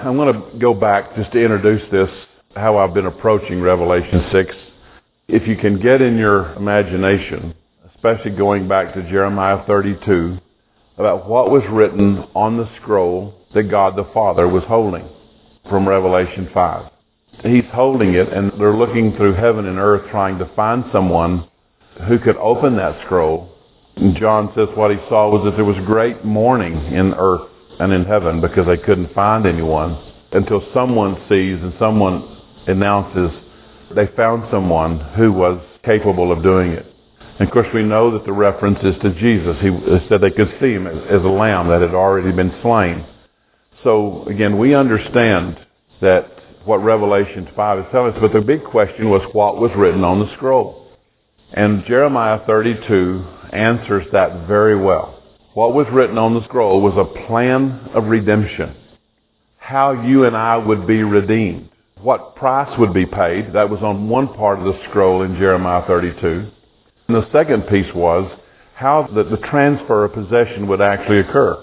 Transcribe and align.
I'm 0.00 0.16
going 0.16 0.32
to 0.32 0.58
go 0.58 0.74
back 0.74 1.16
just 1.16 1.32
to 1.32 1.42
introduce 1.42 1.82
this, 1.90 2.08
how 2.54 2.78
I've 2.78 2.94
been 2.94 3.06
approaching 3.06 3.60
Revelation 3.60 4.26
6. 4.30 4.54
If 5.26 5.48
you 5.48 5.56
can 5.56 5.80
get 5.80 6.00
in 6.00 6.16
your 6.16 6.52
imagination, 6.54 7.52
especially 7.92 8.30
going 8.30 8.68
back 8.68 8.94
to 8.94 9.02
Jeremiah 9.10 9.66
32, 9.66 10.38
about 10.98 11.28
what 11.28 11.50
was 11.50 11.64
written 11.68 12.24
on 12.36 12.56
the 12.56 12.70
scroll 12.80 13.34
that 13.54 13.64
God 13.64 13.96
the 13.96 14.08
Father 14.14 14.46
was 14.46 14.62
holding 14.68 15.08
from 15.68 15.88
Revelation 15.88 16.48
5. 16.54 16.92
He's 17.42 17.64
holding 17.72 18.14
it 18.14 18.32
and 18.32 18.52
they're 18.58 18.76
looking 18.76 19.16
through 19.16 19.34
heaven 19.34 19.66
and 19.66 19.78
earth 19.78 20.08
trying 20.12 20.38
to 20.38 20.50
find 20.54 20.84
someone 20.92 21.48
who 22.06 22.20
could 22.20 22.36
open 22.36 22.76
that 22.76 23.04
scroll. 23.04 23.52
And 23.96 24.16
John 24.16 24.52
says 24.54 24.68
what 24.76 24.92
he 24.92 24.98
saw 25.08 25.28
was 25.28 25.44
that 25.44 25.56
there 25.56 25.64
was 25.64 25.76
great 25.84 26.24
mourning 26.24 26.76
in 26.94 27.14
earth 27.14 27.48
and 27.78 27.92
in 27.92 28.04
heaven 28.04 28.40
because 28.40 28.66
they 28.66 28.76
couldn't 28.76 29.12
find 29.14 29.46
anyone 29.46 29.96
until 30.32 30.62
someone 30.74 31.14
sees 31.28 31.60
and 31.62 31.72
someone 31.78 32.36
announces 32.66 33.30
they 33.94 34.06
found 34.16 34.46
someone 34.50 35.00
who 35.14 35.32
was 35.32 35.64
capable 35.84 36.30
of 36.30 36.42
doing 36.42 36.72
it. 36.72 36.84
And 37.38 37.48
of 37.48 37.52
course 37.52 37.68
we 37.72 37.82
know 37.82 38.10
that 38.12 38.24
the 38.24 38.32
reference 38.32 38.78
is 38.82 39.00
to 39.02 39.14
Jesus. 39.14 39.56
He 39.60 39.70
said 40.08 40.20
they 40.20 40.30
could 40.30 40.54
see 40.60 40.72
him 40.72 40.86
as 40.86 41.22
a 41.22 41.28
lamb 41.28 41.68
that 41.68 41.80
had 41.80 41.94
already 41.94 42.32
been 42.32 42.54
slain. 42.62 43.06
So 43.84 44.24
again, 44.26 44.58
we 44.58 44.74
understand 44.74 45.58
that 46.00 46.30
what 46.64 46.78
Revelation 46.78 47.48
5 47.54 47.78
is 47.78 47.84
telling 47.92 48.12
us, 48.12 48.18
but 48.20 48.32
the 48.32 48.40
big 48.40 48.64
question 48.64 49.08
was 49.08 49.22
what 49.32 49.58
was 49.58 49.70
written 49.76 50.04
on 50.04 50.18
the 50.18 50.30
scroll. 50.36 50.86
And 51.52 51.84
Jeremiah 51.86 52.40
32 52.46 53.24
answers 53.52 54.06
that 54.12 54.46
very 54.46 54.76
well. 54.78 55.17
What 55.58 55.74
was 55.74 55.88
written 55.92 56.18
on 56.18 56.34
the 56.34 56.44
scroll 56.44 56.80
was 56.80 56.94
a 56.96 57.26
plan 57.26 57.90
of 57.92 58.04
redemption. 58.04 58.76
How 59.56 59.90
you 59.90 60.24
and 60.24 60.36
I 60.36 60.56
would 60.56 60.86
be 60.86 61.02
redeemed. 61.02 61.70
What 62.00 62.36
price 62.36 62.78
would 62.78 62.94
be 62.94 63.06
paid. 63.06 63.54
That 63.54 63.68
was 63.68 63.82
on 63.82 64.08
one 64.08 64.28
part 64.34 64.60
of 64.60 64.66
the 64.66 64.80
scroll 64.88 65.22
in 65.22 65.34
Jeremiah 65.34 65.84
32. 65.84 66.48
And 67.08 67.16
the 67.16 67.28
second 67.32 67.62
piece 67.62 67.92
was 67.92 68.30
how 68.76 69.08
the, 69.12 69.24
the 69.24 69.48
transfer 69.48 70.04
of 70.04 70.12
possession 70.12 70.68
would 70.68 70.80
actually 70.80 71.18
occur. 71.18 71.60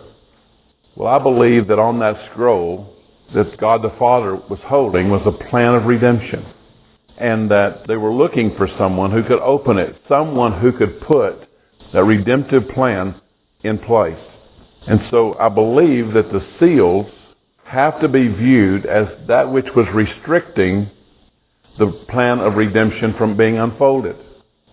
Well, 0.97 1.07
I 1.07 1.23
believe 1.23 1.69
that 1.69 1.79
on 1.79 1.99
that 1.99 2.31
scroll 2.33 2.93
that 3.33 3.57
God 3.57 3.81
the 3.81 3.95
Father 3.97 4.35
was 4.35 4.59
holding 4.65 5.09
was 5.09 5.21
a 5.25 5.49
plan 5.49 5.73
of 5.73 5.85
redemption. 5.85 6.45
And 7.17 7.49
that 7.49 7.87
they 7.87 7.95
were 7.95 8.11
looking 8.11 8.57
for 8.57 8.67
someone 8.77 9.11
who 9.11 9.23
could 9.23 9.39
open 9.39 9.77
it, 9.77 9.95
someone 10.09 10.59
who 10.59 10.73
could 10.73 10.99
put 10.99 11.47
that 11.93 12.03
redemptive 12.03 12.67
plan 12.73 13.21
in 13.65 13.79
place. 13.79 14.19
And 14.87 15.01
so 15.09 15.35
I 15.39 15.49
believe 15.49 16.13
that 16.13 16.31
the 16.31 16.45
seals 16.59 17.07
have 17.65 17.99
to 18.01 18.07
be 18.07 18.27
viewed 18.27 18.85
as 18.85 19.07
that 19.27 19.51
which 19.51 19.65
was 19.75 19.87
restricting 19.93 20.89
the 21.79 21.87
plan 22.09 22.39
of 22.39 22.55
redemption 22.55 23.15
from 23.17 23.35
being 23.35 23.57
unfolded. 23.57 24.15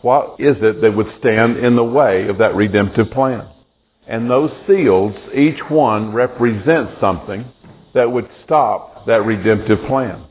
What 0.02 0.36
is 0.38 0.56
it 0.60 0.80
that 0.82 0.94
would 0.94 1.12
stand 1.18 1.56
in 1.56 1.76
the 1.76 1.84
way 1.84 2.28
of 2.28 2.38
that 2.38 2.54
redemptive 2.54 3.10
plan? 3.10 3.48
And 4.06 4.30
those 4.30 4.50
seals, 4.66 5.14
each 5.34 5.60
one 5.68 6.12
represents 6.12 7.00
something 7.00 7.46
that 7.94 8.10
would 8.10 8.28
stop 8.44 9.06
that 9.06 9.24
redemptive 9.24 9.86
plan. 9.86 10.24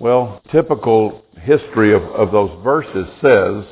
Well, 0.00 0.42
typical 0.52 1.24
history 1.40 1.94
of, 1.94 2.02
of 2.02 2.32
those 2.32 2.62
verses 2.62 3.06
says 3.22 3.64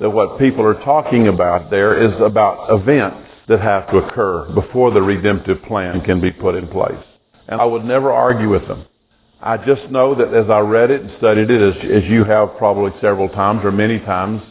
that 0.00 0.10
what 0.10 0.38
people 0.38 0.64
are 0.64 0.82
talking 0.84 1.28
about 1.28 1.70
there 1.70 2.02
is 2.02 2.20
about 2.20 2.68
events 2.70 3.23
that 3.48 3.60
have 3.60 3.90
to 3.90 3.98
occur 3.98 4.48
before 4.54 4.90
the 4.90 5.02
redemptive 5.02 5.62
plan 5.64 6.00
can 6.00 6.20
be 6.20 6.30
put 6.30 6.54
in 6.54 6.66
place. 6.68 7.04
And 7.48 7.60
I 7.60 7.64
would 7.64 7.84
never 7.84 8.10
argue 8.12 8.48
with 8.48 8.66
them. 8.66 8.86
I 9.40 9.58
just 9.58 9.90
know 9.90 10.14
that 10.14 10.32
as 10.32 10.48
I 10.48 10.60
read 10.60 10.90
it 10.90 11.02
and 11.02 11.12
studied 11.18 11.50
it, 11.50 11.60
as, 11.60 12.04
as 12.04 12.10
you 12.10 12.24
have 12.24 12.56
probably 12.56 12.92
several 13.00 13.28
times 13.28 13.60
or 13.62 13.70
many 13.70 13.98
times, 14.00 14.42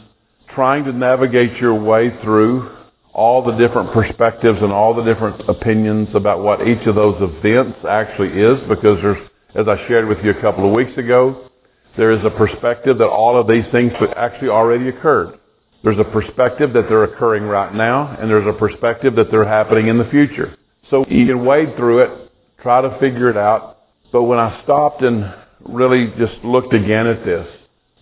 trying 0.54 0.84
to 0.84 0.92
navigate 0.92 1.56
your 1.56 1.74
way 1.74 2.16
through 2.22 2.70
all 3.12 3.44
the 3.44 3.56
different 3.56 3.92
perspectives 3.92 4.58
and 4.60 4.72
all 4.72 4.94
the 4.94 5.02
different 5.02 5.48
opinions 5.48 6.08
about 6.14 6.42
what 6.42 6.66
each 6.66 6.86
of 6.86 6.94
those 6.94 7.16
events 7.20 7.78
actually 7.88 8.40
is 8.40 8.60
because 8.68 8.98
there's, 9.02 9.28
as 9.54 9.66
I 9.68 9.76
shared 9.88 10.08
with 10.08 10.18
you 10.24 10.30
a 10.30 10.40
couple 10.40 10.66
of 10.66 10.72
weeks 10.72 10.96
ago, 10.96 11.50
there 11.96 12.10
is 12.10 12.24
a 12.24 12.30
perspective 12.30 12.98
that 12.98 13.08
all 13.08 13.40
of 13.40 13.46
these 13.46 13.64
things 13.72 13.92
actually 14.16 14.48
already 14.48 14.88
occurred. 14.88 15.38
There's 15.84 15.98
a 15.98 16.04
perspective 16.04 16.72
that 16.72 16.88
they're 16.88 17.04
occurring 17.04 17.44
right 17.44 17.74
now, 17.74 18.16
and 18.18 18.30
there's 18.30 18.46
a 18.46 18.58
perspective 18.58 19.14
that 19.16 19.30
they're 19.30 19.46
happening 19.46 19.88
in 19.88 19.98
the 19.98 20.06
future. 20.06 20.56
So 20.88 21.04
you 21.08 21.26
can 21.26 21.44
wade 21.44 21.76
through 21.76 21.98
it, 21.98 22.32
try 22.62 22.80
to 22.80 22.98
figure 22.98 23.28
it 23.28 23.36
out. 23.36 23.82
But 24.10 24.22
when 24.22 24.38
I 24.38 24.62
stopped 24.64 25.02
and 25.02 25.34
really 25.60 26.10
just 26.16 26.42
looked 26.42 26.72
again 26.72 27.06
at 27.06 27.22
this, 27.26 27.46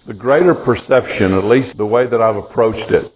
the 0.07 0.15
greater 0.15 0.55
perception, 0.55 1.35
at 1.35 1.43
least 1.43 1.77
the 1.77 1.85
way 1.85 2.07
that 2.07 2.23
I've 2.23 2.37
approached 2.37 2.93
it, 2.93 3.13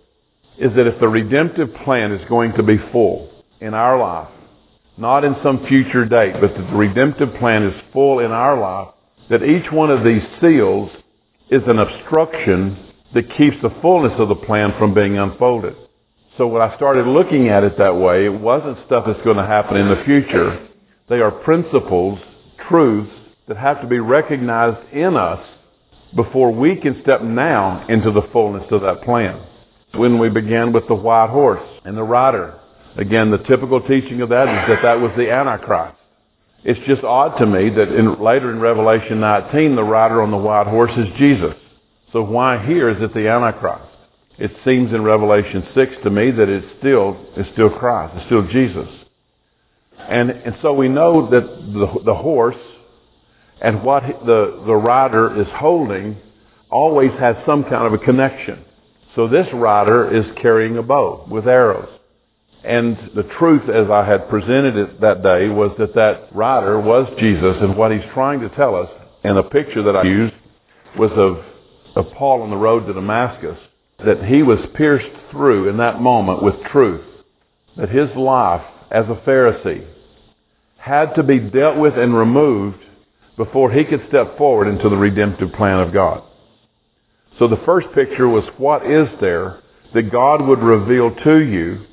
is 0.58 0.74
that 0.74 0.88
if 0.88 0.98
the 0.98 1.08
redemptive 1.08 1.72
plan 1.84 2.10
is 2.10 2.28
going 2.28 2.52
to 2.54 2.64
be 2.64 2.78
full 2.90 3.30
in 3.60 3.72
our 3.72 3.96
life, 3.96 4.30
not 4.98 5.24
in 5.24 5.36
some 5.44 5.64
future 5.68 6.04
date, 6.04 6.34
but 6.40 6.56
that 6.56 6.70
the 6.70 6.76
redemptive 6.76 7.34
plan 7.34 7.62
is 7.62 7.82
full 7.92 8.18
in 8.18 8.32
our 8.32 8.58
life, 8.58 8.94
that 9.30 9.44
each 9.44 9.70
one 9.70 9.90
of 9.90 10.02
these 10.02 10.22
seals 10.40 10.90
is 11.50 11.62
an 11.68 11.78
obstruction 11.78 12.85
that 13.16 13.34
keeps 13.38 13.56
the 13.62 13.74
fullness 13.80 14.12
of 14.18 14.28
the 14.28 14.34
plan 14.34 14.74
from 14.78 14.92
being 14.92 15.16
unfolded. 15.16 15.74
So 16.36 16.46
when 16.46 16.60
I 16.60 16.76
started 16.76 17.06
looking 17.06 17.48
at 17.48 17.64
it 17.64 17.78
that 17.78 17.96
way, 17.96 18.26
it 18.26 18.40
wasn't 18.40 18.76
stuff 18.84 19.04
that's 19.06 19.24
going 19.24 19.38
to 19.38 19.46
happen 19.46 19.78
in 19.78 19.88
the 19.88 20.04
future. 20.04 20.68
They 21.08 21.20
are 21.20 21.30
principles, 21.30 22.18
truths 22.68 23.10
that 23.48 23.56
have 23.56 23.80
to 23.80 23.86
be 23.86 24.00
recognized 24.00 24.92
in 24.92 25.16
us 25.16 25.42
before 26.14 26.52
we 26.52 26.76
can 26.76 27.00
step 27.00 27.22
now 27.22 27.86
into 27.88 28.10
the 28.10 28.28
fullness 28.34 28.70
of 28.70 28.82
that 28.82 29.00
plan 29.00 29.40
when 29.94 30.18
we 30.18 30.28
began 30.28 30.74
with 30.74 30.86
the 30.86 30.94
white 30.94 31.30
horse 31.30 31.66
and 31.86 31.96
the 31.96 32.02
rider. 32.02 32.60
Again, 32.98 33.30
the 33.30 33.38
typical 33.38 33.80
teaching 33.80 34.20
of 34.20 34.28
that 34.28 34.46
is 34.46 34.68
that 34.68 34.82
that 34.82 35.00
was 35.00 35.12
the 35.16 35.30
Antichrist. 35.30 35.96
It's 36.64 36.86
just 36.86 37.02
odd 37.02 37.38
to 37.38 37.46
me 37.46 37.70
that 37.70 37.88
in, 37.94 38.22
later 38.22 38.52
in 38.52 38.60
Revelation 38.60 39.20
19, 39.20 39.74
the 39.74 39.84
rider 39.84 40.20
on 40.20 40.30
the 40.30 40.36
white 40.36 40.66
horse 40.66 40.92
is 40.98 41.06
Jesus. 41.16 41.54
So 42.16 42.22
why 42.22 42.64
here 42.66 42.88
is 42.88 42.96
it 43.02 43.12
the 43.12 43.28
Antichrist? 43.28 43.92
It 44.38 44.50
seems 44.64 44.90
in 44.94 45.02
Revelation 45.02 45.68
6 45.74 45.92
to 46.02 46.08
me 46.08 46.30
that 46.30 46.48
it's 46.48 46.66
still, 46.78 47.14
it's 47.36 47.52
still 47.52 47.68
Christ. 47.68 48.14
It's 48.16 48.24
still 48.24 48.48
Jesus. 48.48 48.88
And, 49.98 50.30
and 50.30 50.56
so 50.62 50.72
we 50.72 50.88
know 50.88 51.28
that 51.28 51.42
the, 51.42 52.02
the 52.06 52.14
horse 52.14 52.56
and 53.60 53.82
what 53.82 54.02
the, 54.24 54.62
the 54.64 54.74
rider 54.74 55.38
is 55.38 55.46
holding 55.56 56.16
always 56.70 57.10
has 57.20 57.36
some 57.44 57.64
kind 57.64 57.86
of 57.86 57.92
a 57.92 58.02
connection. 58.02 58.64
So 59.14 59.28
this 59.28 59.48
rider 59.52 60.10
is 60.10 60.24
carrying 60.40 60.78
a 60.78 60.82
bow 60.82 61.28
with 61.30 61.46
arrows. 61.46 61.90
And 62.64 62.96
the 63.14 63.24
truth 63.38 63.68
as 63.68 63.90
I 63.90 64.06
had 64.06 64.30
presented 64.30 64.74
it 64.78 65.02
that 65.02 65.22
day 65.22 65.50
was 65.50 65.72
that 65.78 65.94
that 65.96 66.34
rider 66.34 66.80
was 66.80 67.12
Jesus 67.20 67.58
and 67.60 67.76
what 67.76 67.92
he's 67.92 68.10
trying 68.14 68.40
to 68.40 68.48
tell 68.56 68.74
us, 68.74 68.88
and 69.22 69.36
the 69.36 69.42
picture 69.42 69.82
that 69.82 69.96
I 69.96 70.04
used 70.04 70.32
was 70.98 71.10
of, 71.14 71.44
of 71.96 72.12
Paul 72.12 72.42
on 72.42 72.50
the 72.50 72.56
road 72.56 72.86
to 72.86 72.92
Damascus, 72.92 73.58
that 74.04 74.24
he 74.24 74.42
was 74.42 74.58
pierced 74.74 75.10
through 75.30 75.68
in 75.68 75.78
that 75.78 76.00
moment 76.00 76.42
with 76.42 76.62
truth, 76.70 77.04
that 77.76 77.88
his 77.88 78.14
life 78.14 78.64
as 78.90 79.06
a 79.06 79.20
Pharisee 79.26 79.86
had 80.76 81.14
to 81.14 81.22
be 81.22 81.40
dealt 81.40 81.78
with 81.78 81.98
and 81.98 82.16
removed 82.16 82.78
before 83.36 83.72
he 83.72 83.84
could 83.84 84.06
step 84.08 84.38
forward 84.38 84.68
into 84.68 84.88
the 84.88 84.96
redemptive 84.96 85.52
plan 85.52 85.80
of 85.80 85.92
God. 85.92 86.22
So 87.38 87.48
the 87.48 87.62
first 87.66 87.88
picture 87.94 88.28
was 88.28 88.44
what 88.56 88.86
is 88.86 89.08
there 89.20 89.60
that 89.94 90.12
God 90.12 90.46
would 90.46 90.60
reveal 90.60 91.14
to 91.24 91.38
you 91.38 91.86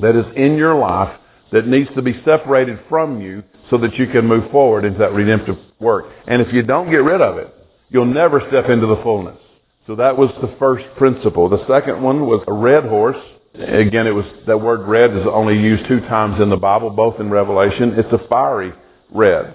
that 0.00 0.16
is 0.16 0.26
in 0.36 0.56
your 0.56 0.76
life 0.76 1.18
that 1.52 1.66
needs 1.66 1.90
to 1.94 2.02
be 2.02 2.20
separated 2.24 2.80
from 2.88 3.20
you 3.20 3.42
so 3.70 3.78
that 3.78 3.94
you 3.94 4.06
can 4.08 4.26
move 4.26 4.50
forward 4.50 4.84
into 4.84 4.98
that 4.98 5.12
redemptive 5.12 5.56
work. 5.78 6.06
And 6.26 6.42
if 6.42 6.52
you 6.52 6.62
don't 6.62 6.90
get 6.90 6.98
rid 6.98 7.20
of 7.20 7.38
it, 7.38 7.54
you'll 7.90 8.06
never 8.06 8.40
step 8.48 8.68
into 8.68 8.86
the 8.86 9.00
fullness. 9.02 9.38
So 9.86 9.96
that 9.96 10.16
was 10.16 10.30
the 10.40 10.54
first 10.58 10.84
principle. 10.96 11.48
The 11.48 11.66
second 11.68 12.02
one 12.02 12.26
was 12.26 12.42
a 12.48 12.52
red 12.52 12.84
horse. 12.84 13.22
Again, 13.54 14.06
it 14.06 14.14
was 14.14 14.24
that 14.46 14.58
word 14.58 14.88
red 14.88 15.16
is 15.16 15.26
only 15.26 15.54
used 15.54 15.86
two 15.86 16.00
times 16.00 16.40
in 16.40 16.50
the 16.50 16.56
Bible, 16.56 16.90
both 16.90 17.20
in 17.20 17.30
Revelation. 17.30 17.94
It's 17.96 18.12
a 18.12 18.26
fiery 18.28 18.72
red. 19.10 19.54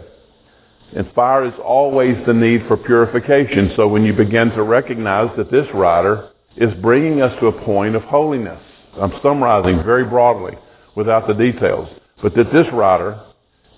And 0.95 1.11
fire 1.13 1.45
is 1.45 1.53
always 1.63 2.15
the 2.25 2.33
need 2.33 2.65
for 2.67 2.77
purification. 2.77 3.73
So 3.75 3.87
when 3.87 4.03
you 4.03 4.13
begin 4.13 4.49
to 4.51 4.63
recognize 4.63 5.35
that 5.37 5.51
this 5.51 5.67
rider 5.73 6.29
is 6.55 6.73
bringing 6.81 7.21
us 7.21 7.37
to 7.39 7.47
a 7.47 7.65
point 7.65 7.95
of 7.95 8.03
holiness, 8.03 8.61
I'm 8.99 9.13
summarizing 9.21 9.83
very 9.83 10.05
broadly 10.05 10.57
without 10.95 11.27
the 11.27 11.33
details, 11.33 11.89
but 12.21 12.35
that 12.35 12.51
this 12.51 12.67
rider 12.73 13.19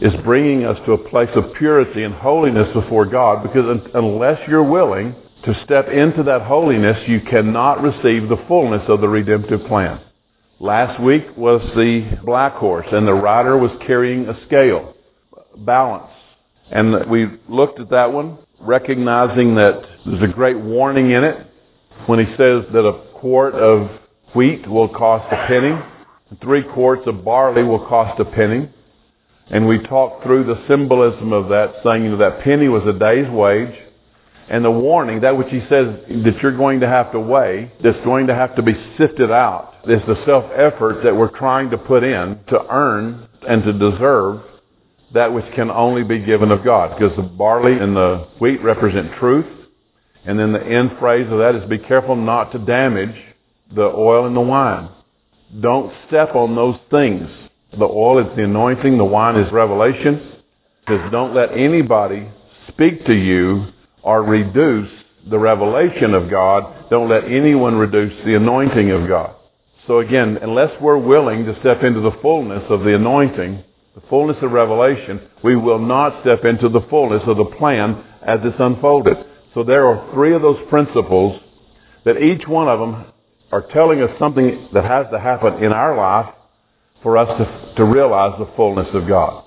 is 0.01 0.13
bringing 0.23 0.65
us 0.65 0.77
to 0.85 0.93
a 0.93 1.09
place 1.09 1.29
of 1.35 1.53
purity 1.53 2.03
and 2.03 2.13
holiness 2.13 2.67
before 2.73 3.05
God 3.05 3.43
because 3.43 3.79
unless 3.93 4.39
you're 4.47 4.63
willing 4.63 5.15
to 5.45 5.63
step 5.63 5.87
into 5.87 6.23
that 6.23 6.41
holiness, 6.41 6.97
you 7.07 7.21
cannot 7.21 7.81
receive 7.81 8.27
the 8.27 8.43
fullness 8.47 8.83
of 8.87 8.99
the 8.99 9.07
redemptive 9.07 9.65
plan. 9.67 10.01
Last 10.59 11.01
week 11.01 11.25
was 11.37 11.61
the 11.75 12.19
black 12.25 12.53
horse 12.53 12.87
and 12.91 13.07
the 13.07 13.13
rider 13.13 13.57
was 13.57 13.71
carrying 13.85 14.27
a 14.27 14.45
scale 14.45 14.95
balance. 15.57 16.11
And 16.71 17.09
we 17.09 17.27
looked 17.47 17.79
at 17.79 17.89
that 17.91 18.11
one, 18.11 18.37
recognizing 18.59 19.55
that 19.55 19.83
there's 20.05 20.23
a 20.23 20.33
great 20.33 20.57
warning 20.59 21.11
in 21.11 21.23
it 21.23 21.47
when 22.07 22.19
he 22.19 22.25
says 22.37 22.63
that 22.73 22.87
a 22.87 23.11
quart 23.19 23.53
of 23.53 23.89
wheat 24.33 24.67
will 24.67 24.87
cost 24.87 25.31
a 25.31 25.47
penny, 25.47 25.79
and 26.29 26.41
three 26.41 26.63
quarts 26.63 27.03
of 27.05 27.23
barley 27.23 27.63
will 27.63 27.85
cost 27.85 28.19
a 28.19 28.25
penny. 28.25 28.69
And 29.51 29.67
we 29.67 29.79
talked 29.79 30.23
through 30.23 30.45
the 30.45 30.65
symbolism 30.67 31.33
of 31.33 31.49
that, 31.49 31.75
saying 31.83 32.05
you 32.05 32.11
know, 32.11 32.17
that 32.17 32.41
penny 32.41 32.69
was 32.69 32.83
a 32.87 32.97
day's 32.97 33.29
wage, 33.29 33.77
and 34.49 34.65
the 34.65 34.71
warning, 34.71 35.21
that 35.21 35.37
which 35.37 35.49
he 35.49 35.59
says 35.61 35.87
that 36.07 36.39
you're 36.41 36.55
going 36.55 36.79
to 36.79 36.87
have 36.87 37.11
to 37.11 37.19
weigh, 37.19 37.71
that's 37.83 38.03
going 38.03 38.27
to 38.27 38.35
have 38.35 38.55
to 38.55 38.61
be 38.61 38.73
sifted 38.97 39.29
out, 39.29 39.73
is 39.85 40.01
the 40.07 40.23
self-effort 40.25 41.03
that 41.03 41.15
we're 41.15 41.37
trying 41.37 41.69
to 41.71 41.77
put 41.77 42.03
in 42.03 42.39
to 42.47 42.65
earn 42.69 43.27
and 43.47 43.63
to 43.63 43.73
deserve 43.73 44.41
that 45.13 45.33
which 45.33 45.45
can 45.53 45.69
only 45.69 46.03
be 46.03 46.19
given 46.19 46.51
of 46.51 46.63
God. 46.63 46.97
Because 46.97 47.15
the 47.17 47.23
barley 47.23 47.77
and 47.77 47.95
the 47.95 48.27
wheat 48.39 48.61
represent 48.63 49.13
truth. 49.19 49.45
And 50.25 50.39
then 50.39 50.53
the 50.53 50.63
end 50.63 50.91
phrase 50.99 51.27
of 51.31 51.39
that 51.39 51.55
is 51.55 51.69
be 51.69 51.79
careful 51.79 52.15
not 52.15 52.51
to 52.51 52.59
damage 52.59 53.15
the 53.73 53.83
oil 53.83 54.27
and 54.27 54.35
the 54.35 54.41
wine. 54.41 54.89
Don't 55.59 55.93
step 56.07 56.35
on 56.35 56.55
those 56.55 56.77
things. 56.89 57.29
The 57.77 57.85
oil 57.85 58.19
is 58.19 58.35
the 58.35 58.43
anointing, 58.43 58.97
the 58.97 59.05
wine 59.05 59.37
is 59.37 59.51
revelation. 59.51 60.15
It 60.15 60.89
says 60.89 61.11
don't 61.11 61.33
let 61.33 61.51
anybody 61.57 62.27
speak 62.67 63.05
to 63.05 63.13
you 63.13 63.67
or 64.03 64.23
reduce 64.23 64.89
the 65.29 65.39
revelation 65.39 66.13
of 66.13 66.29
God. 66.29 66.89
Don't 66.89 67.09
let 67.09 67.25
anyone 67.25 67.75
reduce 67.75 68.13
the 68.25 68.35
anointing 68.35 68.91
of 68.91 69.07
God. 69.07 69.35
So 69.87 69.99
again, 69.99 70.37
unless 70.41 70.71
we're 70.81 70.97
willing 70.97 71.45
to 71.45 71.59
step 71.61 71.83
into 71.83 72.01
the 72.01 72.17
fullness 72.21 72.63
of 72.69 72.81
the 72.81 72.95
anointing, 72.95 73.63
the 73.95 74.01
fullness 74.09 74.37
of 74.41 74.51
revelation, 74.51 75.21
we 75.43 75.55
will 75.55 75.79
not 75.79 76.21
step 76.21 76.43
into 76.43 76.69
the 76.69 76.81
fullness 76.89 77.23
of 77.25 77.37
the 77.37 77.45
plan 77.45 78.03
as 78.21 78.39
it's 78.43 78.59
unfolded. 78.59 79.17
So 79.53 79.63
there 79.63 79.87
are 79.87 80.11
three 80.13 80.33
of 80.33 80.41
those 80.41 80.59
principles 80.69 81.41
that 82.05 82.21
each 82.21 82.47
one 82.47 82.67
of 82.67 82.79
them 82.79 83.05
are 83.51 83.61
telling 83.73 84.01
us 84.01 84.11
something 84.19 84.69
that 84.73 84.83
has 84.83 85.07
to 85.11 85.19
happen 85.19 85.63
in 85.63 85.71
our 85.71 85.95
life 85.95 86.33
for 87.03 87.17
us 87.17 87.27
to, 87.37 87.73
to 87.75 87.85
realize 87.85 88.37
the 88.37 88.49
fullness 88.55 88.87
of 88.93 89.07
God. 89.07 89.45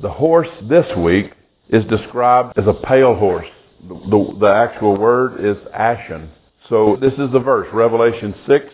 The 0.00 0.10
horse 0.10 0.48
this 0.68 0.86
week 0.96 1.32
is 1.68 1.84
described 1.86 2.58
as 2.58 2.66
a 2.66 2.74
pale 2.74 3.14
horse. 3.14 3.46
The, 3.88 3.94
the, 3.94 4.36
the 4.40 4.46
actual 4.46 4.96
word 4.96 5.44
is 5.44 5.56
ashen. 5.72 6.30
So 6.68 6.96
this 7.00 7.12
is 7.14 7.32
the 7.32 7.40
verse, 7.40 7.68
Revelation 7.72 8.34
6, 8.46 8.66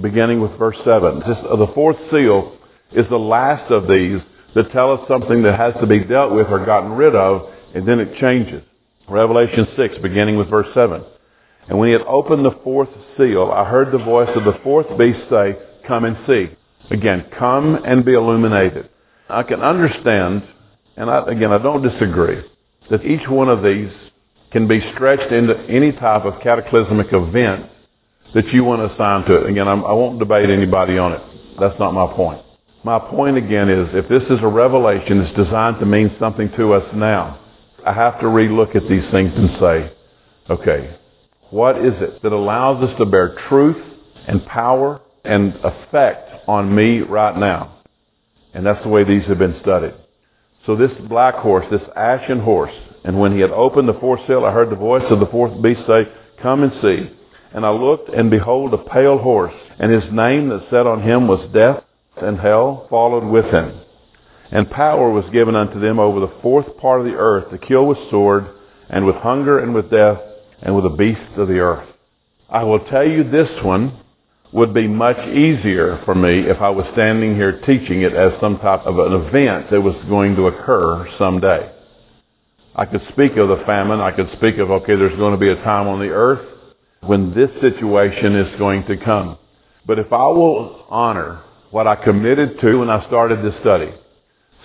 beginning 0.00 0.40
with 0.40 0.52
verse 0.58 0.76
7. 0.84 1.20
This, 1.20 1.38
uh, 1.48 1.56
the 1.56 1.70
fourth 1.74 1.96
seal 2.10 2.56
is 2.92 3.06
the 3.08 3.18
last 3.18 3.70
of 3.70 3.88
these 3.88 4.20
that 4.54 4.72
tell 4.72 4.92
us 4.92 5.06
something 5.08 5.42
that 5.42 5.58
has 5.58 5.74
to 5.80 5.86
be 5.86 6.00
dealt 6.00 6.32
with 6.32 6.48
or 6.48 6.64
gotten 6.64 6.92
rid 6.92 7.14
of, 7.14 7.50
and 7.74 7.86
then 7.86 8.00
it 8.00 8.18
changes. 8.18 8.62
Revelation 9.08 9.66
6, 9.76 9.98
beginning 10.02 10.36
with 10.36 10.48
verse 10.48 10.68
7. 10.74 11.02
And 11.68 11.78
when 11.78 11.88
he 11.88 11.92
had 11.92 12.02
opened 12.02 12.44
the 12.44 12.58
fourth 12.64 12.88
seal, 13.16 13.50
I 13.52 13.68
heard 13.68 13.92
the 13.92 14.04
voice 14.04 14.30
of 14.34 14.44
the 14.44 14.58
fourth 14.62 14.86
beast 14.98 15.20
say, 15.30 15.56
Come 15.86 16.04
and 16.04 16.16
see. 16.26 16.56
Again, 16.90 17.26
come 17.38 17.76
and 17.84 18.04
be 18.04 18.14
illuminated. 18.14 18.88
I 19.28 19.44
can 19.44 19.60
understand, 19.60 20.42
and 20.96 21.08
I, 21.08 21.24
again, 21.26 21.52
I 21.52 21.58
don't 21.58 21.82
disagree, 21.82 22.42
that 22.90 23.04
each 23.04 23.28
one 23.28 23.48
of 23.48 23.62
these 23.62 23.90
can 24.50 24.66
be 24.66 24.80
stretched 24.94 25.32
into 25.32 25.56
any 25.68 25.92
type 25.92 26.24
of 26.24 26.40
cataclysmic 26.42 27.12
event 27.12 27.70
that 28.34 28.48
you 28.48 28.64
want 28.64 28.80
to 28.80 28.92
assign 28.92 29.24
to 29.26 29.36
it. 29.36 29.50
Again, 29.50 29.68
I'm, 29.68 29.84
I 29.84 29.92
won't 29.92 30.18
debate 30.18 30.50
anybody 30.50 30.98
on 30.98 31.12
it. 31.12 31.22
That's 31.60 31.78
not 31.78 31.92
my 31.94 32.12
point. 32.12 32.42
My 32.82 32.98
point 32.98 33.36
again 33.36 33.68
is 33.68 33.88
if 33.92 34.08
this 34.08 34.22
is 34.24 34.42
a 34.42 34.48
revelation, 34.48 35.20
it's 35.20 35.36
designed 35.36 35.78
to 35.80 35.86
mean 35.86 36.16
something 36.18 36.50
to 36.56 36.72
us 36.72 36.94
now. 36.94 37.38
I 37.84 37.92
have 37.92 38.18
to 38.20 38.26
relook 38.26 38.74
at 38.74 38.88
these 38.88 39.08
things 39.10 39.32
and 39.36 39.50
say, 39.60 39.92
okay, 40.48 40.96
what 41.50 41.78
is 41.78 41.92
it 42.00 42.22
that 42.22 42.32
allows 42.32 42.82
us 42.82 42.96
to 42.98 43.06
bear 43.06 43.36
truth 43.48 43.76
and 44.26 44.44
power 44.46 45.00
and 45.24 45.54
effect 45.62 46.29
on 46.46 46.74
me 46.74 47.00
right 47.00 47.36
now? 47.36 47.78
And 48.52 48.66
that's 48.66 48.82
the 48.82 48.88
way 48.88 49.04
these 49.04 49.24
have 49.26 49.38
been 49.38 49.58
studied. 49.60 49.94
So 50.66 50.76
this 50.76 50.92
black 51.08 51.36
horse, 51.36 51.66
this 51.70 51.88
ashen 51.96 52.40
horse, 52.40 52.74
and 53.04 53.18
when 53.18 53.32
he 53.32 53.40
had 53.40 53.50
opened 53.50 53.88
the 53.88 53.98
fourth 54.00 54.20
seal, 54.26 54.44
I 54.44 54.52
heard 54.52 54.70
the 54.70 54.76
voice 54.76 55.04
of 55.10 55.20
the 55.20 55.26
fourth 55.26 55.60
beast 55.62 55.80
say, 55.86 56.06
Come 56.42 56.62
and 56.62 56.72
see. 56.82 57.10
And 57.52 57.64
I 57.64 57.70
looked, 57.70 58.10
and 58.10 58.30
behold, 58.30 58.74
a 58.74 58.78
pale 58.78 59.18
horse, 59.18 59.54
and 59.78 59.90
his 59.90 60.12
name 60.12 60.48
that 60.50 60.68
sat 60.70 60.86
on 60.86 61.02
him 61.02 61.26
was 61.26 61.50
Death, 61.52 61.82
and 62.16 62.38
hell 62.38 62.86
followed 62.90 63.24
with 63.24 63.46
him. 63.46 63.80
And 64.52 64.70
power 64.70 65.10
was 65.10 65.24
given 65.32 65.56
unto 65.56 65.80
them 65.80 65.98
over 65.98 66.20
the 66.20 66.34
fourth 66.42 66.76
part 66.76 67.00
of 67.00 67.06
the 67.06 67.16
earth 67.16 67.50
to 67.50 67.58
kill 67.58 67.86
with 67.86 67.98
sword, 68.10 68.46
and 68.88 69.06
with 69.06 69.16
hunger, 69.16 69.60
and 69.60 69.74
with 69.74 69.90
death, 69.90 70.18
and 70.60 70.74
with 70.74 70.84
the 70.84 70.90
beasts 70.90 71.36
of 71.36 71.48
the 71.48 71.58
earth. 71.58 71.88
I 72.48 72.64
will 72.64 72.80
tell 72.80 73.06
you 73.06 73.24
this 73.24 73.48
one 73.64 73.96
would 74.52 74.74
be 74.74 74.88
much 74.88 75.18
easier 75.28 76.00
for 76.04 76.14
me 76.14 76.40
if 76.40 76.60
I 76.60 76.70
was 76.70 76.86
standing 76.92 77.36
here 77.36 77.60
teaching 77.60 78.02
it 78.02 78.14
as 78.14 78.32
some 78.40 78.58
type 78.58 78.80
of 78.80 78.98
an 78.98 79.12
event 79.12 79.70
that 79.70 79.80
was 79.80 79.94
going 80.08 80.34
to 80.36 80.48
occur 80.48 81.08
someday. 81.18 81.70
I 82.74 82.84
could 82.84 83.02
speak 83.12 83.36
of 83.36 83.48
the 83.48 83.62
famine. 83.66 84.00
I 84.00 84.10
could 84.10 84.30
speak 84.36 84.58
of, 84.58 84.70
okay, 84.70 84.96
there's 84.96 85.16
going 85.16 85.32
to 85.32 85.40
be 85.40 85.50
a 85.50 85.56
time 85.56 85.86
on 85.86 86.00
the 86.00 86.08
earth 86.08 86.46
when 87.02 87.34
this 87.34 87.50
situation 87.60 88.36
is 88.36 88.58
going 88.58 88.84
to 88.86 88.96
come. 88.96 89.38
But 89.86 89.98
if 89.98 90.12
I 90.12 90.26
will 90.28 90.84
honor 90.88 91.42
what 91.70 91.86
I 91.86 91.96
committed 91.96 92.60
to 92.60 92.78
when 92.78 92.90
I 92.90 93.06
started 93.06 93.44
this 93.44 93.58
study, 93.60 93.92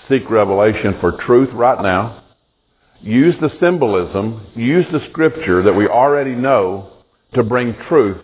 seek 0.09 0.29
revelation 0.29 0.97
for 0.99 1.19
truth 1.25 1.49
right 1.53 1.81
now, 1.81 2.23
use 3.01 3.35
the 3.39 3.51
symbolism, 3.59 4.47
use 4.55 4.85
the 4.91 5.07
scripture 5.09 5.63
that 5.63 5.73
we 5.73 5.87
already 5.87 6.35
know 6.35 6.91
to 7.33 7.43
bring 7.43 7.75
truth. 7.87 8.23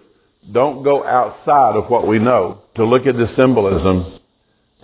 Don't 0.51 0.83
go 0.83 1.05
outside 1.05 1.75
of 1.75 1.89
what 1.89 2.07
we 2.07 2.19
know 2.19 2.61
to 2.75 2.85
look 2.85 3.05
at 3.05 3.15
the 3.15 3.31
symbolism 3.35 4.19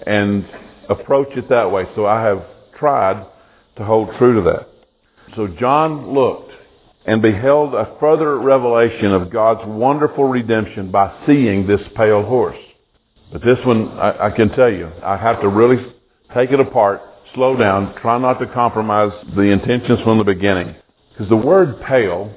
and 0.05 0.47
approach 0.89 1.29
it 1.35 1.49
that 1.49 1.71
way. 1.71 1.85
So 1.95 2.05
I 2.05 2.23
have 2.23 2.45
tried 2.77 3.25
to 3.77 3.83
hold 3.83 4.09
true 4.17 4.35
to 4.35 4.49
that. 4.49 4.69
So 5.35 5.47
John 5.47 6.13
looked 6.13 6.51
and 7.05 7.21
beheld 7.21 7.73
a 7.73 7.95
further 7.99 8.37
revelation 8.37 9.13
of 9.13 9.31
God's 9.31 9.61
wonderful 9.65 10.25
redemption 10.25 10.91
by 10.91 11.23
seeing 11.25 11.65
this 11.65 11.81
pale 11.95 12.23
horse. 12.23 12.57
But 13.31 13.41
this 13.43 13.57
one, 13.65 13.89
I, 13.97 14.27
I 14.27 14.29
can 14.31 14.49
tell 14.49 14.71
you, 14.71 14.91
I 15.03 15.17
have 15.17 15.41
to 15.41 15.49
really 15.49 15.77
take 16.33 16.51
it 16.51 16.59
apart 16.59 17.01
slow 17.33 17.55
down. 17.55 17.95
Try 18.01 18.17
not 18.17 18.39
to 18.39 18.47
compromise 18.47 19.11
the 19.35 19.43
intentions 19.43 19.99
from 20.01 20.17
the 20.17 20.23
beginning. 20.23 20.75
Because 21.11 21.29
the 21.29 21.35
word 21.35 21.81
pale 21.81 22.33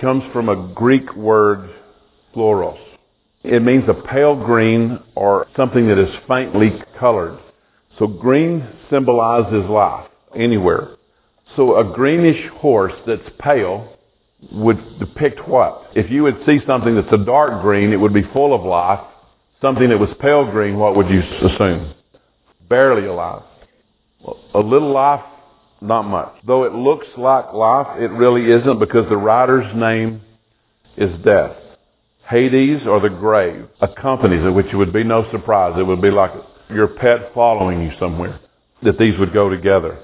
comes 0.00 0.24
from 0.32 0.48
a 0.48 0.72
Greek 0.74 1.14
word, 1.14 1.70
chloros. 2.34 2.78
It 3.44 3.62
means 3.62 3.84
a 3.88 3.94
pale 3.94 4.36
green 4.36 5.00
or 5.14 5.46
something 5.56 5.88
that 5.88 5.98
is 5.98 6.14
faintly 6.28 6.80
colored. 6.98 7.38
So 7.98 8.06
green 8.06 8.66
symbolizes 8.90 9.68
life 9.68 10.08
anywhere. 10.34 10.96
So 11.56 11.78
a 11.78 11.92
greenish 11.92 12.48
horse 12.52 12.94
that's 13.06 13.28
pale 13.38 13.96
would 14.50 14.98
depict 14.98 15.46
what? 15.48 15.90
If 15.94 16.10
you 16.10 16.22
would 16.22 16.38
see 16.46 16.60
something 16.66 16.94
that's 16.94 17.12
a 17.12 17.24
dark 17.24 17.62
green, 17.62 17.92
it 17.92 17.96
would 17.96 18.14
be 18.14 18.22
full 18.32 18.54
of 18.54 18.64
life. 18.64 19.00
Something 19.60 19.90
that 19.90 19.98
was 19.98 20.10
pale 20.20 20.50
green, 20.50 20.78
what 20.78 20.96
would 20.96 21.08
you 21.08 21.20
assume? 21.20 21.94
Barely 22.68 23.06
alive. 23.06 23.42
A 24.54 24.58
little 24.58 24.92
life, 24.92 25.24
not 25.80 26.02
much. 26.02 26.34
Though 26.46 26.64
it 26.64 26.72
looks 26.72 27.06
like 27.16 27.52
life, 27.52 28.00
it 28.00 28.10
really 28.10 28.50
isn't 28.50 28.78
because 28.78 29.08
the 29.08 29.16
rider's 29.16 29.72
name 29.76 30.22
is 30.96 31.10
death. 31.24 31.56
Hades 32.32 32.86
or 32.86 32.98
the 32.98 33.10
grave 33.10 33.68
accompanies 33.82 34.42
it, 34.42 34.50
which 34.50 34.72
would 34.72 34.90
be 34.90 35.04
no 35.04 35.30
surprise. 35.30 35.74
It 35.78 35.82
would 35.82 36.00
be 36.00 36.10
like 36.10 36.32
your 36.70 36.88
pet 36.88 37.34
following 37.34 37.82
you 37.82 37.92
somewhere. 38.00 38.40
That 38.82 38.98
these 38.98 39.18
would 39.18 39.34
go 39.34 39.50
together. 39.50 39.98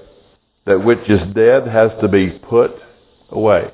That 0.65 0.85
which 0.85 1.09
is 1.09 1.21
dead 1.33 1.67
has 1.67 1.91
to 2.01 2.07
be 2.07 2.29
put 2.29 2.71
away. 3.31 3.71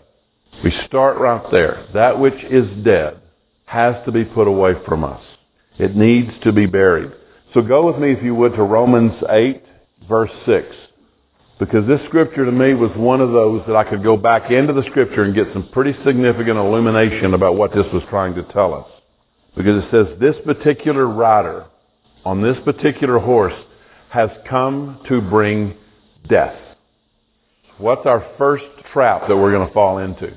We 0.63 0.71
start 0.87 1.17
right 1.17 1.43
there. 1.51 1.85
That 1.93 2.17
which 2.17 2.41
is 2.45 2.65
dead 2.83 3.21
has 3.65 3.95
to 4.05 4.11
be 4.13 4.23
put 4.23 4.47
away 4.47 4.73
from 4.85 5.03
us. 5.03 5.21
It 5.77 5.95
needs 5.95 6.31
to 6.43 6.53
be 6.53 6.65
buried. 6.65 7.11
So 7.53 7.61
go 7.61 7.85
with 7.85 7.97
me, 7.97 8.13
if 8.13 8.23
you 8.23 8.35
would, 8.35 8.53
to 8.53 8.63
Romans 8.63 9.21
8, 9.29 9.63
verse 10.07 10.31
6. 10.45 10.65
Because 11.57 11.87
this 11.87 12.01
scripture 12.07 12.43
to 12.45 12.51
me 12.51 12.73
was 12.73 12.91
one 12.97 13.21
of 13.21 13.31
those 13.31 13.63
that 13.67 13.77
I 13.77 13.85
could 13.85 14.03
go 14.03 14.17
back 14.17 14.51
into 14.51 14.73
the 14.73 14.83
scripture 14.89 15.23
and 15.23 15.33
get 15.33 15.47
some 15.53 15.69
pretty 15.69 15.93
significant 16.05 16.57
illumination 16.57 17.33
about 17.33 17.55
what 17.55 17.73
this 17.73 17.85
was 17.93 18.03
trying 18.09 18.35
to 18.35 18.43
tell 18.43 18.73
us. 18.73 18.87
Because 19.55 19.83
it 19.83 19.89
says 19.89 20.19
this 20.19 20.35
particular 20.45 21.07
rider 21.07 21.65
on 22.25 22.41
this 22.41 22.57
particular 22.65 23.19
horse 23.19 23.53
has 24.09 24.29
come 24.49 24.99
to 25.07 25.21
bring 25.21 25.75
death. 26.27 26.59
What's 27.77 28.05
our 28.05 28.25
first 28.37 28.65
trap 28.91 29.27
that 29.27 29.35
we're 29.37 29.51
going 29.51 29.67
to 29.67 29.73
fall 29.73 29.99
into? 29.99 30.35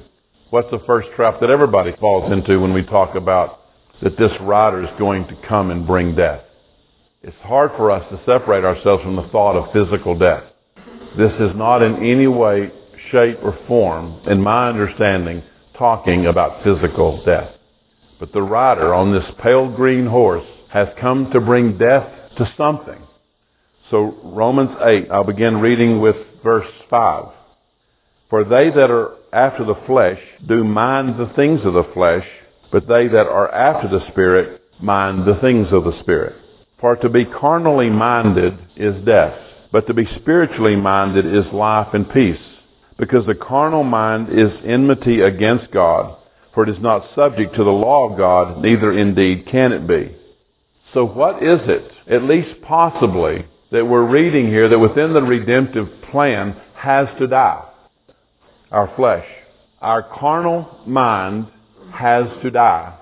What's 0.51 0.71
the 0.71 0.83
first 0.87 1.09
trap 1.17 1.41
that 1.41 1.51
everybody 1.51 1.93
falls 1.99 2.33
into 2.33 2.61
when 2.61 2.73
we 2.73 2.83
talk 2.83 3.17
about 3.17 3.61
that 4.03 4.17
this 4.17 4.33
rider 4.41 4.85
is 4.85 4.91
going 4.99 5.27
to 5.29 5.37
come 5.49 5.71
and 5.71 5.87
bring 5.87 6.15
death? 6.15 6.43
It's 7.23 7.37
hard 7.43 7.73
for 7.77 7.91
us 7.91 8.09
to 8.11 8.21
separate 8.25 8.65
ourselves 8.65 9.03
from 9.03 9.17
the 9.17 9.29
thought 9.29 9.57
of 9.57 9.73
physical 9.73 10.17
death. 10.17 10.45
This 11.17 11.33
is 11.41 11.57
not 11.57 11.83
in 11.83 12.05
any 12.05 12.27
way, 12.27 12.71
shape, 13.11 13.39
or 13.43 13.59
form, 13.67 14.21
in 14.27 14.43
my 14.43 14.69
understanding, 14.69 15.43
talking 15.77 16.27
about 16.27 16.63
physical 16.65 17.23
death. 17.25 17.53
But 18.21 18.33
the 18.33 18.43
rider 18.43 18.93
on 18.93 19.13
this 19.13 19.31
pale 19.43 19.71
green 19.71 20.07
horse 20.07 20.47
has 20.71 20.89
come 21.01 21.31
to 21.33 21.41
bring 21.41 21.79
death 21.79 22.09
to 22.37 22.53
something. 22.57 23.01
So 23.91 24.19
Romans 24.23 24.77
8, 24.85 25.09
I'll 25.11 25.25
begin 25.25 25.59
reading 25.59 26.01
with 26.01 26.17
verse 26.45 26.71
5. 26.91 27.29
For 28.29 28.45
they 28.45 28.69
that 28.71 28.91
are 28.91 29.15
after 29.33 29.65
the 29.65 29.81
flesh 29.87 30.21
do 30.47 30.65
mind 30.65 31.19
the 31.19 31.33
things 31.35 31.61
of 31.65 31.73
the 31.73 31.89
flesh, 31.95 32.27
but 32.71 32.87
they 32.87 33.09
that 33.09 33.27
are 33.27 33.51
after 33.51 33.89
the 33.89 34.07
Spirit 34.11 34.63
mind 34.83 35.27
the 35.27 35.39
things 35.41 35.69
of 35.73 35.85
the 35.85 35.99
Spirit. 36.01 36.37
For 36.81 36.97
to 36.97 37.09
be 37.09 37.25
carnally 37.25 37.89
minded 37.89 38.59
is 38.77 39.05
death, 39.05 39.39
but 39.73 39.87
to 39.87 39.95
be 39.95 40.07
spiritually 40.21 40.77
minded 40.77 41.27
is 41.27 41.53
life 41.53 41.89
and 41.93 42.11
peace. 42.11 42.41
Because 42.99 43.27
the 43.27 43.35
carnal 43.35 43.85
mind 43.85 44.29
is 44.31 44.51
enmity 44.65 45.21
against 45.21 45.71
God, 45.71 46.17
for 46.55 46.65
it 46.65 46.69
is 46.69 46.81
not 46.81 47.15
subject 47.15 47.55
to 47.55 47.65
the 47.65 47.71
law 47.71 48.11
of 48.11 48.19
God, 48.19 48.61
neither 48.63 48.93
indeed 48.93 49.47
can 49.47 49.73
it 49.73 49.87
be. 49.87 50.17
So 50.95 51.05
what 51.05 51.43
is 51.43 51.61
it, 51.65 51.91
at 52.11 52.25
least 52.25 52.63
possibly, 52.63 53.47
that 53.71 53.87
we're 53.87 54.09
reading 54.09 54.49
here 54.49 54.69
that 54.69 54.79
within 54.79 55.13
the 55.13 55.23
redemptive 55.23 55.89
plan 56.11 56.61
has 56.75 57.07
to 57.19 57.27
die? 57.27 57.65
Our 58.71 58.93
flesh. 58.97 59.27
Our 59.81 60.03
carnal 60.03 60.83
mind 60.87 61.49
has 61.93 62.27
to 62.43 62.51
die 62.51 62.99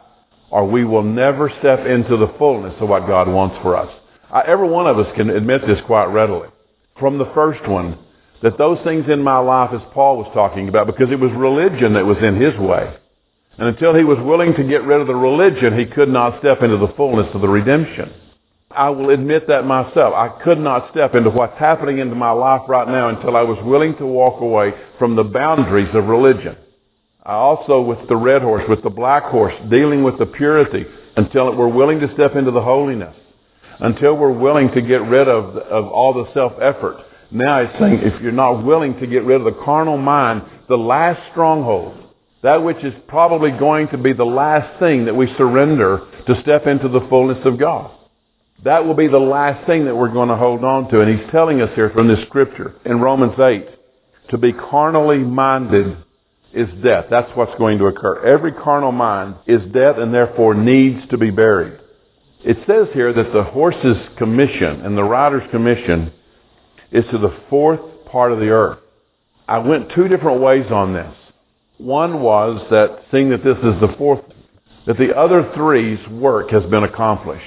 or 0.50 0.66
we 0.66 0.84
will 0.84 1.02
never 1.02 1.50
step 1.58 1.80
into 1.86 2.16
the 2.16 2.32
fullness 2.38 2.74
of 2.80 2.88
what 2.88 3.06
God 3.06 3.28
wants 3.28 3.56
for 3.62 3.76
us. 3.76 3.92
I, 4.30 4.42
every 4.46 4.68
one 4.68 4.86
of 4.86 4.98
us 4.98 5.06
can 5.16 5.30
admit 5.30 5.62
this 5.66 5.80
quite 5.86 6.06
readily. 6.06 6.48
From 6.98 7.18
the 7.18 7.30
first 7.34 7.66
one, 7.68 7.98
that 8.42 8.58
those 8.58 8.78
things 8.84 9.06
in 9.08 9.22
my 9.22 9.38
life, 9.38 9.70
as 9.72 9.80
Paul 9.92 10.18
was 10.18 10.30
talking 10.32 10.68
about, 10.68 10.86
because 10.86 11.10
it 11.10 11.20
was 11.20 11.32
religion 11.32 11.94
that 11.94 12.06
was 12.06 12.18
in 12.22 12.40
his 12.40 12.56
way. 12.58 12.96
And 13.58 13.68
until 13.68 13.94
he 13.94 14.04
was 14.04 14.18
willing 14.20 14.54
to 14.54 14.64
get 14.64 14.84
rid 14.84 15.00
of 15.00 15.06
the 15.06 15.14
religion, 15.14 15.78
he 15.78 15.86
could 15.86 16.08
not 16.08 16.40
step 16.40 16.62
into 16.62 16.76
the 16.76 16.92
fullness 16.96 17.34
of 17.34 17.40
the 17.40 17.48
redemption. 17.48 18.12
I 18.70 18.90
will 18.90 19.10
admit 19.10 19.48
that 19.48 19.64
myself. 19.64 20.12
I 20.14 20.28
could 20.44 20.58
not 20.58 20.90
step 20.90 21.14
into 21.14 21.30
what's 21.30 21.58
happening 21.58 21.98
into 21.98 22.14
my 22.14 22.32
life 22.32 22.62
right 22.68 22.86
now 22.86 23.08
until 23.08 23.36
I 23.36 23.42
was 23.42 23.58
willing 23.64 23.96
to 23.96 24.06
walk 24.06 24.42
away 24.42 24.72
from 24.98 25.16
the 25.16 25.24
boundaries 25.24 25.94
of 25.94 26.06
religion. 26.06 26.56
I 27.24 27.32
also, 27.32 27.80
with 27.80 28.06
the 28.08 28.16
red 28.16 28.42
horse, 28.42 28.64
with 28.68 28.82
the 28.82 28.90
black 28.90 29.24
horse, 29.24 29.54
dealing 29.70 30.04
with 30.04 30.18
the 30.18 30.26
purity 30.26 30.84
until 31.16 31.56
we're 31.56 31.68
willing 31.68 32.00
to 32.00 32.12
step 32.14 32.36
into 32.36 32.50
the 32.50 32.60
holiness. 32.60 33.16
Until 33.78 34.16
we're 34.16 34.30
willing 34.30 34.70
to 34.72 34.80
get 34.80 35.02
rid 35.02 35.28
of, 35.28 35.56
of 35.56 35.86
all 35.86 36.14
the 36.14 36.32
self-effort. 36.32 37.04
Now 37.30 37.64
he's 37.64 37.78
saying 37.78 38.00
if 38.02 38.22
you're 38.22 38.32
not 38.32 38.64
willing 38.64 38.98
to 39.00 39.06
get 39.06 39.24
rid 39.24 39.40
of 39.40 39.44
the 39.44 39.62
carnal 39.64 39.98
mind, 39.98 40.42
the 40.68 40.76
last 40.76 41.20
stronghold, 41.32 42.02
that 42.42 42.62
which 42.62 42.82
is 42.84 42.94
probably 43.08 43.50
going 43.50 43.88
to 43.88 43.98
be 43.98 44.12
the 44.12 44.24
last 44.24 44.78
thing 44.78 45.06
that 45.06 45.14
we 45.14 45.26
surrender 45.36 46.06
to 46.26 46.40
step 46.42 46.66
into 46.66 46.88
the 46.88 47.06
fullness 47.08 47.44
of 47.44 47.58
God. 47.58 47.90
That 48.64 48.86
will 48.86 48.94
be 48.94 49.08
the 49.08 49.18
last 49.18 49.66
thing 49.66 49.84
that 49.84 49.94
we're 49.94 50.12
going 50.12 50.28
to 50.28 50.36
hold 50.36 50.64
on 50.64 50.88
to. 50.90 51.00
And 51.00 51.18
he's 51.18 51.30
telling 51.30 51.60
us 51.60 51.70
here 51.74 51.90
from 51.90 52.08
this 52.08 52.24
scripture 52.26 52.74
in 52.84 53.00
Romans 53.00 53.38
8 53.38 53.68
to 54.30 54.38
be 54.38 54.52
carnally 54.52 55.18
minded 55.18 55.96
is 56.52 56.68
death. 56.82 57.06
That's 57.10 57.30
what's 57.36 57.56
going 57.58 57.78
to 57.78 57.86
occur. 57.86 58.24
Every 58.24 58.52
carnal 58.52 58.92
mind 58.92 59.36
is 59.46 59.60
death 59.72 59.98
and 59.98 60.12
therefore 60.12 60.54
needs 60.54 61.06
to 61.10 61.18
be 61.18 61.30
buried. 61.30 61.78
It 62.44 62.58
says 62.66 62.88
here 62.92 63.12
that 63.12 63.32
the 63.32 63.44
horse's 63.44 63.96
commission 64.18 64.82
and 64.82 64.96
the 64.96 65.04
rider's 65.04 65.48
commission 65.50 66.12
is 66.92 67.04
to 67.10 67.18
the 67.18 67.36
fourth 67.50 67.80
part 68.06 68.32
of 68.32 68.38
the 68.38 68.48
earth. 68.48 68.78
I 69.48 69.58
went 69.58 69.92
two 69.94 70.08
different 70.08 70.40
ways 70.40 70.66
on 70.70 70.92
this. 70.92 71.14
One 71.78 72.20
was 72.20 72.64
that 72.70 73.04
seeing 73.10 73.30
that 73.30 73.44
this 73.44 73.58
is 73.58 73.80
the 73.80 73.94
fourth, 73.98 74.20
that 74.86 74.98
the 74.98 75.16
other 75.16 75.52
three's 75.54 76.06
work 76.08 76.50
has 76.50 76.64
been 76.64 76.84
accomplished. 76.84 77.44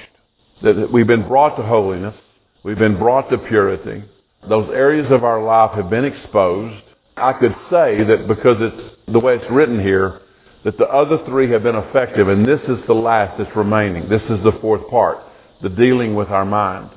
That 0.62 0.92
we've 0.92 1.06
been 1.06 1.26
brought 1.26 1.56
to 1.56 1.62
holiness. 1.62 2.14
We've 2.62 2.78
been 2.78 2.98
brought 2.98 3.30
to 3.30 3.38
purity. 3.38 4.04
Those 4.48 4.68
areas 4.70 5.10
of 5.10 5.24
our 5.24 5.42
life 5.42 5.72
have 5.72 5.90
been 5.90 6.04
exposed. 6.04 6.82
I 7.16 7.32
could 7.32 7.54
say 7.70 8.02
that 8.04 8.26
because 8.28 8.56
it's 8.60 8.96
the 9.08 9.18
way 9.18 9.36
it's 9.36 9.50
written 9.50 9.80
here, 9.80 10.20
that 10.64 10.76
the 10.76 10.84
other 10.84 11.24
three 11.26 11.50
have 11.50 11.62
been 11.62 11.76
effective, 11.76 12.28
and 12.28 12.46
this 12.46 12.60
is 12.68 12.78
the 12.86 12.94
last 12.94 13.38
that's 13.38 13.54
remaining. 13.56 14.08
This 14.08 14.22
is 14.22 14.42
the 14.44 14.58
fourth 14.60 14.88
part, 14.90 15.18
the 15.62 15.68
dealing 15.68 16.14
with 16.14 16.28
our 16.28 16.44
mind. 16.44 16.90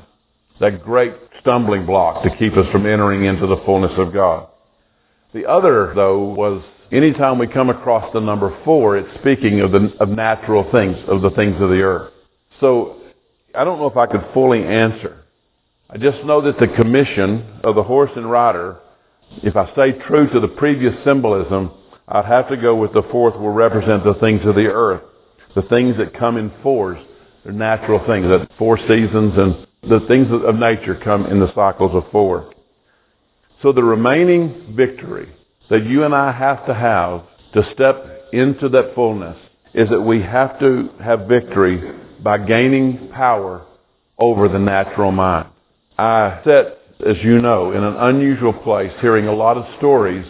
That 0.60 0.84
great 0.84 1.14
stumbling 1.40 1.86
block 1.86 2.24
to 2.24 2.36
keep 2.38 2.54
us 2.54 2.70
from 2.72 2.86
entering 2.86 3.26
into 3.26 3.48
the 3.48 3.62
fullness 3.66 3.94
of 3.98 4.14
God. 4.14 4.48
The 5.34 5.46
other, 5.46 5.94
though, 5.96 6.20
was 6.20 6.62
anytime 6.92 7.40
we 7.40 7.48
come 7.48 7.70
across 7.70 8.12
the 8.14 8.20
number 8.20 8.58
four, 8.64 8.98
it's 8.98 9.20
speaking 9.20 9.62
of, 9.62 9.72
the, 9.72 9.94
of 10.00 10.10
natural 10.10 10.70
things, 10.72 10.98
of 11.08 11.22
the 11.22 11.32
things 11.32 11.56
of 11.60 11.70
the 11.70 11.82
earth. 11.82 12.14
So 12.60 13.02
I 13.56 13.64
don't 13.64 13.80
know 13.80 13.88
if 13.88 13.98
I 13.98 14.06
could 14.06 14.26
fully 14.34 14.64
answer. 14.64 15.24
I 15.90 15.98
just 15.98 16.24
know 16.24 16.42
that 16.42 16.60
the 16.60 16.68
commission 16.68 17.60
of 17.64 17.76
the 17.76 17.84
horse 17.84 18.12
and 18.16 18.30
rider, 18.30 18.80
if 19.42 19.56
I 19.56 19.72
stay 19.74 19.94
true 20.08 20.30
to 20.32 20.40
the 20.40 20.48
previous 20.48 20.94
symbolism, 21.04 21.72
I'd 22.08 22.26
have 22.26 22.50
to 22.50 22.58
go 22.58 22.76
with 22.76 22.94
the 22.94 23.04
fourth 23.12 23.36
will 23.36 23.50
represent 23.50 24.04
the 24.04 24.16
things 24.16 24.46
of 24.46 24.56
the 24.56 24.68
earth, 24.68 25.02
the 25.56 25.62
things 25.64 25.98
that 25.98 26.18
come 26.18 26.38
in 26.38 26.52
fours. 26.62 27.00
They're 27.44 27.54
natural 27.54 28.06
things, 28.06 28.28
that 28.28 28.50
four 28.58 28.78
seasons 28.78 29.34
and 29.38 29.68
the 29.90 30.06
things 30.08 30.28
of 30.32 30.56
nature 30.56 31.00
come 31.04 31.26
in 31.26 31.40
the 31.40 31.54
cycles 31.54 31.92
of 31.94 32.10
four. 32.12 32.54
So 33.62 33.72
the 33.72 33.84
remaining 33.84 34.74
victory 34.76 35.30
that 35.70 35.86
you 35.86 36.04
and 36.04 36.14
I 36.14 36.32
have 36.32 36.66
to 36.68 36.74
have 36.74 37.24
to 37.54 37.74
step 37.74 38.30
into 38.34 38.70
that 38.70 38.94
fullness 38.96 39.38
is 39.74 39.90
that 39.90 40.02
we 40.02 40.22
have 40.22 40.60
to 40.60 40.90
have 41.02 41.28
victory 41.28 42.00
by 42.22 42.38
gaining 42.38 43.10
power 43.10 43.66
over 44.18 44.48
the 44.48 44.60
natural 44.60 45.12
mind. 45.12 45.50
I 45.98 46.42
sat, 46.44 46.80
as 47.06 47.18
you 47.24 47.42
know, 47.42 47.72
in 47.72 47.84
an 47.84 47.96
unusual 47.96 48.54
place 48.54 48.92
hearing 49.02 49.28
a 49.28 49.34
lot 49.34 49.58
of 49.58 49.66
stories 49.78 50.26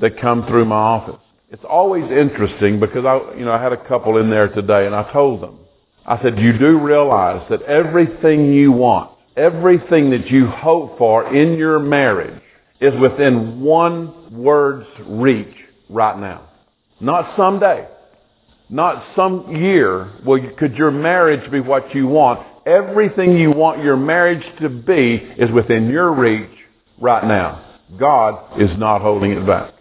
that 0.00 0.20
come 0.20 0.46
through 0.46 0.64
my 0.64 0.76
office. 0.76 1.20
It's 1.50 1.64
always 1.68 2.04
interesting 2.10 2.80
because 2.80 3.04
I, 3.04 3.38
you 3.38 3.44
know, 3.44 3.52
I 3.52 3.62
had 3.62 3.72
a 3.72 3.88
couple 3.88 4.18
in 4.18 4.30
there 4.30 4.48
today 4.48 4.86
and 4.86 4.94
I 4.94 5.10
told 5.12 5.42
them, 5.42 5.58
I 6.04 6.20
said, 6.22 6.38
you 6.38 6.56
do 6.58 6.78
realize 6.78 7.46
that 7.50 7.62
everything 7.62 8.52
you 8.52 8.72
want, 8.72 9.12
everything 9.36 10.10
that 10.10 10.28
you 10.28 10.46
hope 10.46 10.98
for 10.98 11.34
in 11.34 11.58
your 11.58 11.78
marriage 11.78 12.40
is 12.80 12.92
within 13.00 13.60
one 13.60 14.32
word's 14.36 14.86
reach 15.06 15.54
right 15.88 16.18
now. 16.18 16.48
Not 17.00 17.36
someday. 17.36 17.88
Not 18.68 19.14
some 19.14 19.54
year. 19.56 20.12
Well, 20.24 20.40
could 20.58 20.74
your 20.74 20.90
marriage 20.90 21.50
be 21.50 21.60
what 21.60 21.94
you 21.94 22.06
want? 22.06 22.44
Everything 22.66 23.38
you 23.38 23.52
want 23.52 23.82
your 23.82 23.96
marriage 23.96 24.44
to 24.60 24.68
be 24.68 25.14
is 25.38 25.50
within 25.52 25.88
your 25.88 26.12
reach 26.12 26.50
right 27.00 27.24
now. 27.24 27.64
God 27.98 28.60
is 28.60 28.70
not 28.76 29.00
holding 29.00 29.32
it 29.32 29.46
back. 29.46 29.72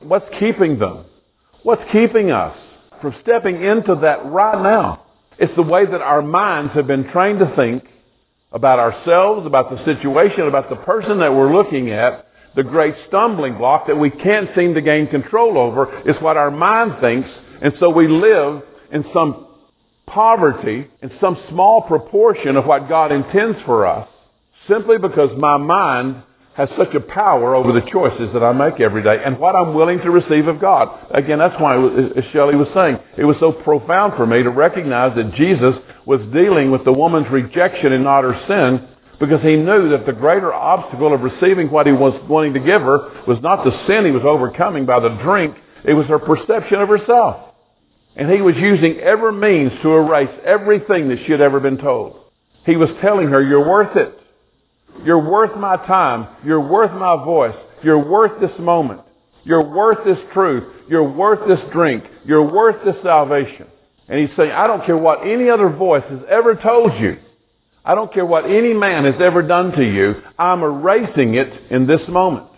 What's 0.00 0.26
keeping 0.38 0.78
them? 0.78 1.04
What's 1.62 1.82
keeping 1.92 2.30
us 2.30 2.56
from 3.00 3.14
stepping 3.22 3.62
into 3.62 3.96
that 4.02 4.26
right 4.26 4.62
now? 4.62 5.02
It's 5.38 5.54
the 5.56 5.62
way 5.62 5.86
that 5.86 6.00
our 6.00 6.22
minds 6.22 6.72
have 6.74 6.86
been 6.86 7.10
trained 7.10 7.40
to 7.40 7.54
think 7.56 7.84
about 8.52 8.78
ourselves, 8.78 9.46
about 9.46 9.70
the 9.70 9.84
situation, 9.84 10.42
about 10.42 10.70
the 10.70 10.76
person 10.76 11.18
that 11.18 11.34
we're 11.34 11.52
looking 11.52 11.90
at. 11.90 12.26
The 12.56 12.64
great 12.64 12.94
stumbling 13.08 13.58
block 13.58 13.86
that 13.86 13.96
we 13.96 14.10
can't 14.10 14.50
seem 14.56 14.74
to 14.74 14.80
gain 14.80 15.06
control 15.08 15.58
over 15.58 16.08
is 16.08 16.16
what 16.20 16.36
our 16.36 16.50
mind 16.50 16.96
thinks. 17.00 17.28
And 17.60 17.74
so 17.78 17.90
we 17.90 18.08
live 18.08 18.62
in 18.90 19.04
some 19.12 19.46
poverty, 20.06 20.88
in 21.02 21.12
some 21.20 21.36
small 21.50 21.82
proportion 21.82 22.56
of 22.56 22.64
what 22.64 22.88
God 22.88 23.12
intends 23.12 23.58
for 23.66 23.86
us, 23.86 24.08
simply 24.66 24.98
because 24.98 25.30
my 25.36 25.56
mind 25.56 26.22
has 26.58 26.68
such 26.76 26.92
a 26.92 27.00
power 27.00 27.54
over 27.54 27.72
the 27.72 27.88
choices 27.88 28.32
that 28.32 28.42
I 28.42 28.52
make 28.52 28.80
every 28.80 29.00
day 29.00 29.22
and 29.24 29.38
what 29.38 29.54
I'm 29.54 29.74
willing 29.74 30.00
to 30.00 30.10
receive 30.10 30.48
of 30.48 30.60
God. 30.60 31.06
Again, 31.12 31.38
that's 31.38 31.54
why, 31.60 31.76
as 31.78 32.24
Shelley 32.32 32.56
was 32.56 32.66
saying, 32.74 32.98
it 33.16 33.24
was 33.24 33.36
so 33.38 33.52
profound 33.52 34.14
for 34.16 34.26
me 34.26 34.42
to 34.42 34.50
recognize 34.50 35.14
that 35.14 35.34
Jesus 35.34 35.76
was 36.04 36.20
dealing 36.32 36.72
with 36.72 36.84
the 36.84 36.92
woman's 36.92 37.30
rejection 37.30 37.92
and 37.92 38.02
not 38.02 38.24
her 38.24 38.34
sin 38.48 38.88
because 39.20 39.40
he 39.42 39.54
knew 39.54 39.90
that 39.90 40.04
the 40.04 40.12
greater 40.12 40.52
obstacle 40.52 41.14
of 41.14 41.20
receiving 41.20 41.70
what 41.70 41.86
he 41.86 41.92
was 41.92 42.20
wanting 42.28 42.54
to 42.54 42.60
give 42.60 42.82
her 42.82 43.22
was 43.28 43.38
not 43.40 43.64
the 43.64 43.86
sin 43.86 44.04
he 44.04 44.10
was 44.10 44.24
overcoming 44.26 44.84
by 44.84 44.98
the 44.98 45.10
drink, 45.22 45.56
it 45.84 45.94
was 45.94 46.06
her 46.06 46.18
perception 46.18 46.80
of 46.80 46.88
herself. 46.88 47.54
And 48.16 48.28
he 48.28 48.40
was 48.40 48.56
using 48.56 48.98
every 48.98 49.32
means 49.32 49.70
to 49.82 49.92
erase 49.92 50.40
everything 50.44 51.08
that 51.10 51.18
she 51.24 51.30
had 51.30 51.40
ever 51.40 51.60
been 51.60 51.78
told. 51.78 52.18
He 52.66 52.74
was 52.74 52.90
telling 53.00 53.28
her, 53.28 53.40
you're 53.40 53.68
worth 53.68 53.96
it. 53.96 54.18
You're 55.04 55.18
worth 55.18 55.56
my 55.56 55.76
time. 55.86 56.28
You're 56.44 56.60
worth 56.60 56.92
my 56.92 57.22
voice. 57.24 57.56
You're 57.82 58.04
worth 58.04 58.40
this 58.40 58.58
moment. 58.58 59.02
You're 59.44 59.64
worth 59.64 60.04
this 60.04 60.18
truth. 60.32 60.64
You're 60.88 61.08
worth 61.08 61.46
this 61.48 61.60
drink. 61.72 62.04
You're 62.24 62.50
worth 62.50 62.84
this 62.84 62.96
salvation. 63.02 63.66
And 64.08 64.20
he's 64.20 64.36
saying, 64.36 64.52
I 64.52 64.66
don't 64.66 64.84
care 64.84 64.96
what 64.96 65.26
any 65.26 65.48
other 65.50 65.68
voice 65.68 66.04
has 66.08 66.20
ever 66.28 66.54
told 66.54 66.98
you. 67.00 67.18
I 67.84 67.94
don't 67.94 68.12
care 68.12 68.26
what 68.26 68.44
any 68.44 68.74
man 68.74 69.04
has 69.04 69.20
ever 69.20 69.42
done 69.42 69.72
to 69.72 69.82
you. 69.82 70.22
I'm 70.38 70.62
erasing 70.62 71.34
it 71.34 71.70
in 71.70 71.86
this 71.86 72.02
moment. 72.08 72.48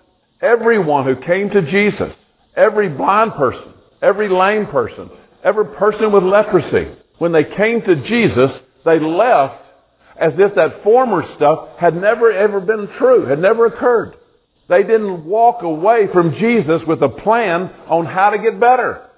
Everyone 0.40 1.04
who 1.04 1.16
came 1.16 1.50
to 1.50 1.62
Jesus, 1.70 2.12
every 2.56 2.88
blind 2.88 3.34
person, 3.34 3.74
every 4.02 4.28
lame 4.28 4.66
person, 4.66 5.10
every 5.44 5.66
person 5.76 6.10
with 6.12 6.22
leprosy, 6.24 6.96
when 7.18 7.32
they 7.32 7.44
came 7.44 7.82
to 7.82 7.96
Jesus, 8.08 8.50
they 8.84 8.98
left 8.98 9.62
as 10.20 10.34
if 10.36 10.54
that 10.54 10.84
former 10.84 11.24
stuff 11.36 11.70
had 11.78 11.96
never 11.96 12.30
ever 12.30 12.60
been 12.60 12.88
true, 12.98 13.26
had 13.26 13.38
never 13.38 13.66
occurred. 13.66 14.16
They 14.68 14.82
didn't 14.82 15.24
walk 15.24 15.62
away 15.62 16.06
from 16.12 16.34
Jesus 16.34 16.82
with 16.86 17.02
a 17.02 17.08
plan 17.08 17.70
on 17.88 18.06
how 18.06 18.30
to 18.30 18.38
get 18.38 18.60
better. 18.60 19.08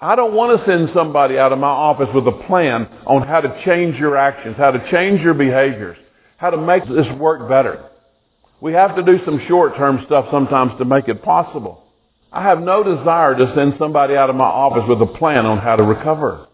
I 0.00 0.16
don't 0.16 0.34
want 0.34 0.58
to 0.58 0.66
send 0.66 0.90
somebody 0.92 1.38
out 1.38 1.52
of 1.52 1.58
my 1.58 1.68
office 1.68 2.08
with 2.14 2.26
a 2.26 2.44
plan 2.46 2.86
on 3.06 3.26
how 3.26 3.40
to 3.40 3.62
change 3.64 3.96
your 3.96 4.16
actions, 4.16 4.56
how 4.56 4.72
to 4.72 4.90
change 4.90 5.20
your 5.20 5.34
behaviors, 5.34 5.96
how 6.38 6.50
to 6.50 6.56
make 6.56 6.84
this 6.88 7.06
work 7.18 7.48
better. 7.48 7.88
We 8.60 8.72
have 8.72 8.96
to 8.96 9.02
do 9.02 9.24
some 9.24 9.40
short-term 9.46 10.02
stuff 10.06 10.26
sometimes 10.30 10.72
to 10.78 10.84
make 10.84 11.08
it 11.08 11.22
possible. 11.22 11.82
I 12.32 12.42
have 12.42 12.60
no 12.60 12.82
desire 12.82 13.34
to 13.36 13.52
send 13.54 13.74
somebody 13.78 14.16
out 14.16 14.28
of 14.28 14.36
my 14.36 14.44
office 14.44 14.84
with 14.88 15.00
a 15.00 15.18
plan 15.18 15.46
on 15.46 15.58
how 15.58 15.76
to 15.76 15.82
recover. 15.82 16.48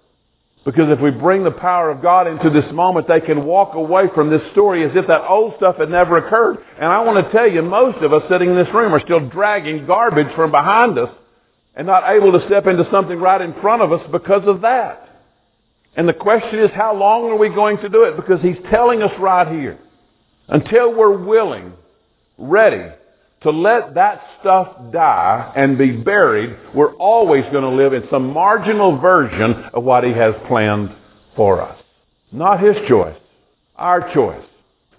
Because 0.64 0.90
if 0.90 1.00
we 1.00 1.10
bring 1.10 1.42
the 1.42 1.50
power 1.50 1.90
of 1.90 2.00
God 2.00 2.28
into 2.28 2.48
this 2.48 2.70
moment, 2.72 3.08
they 3.08 3.20
can 3.20 3.44
walk 3.44 3.74
away 3.74 4.04
from 4.14 4.30
this 4.30 4.42
story 4.52 4.84
as 4.84 4.92
if 4.94 5.08
that 5.08 5.26
old 5.28 5.54
stuff 5.56 5.76
had 5.78 5.90
never 5.90 6.18
occurred. 6.18 6.58
And 6.78 6.86
I 6.86 7.00
want 7.00 7.24
to 7.24 7.32
tell 7.32 7.50
you, 7.50 7.62
most 7.62 7.98
of 7.98 8.12
us 8.12 8.22
sitting 8.30 8.50
in 8.50 8.56
this 8.56 8.72
room 8.72 8.94
are 8.94 9.00
still 9.00 9.28
dragging 9.28 9.86
garbage 9.86 10.32
from 10.36 10.52
behind 10.52 10.98
us 10.98 11.10
and 11.74 11.86
not 11.86 12.08
able 12.08 12.30
to 12.38 12.46
step 12.46 12.66
into 12.66 12.88
something 12.92 13.18
right 13.18 13.40
in 13.40 13.54
front 13.60 13.82
of 13.82 13.92
us 13.92 14.02
because 14.12 14.46
of 14.46 14.60
that. 14.60 15.08
And 15.96 16.08
the 16.08 16.14
question 16.14 16.60
is, 16.60 16.70
how 16.70 16.94
long 16.94 17.24
are 17.24 17.36
we 17.36 17.48
going 17.48 17.78
to 17.78 17.88
do 17.88 18.04
it? 18.04 18.16
Because 18.16 18.40
he's 18.40 18.56
telling 18.70 19.02
us 19.02 19.12
right 19.18 19.48
here, 19.48 19.78
until 20.48 20.94
we're 20.94 21.16
willing, 21.16 21.72
ready, 22.38 22.88
to 23.42 23.50
let 23.50 23.94
that 23.94 24.22
stuff 24.40 24.68
die 24.92 25.52
and 25.56 25.76
be 25.76 25.92
buried, 25.92 26.56
we're 26.74 26.94
always 26.94 27.44
going 27.52 27.64
to 27.64 27.70
live 27.70 27.92
in 27.92 28.04
some 28.10 28.32
marginal 28.32 28.98
version 28.98 29.64
of 29.74 29.82
what 29.82 30.04
he 30.04 30.12
has 30.12 30.34
planned 30.46 30.94
for 31.34 31.60
us. 31.60 31.78
Not 32.30 32.62
his 32.62 32.76
choice, 32.88 33.18
our 33.76 34.12
choice. 34.14 34.44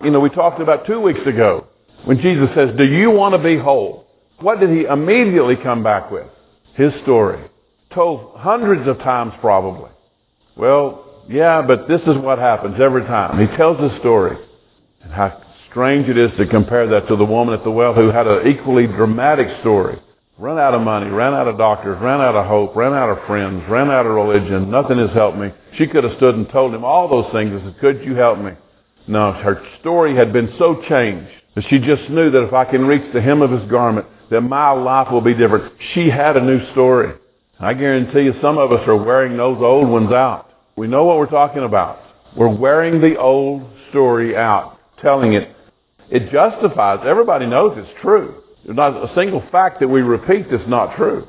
You 0.03 0.11
know, 0.11 0.19
we 0.19 0.29
talked 0.29 0.61
about 0.61 0.85
two 0.85 0.99
weeks 0.99 1.25
ago 1.25 1.67
when 2.05 2.19
Jesus 2.19 2.49
says, 2.53 2.75
do 2.77 2.83
you 2.83 3.09
want 3.11 3.33
to 3.33 3.41
be 3.41 3.57
whole? 3.57 4.07
What 4.39 4.59
did 4.59 4.69
he 4.71 4.83
immediately 4.83 5.55
come 5.55 5.83
back 5.83 6.11
with? 6.11 6.27
His 6.75 6.91
story. 7.03 7.49
Told 7.93 8.35
hundreds 8.35 8.87
of 8.87 8.97
times 8.97 9.33
probably. 9.39 9.89
Well, 10.57 11.23
yeah, 11.29 11.61
but 11.61 11.87
this 11.87 12.01
is 12.01 12.17
what 12.17 12.39
happens 12.39 12.75
every 12.81 13.03
time. 13.03 13.39
He 13.39 13.55
tells 13.55 13.79
his 13.79 13.97
story. 13.99 14.37
And 15.01 15.11
how 15.13 15.41
strange 15.73 16.07
it 16.07 16.19
is 16.19 16.31
to 16.37 16.45
compare 16.45 16.87
that 16.87 17.07
to 17.07 17.15
the 17.15 17.25
woman 17.25 17.55
at 17.55 17.63
the 17.63 17.71
well 17.71 17.95
who 17.95 18.11
had 18.11 18.27
an 18.27 18.47
equally 18.47 18.85
dramatic 18.85 19.47
story. 19.61 19.99
Ran 20.37 20.59
out 20.59 20.75
of 20.75 20.81
money, 20.81 21.09
ran 21.09 21.33
out 21.33 21.47
of 21.47 21.57
doctors, 21.57 21.99
ran 21.99 22.21
out 22.21 22.35
of 22.35 22.45
hope, 22.45 22.75
ran 22.75 22.93
out 22.93 23.09
of 23.09 23.25
friends, 23.25 23.63
ran 23.67 23.89
out 23.89 24.05
of 24.05 24.13
religion. 24.13 24.69
Nothing 24.69 24.99
has 24.99 25.09
helped 25.11 25.37
me. 25.37 25.51
She 25.77 25.87
could 25.87 26.03
have 26.03 26.15
stood 26.17 26.35
and 26.35 26.47
told 26.49 26.75
him 26.75 26.85
all 26.85 27.07
those 27.07 27.31
things 27.33 27.51
and 27.51 27.61
said, 27.63 27.81
could 27.81 28.05
you 28.05 28.15
help 28.15 28.39
me? 28.39 28.51
No, 29.07 29.31
her 29.33 29.65
story 29.79 30.15
had 30.15 30.31
been 30.31 30.53
so 30.59 30.81
changed 30.87 31.29
that 31.55 31.65
she 31.69 31.79
just 31.79 32.07
knew 32.09 32.29
that 32.31 32.47
if 32.47 32.53
I 32.53 32.65
can 32.65 32.85
reach 32.85 33.11
the 33.11 33.21
hem 33.21 33.41
of 33.41 33.51
his 33.51 33.69
garment, 33.69 34.05
that 34.29 34.41
my 34.41 34.71
life 34.71 35.11
will 35.11 35.21
be 35.21 35.33
different. 35.33 35.73
She 35.93 36.09
had 36.09 36.37
a 36.37 36.41
new 36.43 36.71
story. 36.71 37.13
I 37.59 37.73
guarantee 37.73 38.23
you 38.23 38.33
some 38.41 38.57
of 38.57 38.71
us 38.71 38.87
are 38.87 38.95
wearing 38.95 39.37
those 39.37 39.61
old 39.61 39.89
ones 39.89 40.11
out. 40.11 40.51
We 40.75 40.87
know 40.87 41.03
what 41.05 41.17
we're 41.17 41.27
talking 41.27 41.63
about. 41.63 41.99
We're 42.35 42.47
wearing 42.47 43.01
the 43.01 43.17
old 43.17 43.63
story 43.89 44.35
out, 44.35 44.79
telling 45.01 45.33
it 45.33 45.52
it 46.09 46.31
justifies. 46.31 46.99
Everybody 47.05 47.45
knows 47.45 47.77
it's 47.77 48.01
true. 48.01 48.43
There's 48.65 48.77
not 48.77 48.93
a 48.93 49.13
single 49.15 49.43
fact 49.51 49.79
that 49.79 49.87
we 49.87 50.01
repeat 50.01 50.49
that's 50.49 50.67
not 50.67 50.95
true. 50.95 51.27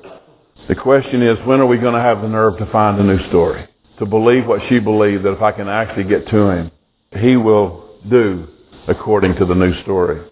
The 0.69 0.75
question 0.75 1.23
is, 1.23 1.37
when 1.47 1.61
are 1.61 1.67
we 1.67 1.79
going 1.79 1.95
to 1.95 2.01
have 2.01 2.23
the 2.23 2.29
nerve 2.29 2.59
to 2.59 2.67
find 2.67 2.99
a 2.99 3.05
new 3.05 3.29
story? 3.29 3.69
To 3.99 4.07
believe 4.07 4.47
what 4.47 4.61
she 4.69 4.79
believed, 4.79 5.25
that 5.25 5.33
if 5.33 5.43
I 5.43 5.53
can 5.53 5.69
actually 5.69 6.05
get 6.05 6.27
to 6.29 6.49
him, 6.49 6.71
he 7.19 7.37
will 7.37 7.99
do 8.09 8.49
according 8.89 9.37
to 9.37 9.45
the 9.45 9.55
new 9.55 9.81
story. 9.83 10.29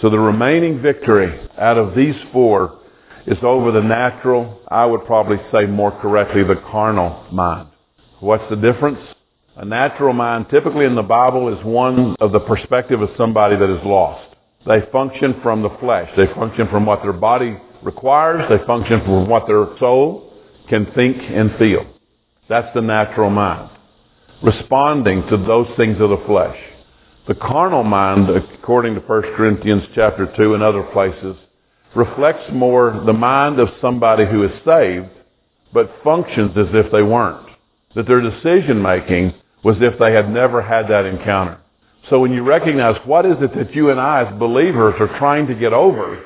So 0.00 0.10
the 0.10 0.18
remaining 0.18 0.82
victory 0.82 1.48
out 1.58 1.78
of 1.78 1.94
these 1.94 2.14
four 2.32 2.80
is 3.26 3.38
over 3.42 3.72
the 3.72 3.82
natural, 3.82 4.60
I 4.68 4.84
would 4.84 5.04
probably 5.04 5.38
say 5.50 5.66
more 5.66 5.90
correctly, 6.00 6.44
the 6.44 6.56
carnal 6.70 7.26
mind. 7.32 7.68
What's 8.20 8.48
the 8.50 8.56
difference? 8.56 8.98
A 9.58 9.64
natural 9.64 10.12
mind, 10.12 10.50
typically 10.50 10.84
in 10.84 10.94
the 10.94 11.02
Bible, 11.02 11.48
is 11.48 11.64
one 11.64 12.14
of 12.20 12.30
the 12.30 12.40
perspective 12.40 13.00
of 13.00 13.08
somebody 13.16 13.56
that 13.56 13.70
is 13.70 13.82
lost. 13.86 14.36
They 14.66 14.82
function 14.92 15.40
from 15.42 15.62
the 15.62 15.70
flesh. 15.80 16.10
They 16.14 16.26
function 16.34 16.68
from 16.68 16.84
what 16.84 17.02
their 17.02 17.14
body 17.14 17.56
requires. 17.82 18.46
They 18.50 18.62
function 18.66 19.00
from 19.00 19.30
what 19.30 19.46
their 19.46 19.66
soul 19.80 20.30
can 20.68 20.84
think 20.94 21.16
and 21.22 21.56
feel. 21.56 21.86
That's 22.50 22.68
the 22.74 22.82
natural 22.82 23.30
mind. 23.30 23.70
Responding 24.42 25.26
to 25.30 25.38
those 25.38 25.68
things 25.78 26.02
of 26.02 26.10
the 26.10 26.22
flesh. 26.26 26.58
The 27.26 27.34
carnal 27.34 27.82
mind, 27.82 28.28
according 28.28 28.94
to 28.96 29.00
1 29.00 29.22
Corinthians 29.36 29.84
chapter 29.94 30.30
2 30.36 30.52
and 30.52 30.62
other 30.62 30.82
places, 30.82 31.34
reflects 31.94 32.44
more 32.52 33.02
the 33.06 33.14
mind 33.14 33.58
of 33.58 33.68
somebody 33.80 34.26
who 34.26 34.42
is 34.42 34.52
saved, 34.66 35.08
but 35.72 35.96
functions 36.04 36.50
as 36.58 36.66
if 36.74 36.92
they 36.92 37.02
weren't. 37.02 37.48
That 37.94 38.06
their 38.06 38.20
decision 38.20 38.82
making 38.82 39.32
was 39.62 39.76
if 39.80 39.98
they 39.98 40.12
had 40.12 40.30
never 40.30 40.62
had 40.62 40.88
that 40.88 41.04
encounter. 41.04 41.58
So 42.08 42.20
when 42.20 42.32
you 42.32 42.42
recognize 42.42 42.96
what 43.04 43.26
is 43.26 43.36
it 43.40 43.54
that 43.56 43.74
you 43.74 43.90
and 43.90 44.00
I 44.00 44.24
as 44.24 44.38
believers 44.38 44.94
are 45.00 45.18
trying 45.18 45.46
to 45.48 45.54
get 45.54 45.72
over 45.72 46.22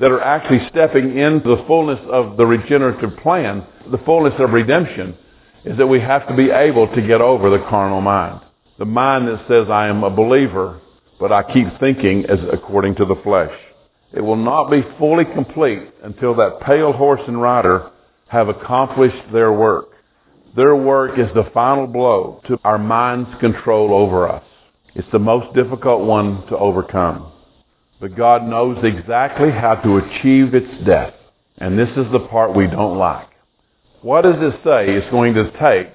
that 0.00 0.10
are 0.10 0.20
actually 0.20 0.68
stepping 0.68 1.16
into 1.16 1.56
the 1.56 1.64
fullness 1.66 2.00
of 2.10 2.36
the 2.36 2.44
regenerative 2.44 3.16
plan, 3.18 3.64
the 3.90 3.98
fullness 3.98 4.34
of 4.38 4.50
redemption, 4.50 5.16
is 5.64 5.78
that 5.78 5.86
we 5.86 6.00
have 6.00 6.26
to 6.28 6.36
be 6.36 6.50
able 6.50 6.92
to 6.94 7.06
get 7.06 7.20
over 7.20 7.50
the 7.50 7.64
carnal 7.68 8.00
mind. 8.00 8.40
The 8.78 8.84
mind 8.84 9.28
that 9.28 9.46
says 9.48 9.68
I 9.70 9.86
am 9.86 10.02
a 10.02 10.10
believer, 10.10 10.80
but 11.20 11.32
I 11.32 11.42
keep 11.52 11.68
thinking 11.78 12.26
as 12.26 12.40
according 12.52 12.96
to 12.96 13.04
the 13.04 13.20
flesh. 13.22 13.52
It 14.12 14.20
will 14.20 14.36
not 14.36 14.70
be 14.70 14.82
fully 14.98 15.24
complete 15.24 15.82
until 16.02 16.34
that 16.34 16.60
pale 16.60 16.92
horse 16.92 17.22
and 17.26 17.40
rider 17.40 17.90
have 18.26 18.48
accomplished 18.48 19.32
their 19.32 19.52
work. 19.52 19.91
Their 20.54 20.76
work 20.76 21.18
is 21.18 21.28
the 21.34 21.50
final 21.54 21.86
blow 21.86 22.42
to 22.46 22.58
our 22.62 22.78
mind's 22.78 23.30
control 23.40 23.94
over 23.94 24.28
us. 24.28 24.44
It's 24.94 25.08
the 25.10 25.18
most 25.18 25.54
difficult 25.54 26.04
one 26.04 26.46
to 26.48 26.56
overcome. 26.58 27.32
But 28.00 28.16
God 28.16 28.44
knows 28.44 28.78
exactly 28.84 29.50
how 29.50 29.76
to 29.76 29.96
achieve 29.98 30.54
its 30.54 30.84
death. 30.84 31.14
And 31.56 31.78
this 31.78 31.88
is 31.90 32.10
the 32.12 32.26
part 32.30 32.54
we 32.54 32.66
don't 32.66 32.98
like. 32.98 33.28
What 34.02 34.22
does 34.22 34.34
it 34.38 34.60
say 34.64 34.90
it's 34.90 35.10
going 35.10 35.34
to 35.34 35.50
take 35.52 35.88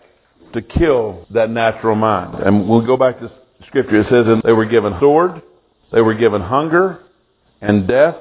to 0.53 0.61
kill 0.61 1.27
that 1.31 1.49
natural 1.51 1.95
mind? 1.95 2.41
And 2.43 2.67
we'll 2.67 2.85
go 2.85 2.97
back 2.97 3.19
to 3.19 3.31
scripture. 3.67 4.01
It 4.01 4.07
says 4.09 4.41
they 4.43 4.53
were 4.53 4.65
given 4.65 4.97
sword, 4.99 5.41
they 5.91 6.01
were 6.01 6.15
given 6.15 6.41
hunger, 6.41 7.03
and 7.61 7.87
death. 7.87 8.15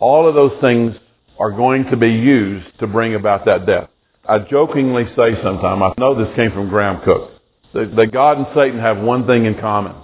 All 0.00 0.28
of 0.28 0.34
those 0.34 0.60
things 0.60 0.96
are 1.38 1.52
going 1.52 1.84
to 1.86 1.96
be 1.96 2.10
used 2.10 2.66
to 2.80 2.86
bring 2.86 3.14
about 3.14 3.46
that 3.46 3.64
death. 3.64 3.88
I 4.28 4.38
jokingly 4.38 5.06
say 5.16 5.34
sometimes, 5.42 5.82
I 5.82 5.94
know 5.98 6.14
this 6.14 6.34
came 6.36 6.52
from 6.52 6.68
Graham 6.68 7.02
Cooke, 7.04 7.30
that, 7.74 7.96
that 7.96 8.12
God 8.12 8.38
and 8.38 8.46
Satan 8.54 8.78
have 8.78 8.98
one 8.98 9.26
thing 9.26 9.46
in 9.46 9.58
common. 9.58 9.96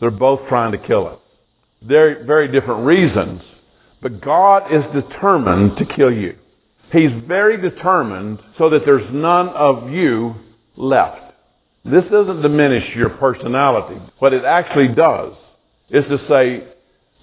They're 0.00 0.10
both 0.10 0.48
trying 0.48 0.72
to 0.72 0.78
kill 0.78 1.06
us. 1.06 1.18
Very, 1.82 2.24
very 2.24 2.48
different 2.48 2.86
reasons, 2.86 3.42
but 4.00 4.20
God 4.22 4.72
is 4.72 4.82
determined 4.94 5.76
to 5.76 5.84
kill 5.84 6.10
you. 6.10 6.36
He's 6.90 7.10
very 7.26 7.60
determined 7.60 8.40
so 8.56 8.70
that 8.70 8.84
there's 8.84 9.08
none 9.12 9.48
of 9.50 9.90
you 9.90 10.36
left. 10.76 11.34
This 11.84 12.04
doesn't 12.10 12.42
diminish 12.42 12.94
your 12.96 13.10
personality. 13.10 14.00
What 14.18 14.32
it 14.32 14.44
actually 14.44 14.88
does 14.88 15.34
is 15.90 16.04
to 16.06 16.18
say, 16.28 16.64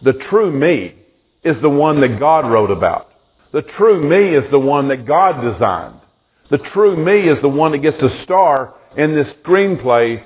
the 0.03 0.13
true 0.29 0.51
me 0.51 0.95
is 1.43 1.55
the 1.61 1.69
one 1.69 2.01
that 2.01 2.19
God 2.19 2.49
wrote 2.49 2.71
about. 2.71 3.11
The 3.53 3.63
true 3.63 4.07
me 4.07 4.35
is 4.35 4.49
the 4.51 4.59
one 4.59 4.89
that 4.89 5.05
God 5.07 5.41
designed. 5.41 5.99
The 6.49 6.59
true 6.73 6.95
me 6.95 7.29
is 7.29 7.41
the 7.41 7.49
one 7.49 7.73
that 7.73 7.79
gets 7.79 7.97
to 7.99 8.23
star 8.23 8.73
in 8.95 9.13
this 9.13 9.27
screenplay 9.43 10.23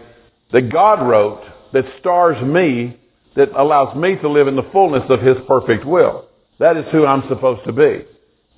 that 0.52 0.72
God 0.72 1.08
wrote 1.08 1.44
that 1.74 1.86
stars 2.00 2.42
me, 2.44 3.00
that 3.36 3.50
allows 3.56 3.96
me 3.96 4.16
to 4.18 4.30
live 4.30 4.48
in 4.48 4.56
the 4.56 4.70
fullness 4.72 5.04
of 5.10 5.22
His 5.22 5.38
perfect 5.48 5.86
will. 5.86 6.28
That 6.60 6.78
is 6.78 6.86
who 6.92 7.06
I'm 7.06 7.28
supposed 7.28 7.66
to 7.66 7.74
be. 7.74 8.06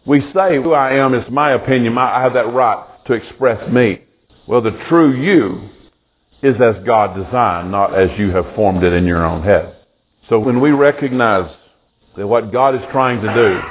We 0.05 0.19
say 0.33 0.57
who 0.57 0.73
I 0.73 0.95
am 0.95 1.13
is 1.13 1.23
my 1.31 1.51
opinion. 1.51 1.97
I 1.97 2.21
have 2.21 2.33
that 2.33 2.53
right 2.53 2.85
to 3.05 3.13
express 3.13 3.71
me. 3.71 4.01
Well, 4.47 4.61
the 4.61 4.77
true 4.89 5.15
you 5.15 5.69
is 6.41 6.55
as 6.59 6.83
God 6.85 7.15
designed, 7.15 7.71
not 7.71 7.97
as 7.97 8.09
you 8.19 8.31
have 8.31 8.53
formed 8.55 8.83
it 8.83 8.91
in 8.91 9.05
your 9.05 9.25
own 9.25 9.43
head. 9.43 9.77
So 10.27 10.39
when 10.39 10.59
we 10.59 10.71
recognize 10.71 11.49
that 12.17 12.27
what 12.27 12.51
God 12.51 12.75
is 12.75 12.81
trying 12.91 13.21
to 13.21 13.33
do, 13.33 13.61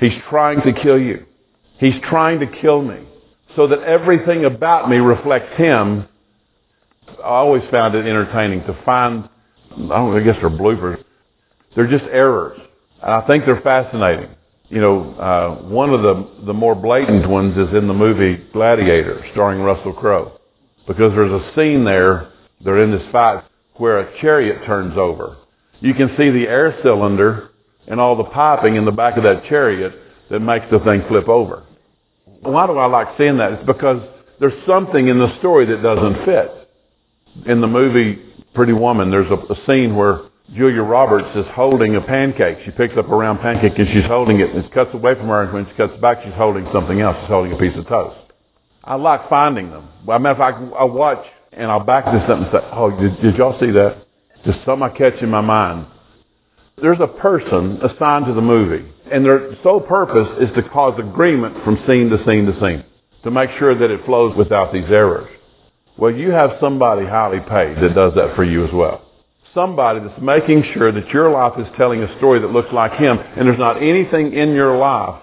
He's 0.00 0.18
trying 0.30 0.62
to 0.62 0.72
kill 0.72 0.98
you. 0.98 1.26
He's 1.78 2.00
trying 2.08 2.40
to 2.40 2.46
kill 2.46 2.80
me 2.80 3.05
so 3.56 3.66
that 3.66 3.82
everything 3.82 4.44
about 4.44 4.88
me 4.88 4.98
reflects 4.98 5.56
Him, 5.56 6.06
I 7.18 7.22
always 7.22 7.62
found 7.70 7.94
it 7.94 8.06
entertaining 8.06 8.60
to 8.66 8.78
find, 8.84 9.28
I 9.72 9.76
don't 9.76 10.16
I 10.16 10.22
guess 10.22 10.36
they're 10.40 10.50
bloopers. 10.50 11.02
They're 11.74 11.88
just 11.88 12.04
errors. 12.04 12.60
And 13.02 13.12
I 13.12 13.26
think 13.26 13.44
they're 13.46 13.60
fascinating. 13.62 14.30
You 14.68 14.80
know, 14.80 15.14
uh, 15.14 15.62
one 15.68 15.90
of 15.90 16.02
the, 16.02 16.46
the 16.46 16.52
more 16.52 16.74
blatant 16.74 17.28
ones 17.28 17.56
is 17.56 17.74
in 17.74 17.86
the 17.86 17.94
movie 17.94 18.42
Gladiator, 18.52 19.24
starring 19.32 19.60
Russell 19.60 19.92
Crowe. 19.92 20.40
Because 20.86 21.12
there's 21.12 21.32
a 21.32 21.52
scene 21.54 21.84
there, 21.84 22.32
they're 22.64 22.82
in 22.82 22.90
this 22.90 23.06
fight, 23.12 23.44
where 23.74 23.98
a 23.98 24.20
chariot 24.20 24.64
turns 24.66 24.96
over. 24.96 25.36
You 25.80 25.94
can 25.94 26.08
see 26.16 26.30
the 26.30 26.48
air 26.48 26.78
cylinder 26.82 27.50
and 27.86 28.00
all 28.00 28.16
the 28.16 28.24
piping 28.24 28.76
in 28.76 28.84
the 28.84 28.92
back 28.92 29.16
of 29.16 29.22
that 29.22 29.44
chariot 29.44 29.94
that 30.30 30.40
makes 30.40 30.66
the 30.70 30.80
thing 30.80 31.04
flip 31.08 31.28
over. 31.28 31.64
Why 32.46 32.66
do 32.66 32.78
I 32.78 32.86
like 32.86 33.16
seeing 33.18 33.38
that? 33.38 33.52
It's 33.52 33.66
because 33.66 34.02
there's 34.40 34.66
something 34.66 35.08
in 35.08 35.18
the 35.18 35.36
story 35.38 35.66
that 35.66 35.82
doesn't 35.82 36.24
fit. 36.24 36.70
In 37.46 37.60
the 37.60 37.66
movie 37.66 38.22
Pretty 38.54 38.72
Woman, 38.72 39.10
there's 39.10 39.30
a, 39.30 39.52
a 39.52 39.56
scene 39.66 39.94
where 39.94 40.22
Julia 40.54 40.82
Roberts 40.82 41.36
is 41.36 41.44
holding 41.54 41.96
a 41.96 42.00
pancake. 42.00 42.58
She 42.64 42.70
picks 42.70 42.96
up 42.96 43.08
a 43.08 43.16
round 43.16 43.40
pancake 43.40 43.78
and 43.78 43.88
she's 43.88 44.06
holding 44.06 44.40
it. 44.40 44.50
And 44.50 44.64
it 44.64 44.72
cuts 44.72 44.90
away 44.94 45.14
from 45.14 45.28
her, 45.28 45.42
and 45.42 45.52
when 45.52 45.66
she 45.66 45.74
cuts 45.74 46.00
back, 46.00 46.22
she's 46.24 46.34
holding 46.34 46.66
something 46.72 47.00
else. 47.00 47.16
She's 47.20 47.28
holding 47.28 47.52
a 47.52 47.58
piece 47.58 47.76
of 47.76 47.86
toast. 47.88 48.16
I 48.84 48.94
like 48.94 49.28
finding 49.28 49.70
them. 49.70 49.88
A 50.08 50.18
matter 50.18 50.30
of 50.30 50.38
fact, 50.38 50.74
I 50.78 50.84
watch 50.84 51.26
and 51.52 51.70
I'll 51.70 51.80
back 51.80 52.04
this 52.04 52.22
up 52.24 52.38
and 52.38 52.46
say, 52.52 52.58
"Oh, 52.72 52.90
did, 52.90 53.20
did 53.20 53.36
y'all 53.36 53.58
see 53.58 53.70
that?" 53.72 54.06
Just 54.44 54.58
something 54.64 54.82
I 54.82 54.90
catch 54.90 55.20
in 55.22 55.30
my 55.30 55.40
mind. 55.40 55.86
There's 56.80 57.00
a 57.00 57.06
person 57.06 57.80
assigned 57.82 58.26
to 58.26 58.34
the 58.34 58.42
movie, 58.42 58.86
and 59.12 59.24
their 59.24 59.56
sole 59.62 59.80
purpose 59.80 60.28
is 60.40 60.54
to 60.56 60.68
cause 60.70 60.98
agreement 60.98 61.62
from 61.64 61.76
scene 61.86 62.10
to 62.10 62.18
scene 62.24 62.46
to 62.46 62.60
scene, 62.60 62.84
to 63.24 63.30
make 63.30 63.50
sure 63.58 63.74
that 63.74 63.90
it 63.90 64.04
flows 64.04 64.36
without 64.36 64.72
these 64.72 64.84
errors. 64.88 65.28
Well, 65.98 66.12
you 66.12 66.30
have 66.30 66.58
somebody 66.60 67.06
highly 67.06 67.40
paid 67.40 67.82
that 67.82 67.94
does 67.94 68.14
that 68.14 68.36
for 68.36 68.44
you 68.44 68.66
as 68.66 68.72
well. 68.72 69.02
Somebody 69.54 70.00
that's 70.00 70.20
making 70.20 70.64
sure 70.74 70.92
that 70.92 71.08
your 71.08 71.30
life 71.30 71.58
is 71.58 71.66
telling 71.76 72.02
a 72.02 72.18
story 72.18 72.40
that 72.40 72.50
looks 72.50 72.72
like 72.72 72.92
him, 72.92 73.18
and 73.18 73.48
there's 73.48 73.58
not 73.58 73.82
anything 73.82 74.34
in 74.34 74.52
your 74.52 74.76
life 74.76 75.22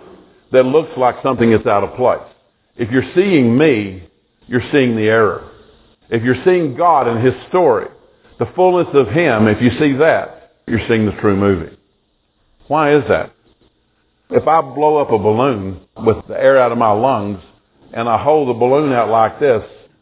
that 0.51 0.65
looks 0.65 0.91
like 0.97 1.15
something 1.21 1.51
that's 1.51 1.67
out 1.67 1.83
of 1.83 1.95
place. 1.95 2.27
If 2.75 2.89
you're 2.89 3.11
seeing 3.13 3.55
me, 3.55 4.09
you're 4.47 4.63
seeing 4.71 4.95
the 4.95 5.03
error. 5.03 5.51
If 6.09 6.23
you're 6.23 6.43
seeing 6.43 6.75
God 6.75 7.07
and 7.07 7.25
His 7.25 7.33
story, 7.49 7.87
the 8.39 8.47
fullness 8.55 8.87
of 8.93 9.07
Him, 9.07 9.47
if 9.47 9.61
you 9.61 9.71
see 9.79 9.93
that, 9.97 10.55
you're 10.67 10.85
seeing 10.87 11.05
the 11.05 11.11
true 11.13 11.35
movie. 11.35 11.75
Why 12.67 12.95
is 12.95 13.03
that? 13.09 13.33
If 14.35 14.47
I 14.47 14.61
blow 14.61 14.97
up 14.97 15.11
a 15.11 15.17
balloon 15.19 15.79
with 15.95 16.25
the 16.27 16.33
air 16.33 16.57
out 16.57 16.71
of 16.71 16.77
my 16.79 16.91
lungs 16.91 17.39
and 17.93 18.09
I 18.09 18.17
hold 18.17 18.49
the 18.49 18.53
balloon 18.53 18.91
out 18.91 19.07
like 19.09 19.39
this, 19.39 19.61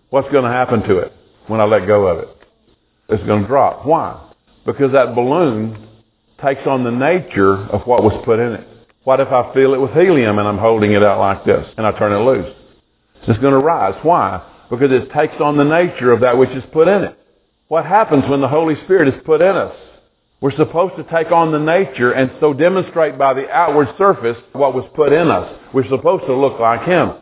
what's 0.10 0.32
going 0.32 0.46
to 0.46 0.50
happen 0.50 0.82
to 0.84 1.00
it 1.00 1.12
when 1.48 1.60
I 1.60 1.66
let 1.66 1.86
go 1.86 2.08
of 2.08 2.20
it? 2.20 2.30
It's 3.10 3.24
going 3.26 3.42
to 3.42 3.48
drop. 3.48 3.86
Why? 3.86 4.32
Because 4.66 4.94
that 4.94 5.16
balloon 5.16 5.86
takes 6.42 6.66
on 6.66 6.86
the 6.86 6.92
nature 6.92 7.56
of 7.56 7.82
what 7.82 8.06
was 8.06 8.14
put 8.24 8.40
in 8.40 8.54
it. 8.54 8.68
What 9.04 9.20
if 9.20 9.28
I 9.28 9.54
fill 9.54 9.74
it 9.74 9.82
with 9.82 9.92
helium 9.92 10.40
and 10.40 10.48
I'm 10.48 10.58
holding 10.58 10.94
it 10.94 11.04
out 11.04 11.20
like 11.20 11.44
this 11.44 11.68
and 11.76 11.86
I 11.86 11.92
turn 12.00 12.14
it 12.14 12.24
loose? 12.24 12.56
It's 13.28 13.40
going 13.40 13.54
to 13.54 13.60
rise. 13.60 14.00
Why? 14.02 14.48
Because 14.70 14.94
it 14.94 15.12
takes 15.12 15.36
on 15.42 15.58
the 15.58 15.66
nature 15.66 16.14
of 16.14 16.22
that 16.22 16.38
which 16.38 16.52
is 16.52 16.64
put 16.72 16.88
in 16.88 17.04
it. 17.04 17.20
What 17.68 17.86
happens 17.86 18.24
when 18.30 18.40
the 18.40 18.48
Holy 18.48 18.76
Spirit 18.86 19.14
is 19.14 19.22
put 19.26 19.42
in 19.42 19.58
us? 19.58 19.76
We're 20.42 20.56
supposed 20.58 20.96
to 20.96 21.04
take 21.04 21.32
on 21.32 21.52
the 21.52 21.60
nature 21.60 22.14
and 22.14 22.32
so 22.40 22.52
demonstrate 22.52 23.16
by 23.16 23.36
the 23.36 23.48
outward 23.52 23.90
surface 23.96 24.38
what 24.54 24.74
was 24.74 24.90
put 24.96 25.14
in 25.14 25.30
us. 25.30 25.56
We're 25.72 25.88
supposed 25.88 26.26
to 26.26 26.36
look 26.36 26.60
like 26.60 26.82
Him. 26.82 27.14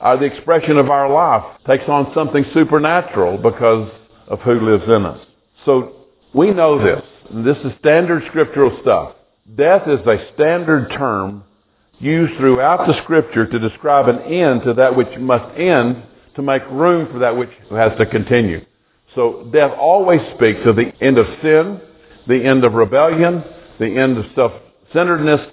Uh, 0.00 0.16
the 0.16 0.26
expression 0.26 0.78
of 0.78 0.88
our 0.88 1.10
life 1.10 1.58
takes 1.66 1.88
on 1.88 2.12
something 2.14 2.44
supernatural 2.54 3.36
because 3.38 3.90
of 4.28 4.40
who 4.42 4.60
lives 4.60 4.84
in 4.84 5.04
us. 5.04 5.20
So 5.64 6.06
we 6.32 6.52
know 6.52 6.80
this. 6.80 7.02
This 7.44 7.56
is 7.64 7.72
standard 7.80 8.22
scriptural 8.28 8.78
stuff. 8.80 9.16
Death 9.56 9.88
is 9.88 9.98
a 10.06 10.32
standard 10.34 10.90
term 10.90 11.42
used 11.98 12.38
throughout 12.38 12.86
the 12.86 13.02
scripture 13.02 13.44
to 13.44 13.58
describe 13.58 14.08
an 14.08 14.20
end 14.32 14.62
to 14.62 14.74
that 14.74 14.94
which 14.94 15.18
must 15.18 15.58
end 15.58 16.00
to 16.36 16.42
make 16.42 16.62
room 16.70 17.10
for 17.10 17.18
that 17.18 17.36
which 17.36 17.50
has 17.70 17.90
to 17.98 18.06
continue. 18.06 18.64
So 19.16 19.48
death 19.52 19.72
always 19.76 20.20
speaks 20.36 20.60
of 20.64 20.76
the 20.76 20.92
end 21.00 21.18
of 21.18 21.26
sin, 21.42 21.80
the 22.28 22.44
end 22.44 22.64
of 22.64 22.74
rebellion, 22.74 23.42
the 23.80 23.98
end 23.98 24.18
of 24.18 24.26
self-centeredness. 24.34 25.50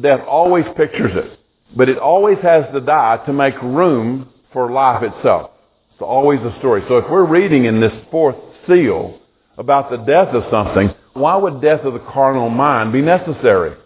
Death 0.00 0.20
always 0.28 0.64
pictures 0.76 1.12
it. 1.14 1.38
But 1.76 1.88
it 1.88 1.98
always 1.98 2.38
has 2.42 2.64
to 2.72 2.80
die 2.80 3.22
to 3.26 3.32
make 3.32 3.60
room 3.62 4.28
for 4.52 4.70
life 4.70 5.02
itself. 5.02 5.50
It's 5.92 6.02
always 6.02 6.40
a 6.40 6.56
story. 6.58 6.82
So 6.88 6.98
if 6.98 7.10
we're 7.10 7.26
reading 7.26 7.64
in 7.64 7.80
this 7.80 7.92
fourth 8.10 8.36
seal 8.66 9.18
about 9.56 9.90
the 9.90 9.96
death 9.96 10.28
of 10.28 10.44
something, 10.50 10.94
why 11.14 11.36
would 11.36 11.60
death 11.60 11.80
of 11.80 11.94
the 11.94 11.98
carnal 11.98 12.48
mind 12.48 12.92
be 12.92 13.02
necessary? 13.02 13.76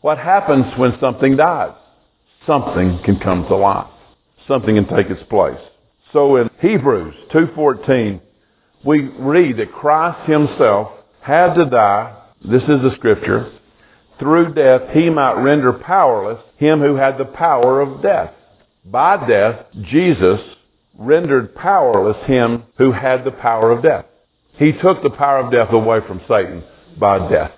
What 0.00 0.18
happens 0.18 0.66
when 0.78 0.96
something 1.00 1.36
dies? 1.36 1.74
Something 2.46 3.00
can 3.04 3.18
come 3.18 3.44
to 3.48 3.56
life. 3.56 3.90
Something 4.46 4.76
can 4.76 4.96
take 4.96 5.10
its 5.10 5.22
place. 5.28 5.58
So 6.12 6.36
in 6.36 6.48
Hebrews 6.60 7.14
2.14, 7.32 8.20
we 8.84 9.08
read 9.18 9.56
that 9.58 9.72
Christ 9.72 10.30
himself 10.30 10.92
had 11.28 11.52
to 11.52 11.66
die, 11.66 12.22
this 12.42 12.62
is 12.62 12.80
the 12.80 12.94
scripture, 12.96 13.52
through 14.18 14.54
death 14.54 14.80
he 14.94 15.10
might 15.10 15.34
render 15.34 15.74
powerless 15.74 16.42
him 16.56 16.80
who 16.80 16.96
had 16.96 17.18
the 17.18 17.26
power 17.26 17.82
of 17.82 18.02
death. 18.02 18.32
By 18.82 19.28
death, 19.28 19.66
Jesus 19.82 20.40
rendered 20.98 21.54
powerless 21.54 22.16
him 22.26 22.62
who 22.78 22.92
had 22.92 23.24
the 23.24 23.30
power 23.30 23.70
of 23.70 23.82
death. 23.82 24.06
He 24.54 24.72
took 24.72 25.02
the 25.02 25.10
power 25.10 25.40
of 25.40 25.52
death 25.52 25.70
away 25.70 25.98
from 26.06 26.22
Satan 26.26 26.64
by 26.98 27.28
death. 27.28 27.52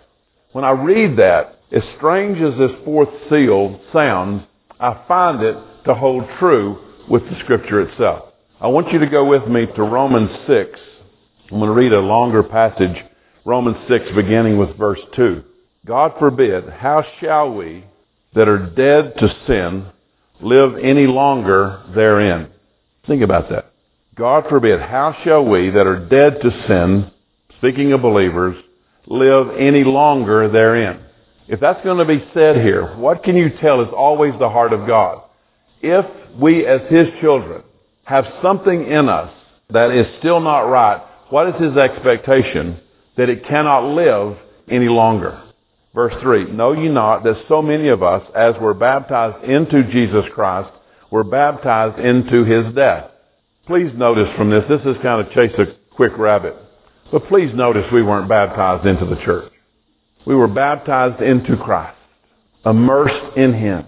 When 0.51 0.65
I 0.65 0.73
read 0.73 1.17
that, 1.19 1.61
as 1.71 1.85
strange 1.97 2.41
as 2.43 2.59
this 2.59 2.73
fourth 2.85 3.11
seal 3.31 3.81
sounds, 3.93 4.43
I 4.81 5.01
find 5.07 5.43
it 5.43 5.57
to 5.85 5.95
hold 5.95 6.25
true 6.41 6.77
with 7.09 7.23
the 7.23 7.39
scripture 7.45 7.83
itself. 7.83 8.33
I 8.61 8.67
want 8.67 8.93
you 8.93 8.99
to 8.99 9.07
go 9.07 9.25
with 9.25 9.47
me 9.47 9.67
to 9.67 9.83
Romans 9.85 10.31
6. 10.49 10.81
I'm 11.53 11.59
going 11.59 11.69
to 11.69 11.73
read 11.73 11.93
a 11.93 12.01
longer 12.01 12.43
passage, 12.43 12.97
Romans 13.45 13.79
6, 13.89 14.07
beginning 14.15 14.59
with 14.59 14.77
verse 14.77 15.01
2. 15.17 15.43
God 15.87 16.13
forbid, 16.19 16.69
how 16.69 17.05
shall 17.21 17.55
we 17.55 17.85
that 18.35 18.49
are 18.49 18.67
dead 18.67 19.15
to 19.19 19.35
sin 19.47 19.87
live 20.41 20.77
any 20.77 21.07
longer 21.07 21.83
therein? 21.95 22.49
Think 23.07 23.23
about 23.23 23.49
that. 23.51 23.73
God 24.15 24.45
forbid, 24.51 24.81
how 24.81 25.17
shall 25.25 25.45
we 25.45 25.71
that 25.71 25.87
are 25.87 26.07
dead 26.07 26.41
to 26.43 26.51
sin, 26.69 27.11
speaking 27.57 27.93
of 27.93 28.03
believers, 28.03 28.57
live 29.07 29.57
any 29.59 29.85
longer 29.85 30.51
therein? 30.51 31.01
If 31.49 31.61
that's 31.61 31.83
going 31.83 31.99
to 31.99 32.05
be 32.05 32.25
said 32.35 32.57
here, 32.57 32.95
what 32.97 33.25
can 33.25 33.37
you 33.37 33.51
tell 33.61 33.81
is 33.81 33.89
always 33.97 34.35
the 34.39 34.51
heart 34.51 34.75
of 34.75 34.87
God? 34.87 35.23
If 35.81 36.05
we 36.39 36.67
as 36.67 36.83
His 36.91 37.09
children 37.23 37.63
have 38.05 38.27
something 38.43 38.87
in 38.87 39.09
us 39.09 39.33
that 39.71 39.91
is 39.91 40.07
still 40.19 40.41
not 40.41 40.69
right, 40.69 41.03
what 41.31 41.49
is 41.49 41.61
His 41.61 41.77
expectation? 41.77 42.79
That 43.21 43.29
it 43.29 43.47
cannot 43.47 43.95
live 43.95 44.39
any 44.71 44.89
longer. 44.89 45.43
Verse 45.95 46.15
3, 46.23 46.53
Know 46.53 46.73
ye 46.73 46.89
not 46.89 47.23
that 47.25 47.45
so 47.49 47.61
many 47.61 47.89
of 47.89 48.03
us, 48.03 48.23
as 48.35 48.55
were 48.59 48.73
baptized 48.73 49.45
into 49.45 49.85
Jesus 49.93 50.25
Christ, 50.35 50.71
were 51.11 51.23
baptized 51.23 51.99
into 52.01 52.47
His 52.47 52.75
death? 52.75 53.11
Please 53.67 53.93
notice 53.95 54.35
from 54.39 54.49
this, 54.49 54.65
this 54.71 54.81
is 54.87 54.97
kind 55.03 55.21
of 55.21 55.31
chase 55.35 55.53
a 55.59 55.67
quick 55.95 56.17
rabbit. 56.17 56.57
But 57.13 57.29
please 57.29 57.51
notice 57.55 57.85
we 57.93 58.03
weren't 58.03 58.27
baptized 58.27 58.87
into 58.87 59.05
the 59.05 59.21
church. 59.23 59.53
We 60.27 60.35
were 60.35 60.49
baptized 60.49 61.21
into 61.21 61.59
Christ, 61.59 61.99
immersed 62.65 63.37
in 63.37 63.53
Him. 63.53 63.85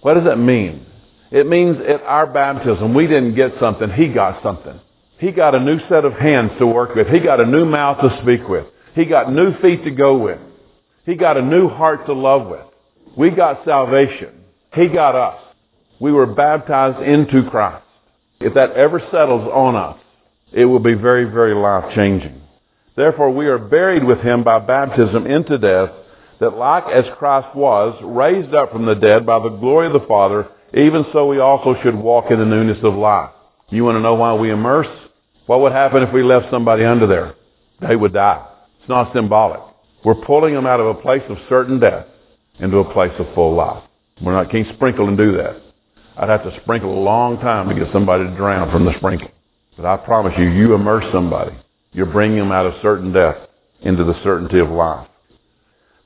What 0.00 0.14
does 0.14 0.24
that 0.24 0.40
mean? 0.40 0.84
It 1.30 1.46
means 1.46 1.76
at 1.88 2.02
our 2.02 2.26
baptism, 2.26 2.94
we 2.94 3.06
didn't 3.06 3.36
get 3.36 3.52
something, 3.60 3.92
He 3.92 4.08
got 4.08 4.42
something. 4.42 4.80
He 5.18 5.32
got 5.32 5.54
a 5.54 5.60
new 5.60 5.78
set 5.88 6.04
of 6.04 6.12
hands 6.14 6.52
to 6.58 6.66
work 6.66 6.94
with. 6.94 7.08
He 7.08 7.20
got 7.20 7.40
a 7.40 7.46
new 7.46 7.64
mouth 7.64 8.00
to 8.00 8.18
speak 8.22 8.48
with. 8.48 8.66
He 8.94 9.04
got 9.04 9.32
new 9.32 9.56
feet 9.60 9.84
to 9.84 9.90
go 9.90 10.18
with. 10.18 10.40
He 11.04 11.14
got 11.14 11.36
a 11.36 11.42
new 11.42 11.68
heart 11.68 12.06
to 12.06 12.12
love 12.12 12.48
with. 12.48 12.66
We 13.16 13.30
got 13.30 13.64
salvation. 13.64 14.44
He 14.74 14.88
got 14.88 15.14
us. 15.14 15.42
We 16.00 16.12
were 16.12 16.26
baptized 16.26 17.02
into 17.02 17.48
Christ. 17.48 17.84
If 18.40 18.54
that 18.54 18.72
ever 18.72 19.00
settles 19.10 19.48
on 19.52 19.76
us, 19.76 19.98
it 20.52 20.66
will 20.66 20.80
be 20.80 20.94
very, 20.94 21.24
very 21.24 21.54
life 21.54 21.94
changing. 21.94 22.42
Therefore, 22.94 23.30
we 23.30 23.46
are 23.46 23.58
buried 23.58 24.04
with 24.04 24.20
him 24.20 24.44
by 24.44 24.58
baptism 24.58 25.26
into 25.26 25.58
death, 25.58 25.90
that 26.40 26.56
like 26.56 26.84
as 26.92 27.04
Christ 27.18 27.54
was 27.54 27.98
raised 28.02 28.54
up 28.54 28.72
from 28.72 28.84
the 28.84 28.94
dead 28.94 29.24
by 29.24 29.38
the 29.38 29.48
glory 29.48 29.86
of 29.86 29.94
the 29.94 30.06
Father, 30.06 30.48
even 30.74 31.06
so 31.12 31.26
we 31.26 31.38
also 31.38 31.74
should 31.82 31.94
walk 31.94 32.30
in 32.30 32.38
the 32.38 32.44
newness 32.44 32.82
of 32.82 32.94
life. 32.94 33.30
You 33.68 33.84
want 33.84 33.96
to 33.96 34.00
know 34.00 34.14
why 34.14 34.34
we 34.34 34.50
immerse? 34.50 34.86
What 35.46 35.60
would 35.60 35.72
happen 35.72 36.02
if 36.02 36.12
we 36.12 36.22
left 36.22 36.50
somebody 36.50 36.84
under 36.84 37.06
there? 37.06 37.34
They 37.80 37.96
would 37.96 38.12
die. 38.12 38.46
It's 38.80 38.88
not 38.88 39.12
symbolic. 39.12 39.60
We're 40.04 40.14
pulling 40.14 40.54
them 40.54 40.66
out 40.66 40.80
of 40.80 40.86
a 40.86 41.00
place 41.00 41.22
of 41.28 41.36
certain 41.48 41.80
death 41.80 42.06
into 42.60 42.78
a 42.78 42.92
place 42.92 43.12
of 43.18 43.26
full 43.34 43.54
life. 43.54 43.82
We're 44.22 44.32
not 44.32 44.50
can't 44.50 44.68
sprinkle 44.74 45.08
and 45.08 45.18
do 45.18 45.36
that. 45.36 45.60
I'd 46.16 46.28
have 46.28 46.44
to 46.44 46.60
sprinkle 46.62 46.96
a 46.96 47.02
long 47.02 47.38
time 47.38 47.68
to 47.68 47.74
get 47.74 47.92
somebody 47.92 48.24
to 48.24 48.36
drown 48.36 48.70
from 48.70 48.84
the 48.84 48.96
sprinkling. 48.96 49.32
But 49.76 49.84
I 49.84 49.96
promise 49.98 50.32
you, 50.38 50.48
you 50.48 50.74
immerse 50.74 51.04
somebody, 51.12 51.54
You're 51.92 52.06
bringing 52.06 52.38
them 52.38 52.52
out 52.52 52.66
of 52.66 52.80
certain 52.80 53.12
death 53.12 53.36
into 53.82 54.04
the 54.04 54.18
certainty 54.22 54.58
of 54.58 54.70
life. 54.70 55.08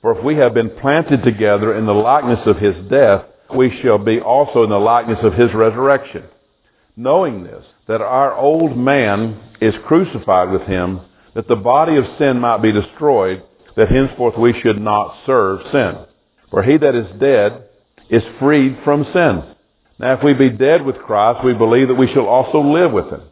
For 0.02 0.18
if 0.18 0.24
we 0.24 0.36
have 0.36 0.54
been 0.54 0.70
planted 0.80 1.22
together 1.22 1.76
in 1.76 1.86
the 1.86 1.92
likeness 1.92 2.40
of 2.46 2.56
his 2.56 2.74
death, 2.90 3.24
we 3.54 3.80
shall 3.82 3.98
be 3.98 4.18
also 4.18 4.64
in 4.64 4.70
the 4.70 4.78
likeness 4.78 5.18
of 5.22 5.34
his 5.34 5.52
resurrection. 5.54 6.24
Knowing 6.96 7.44
this, 7.44 7.64
that 7.86 8.00
our 8.00 8.34
old 8.34 8.76
man 8.76 9.40
is 9.60 9.74
crucified 9.86 10.50
with 10.50 10.62
him, 10.62 11.00
that 11.34 11.48
the 11.48 11.56
body 11.56 11.96
of 11.96 12.04
sin 12.18 12.38
might 12.38 12.62
be 12.62 12.72
destroyed, 12.72 13.42
that 13.76 13.88
henceforth 13.88 14.36
we 14.36 14.58
should 14.60 14.80
not 14.80 15.16
serve 15.26 15.60
sin. 15.72 15.96
For 16.50 16.62
he 16.62 16.76
that 16.76 16.94
is 16.94 17.20
dead 17.20 17.64
is 18.08 18.22
freed 18.38 18.78
from 18.84 19.04
sin. 19.12 19.54
Now 19.98 20.14
if 20.14 20.24
we 20.24 20.34
be 20.34 20.50
dead 20.50 20.84
with 20.84 20.96
Christ, 20.98 21.44
we 21.44 21.54
believe 21.54 21.88
that 21.88 21.94
we 21.94 22.12
shall 22.12 22.26
also 22.26 22.60
live 22.60 22.92
with 22.92 23.08
him. 23.08 23.22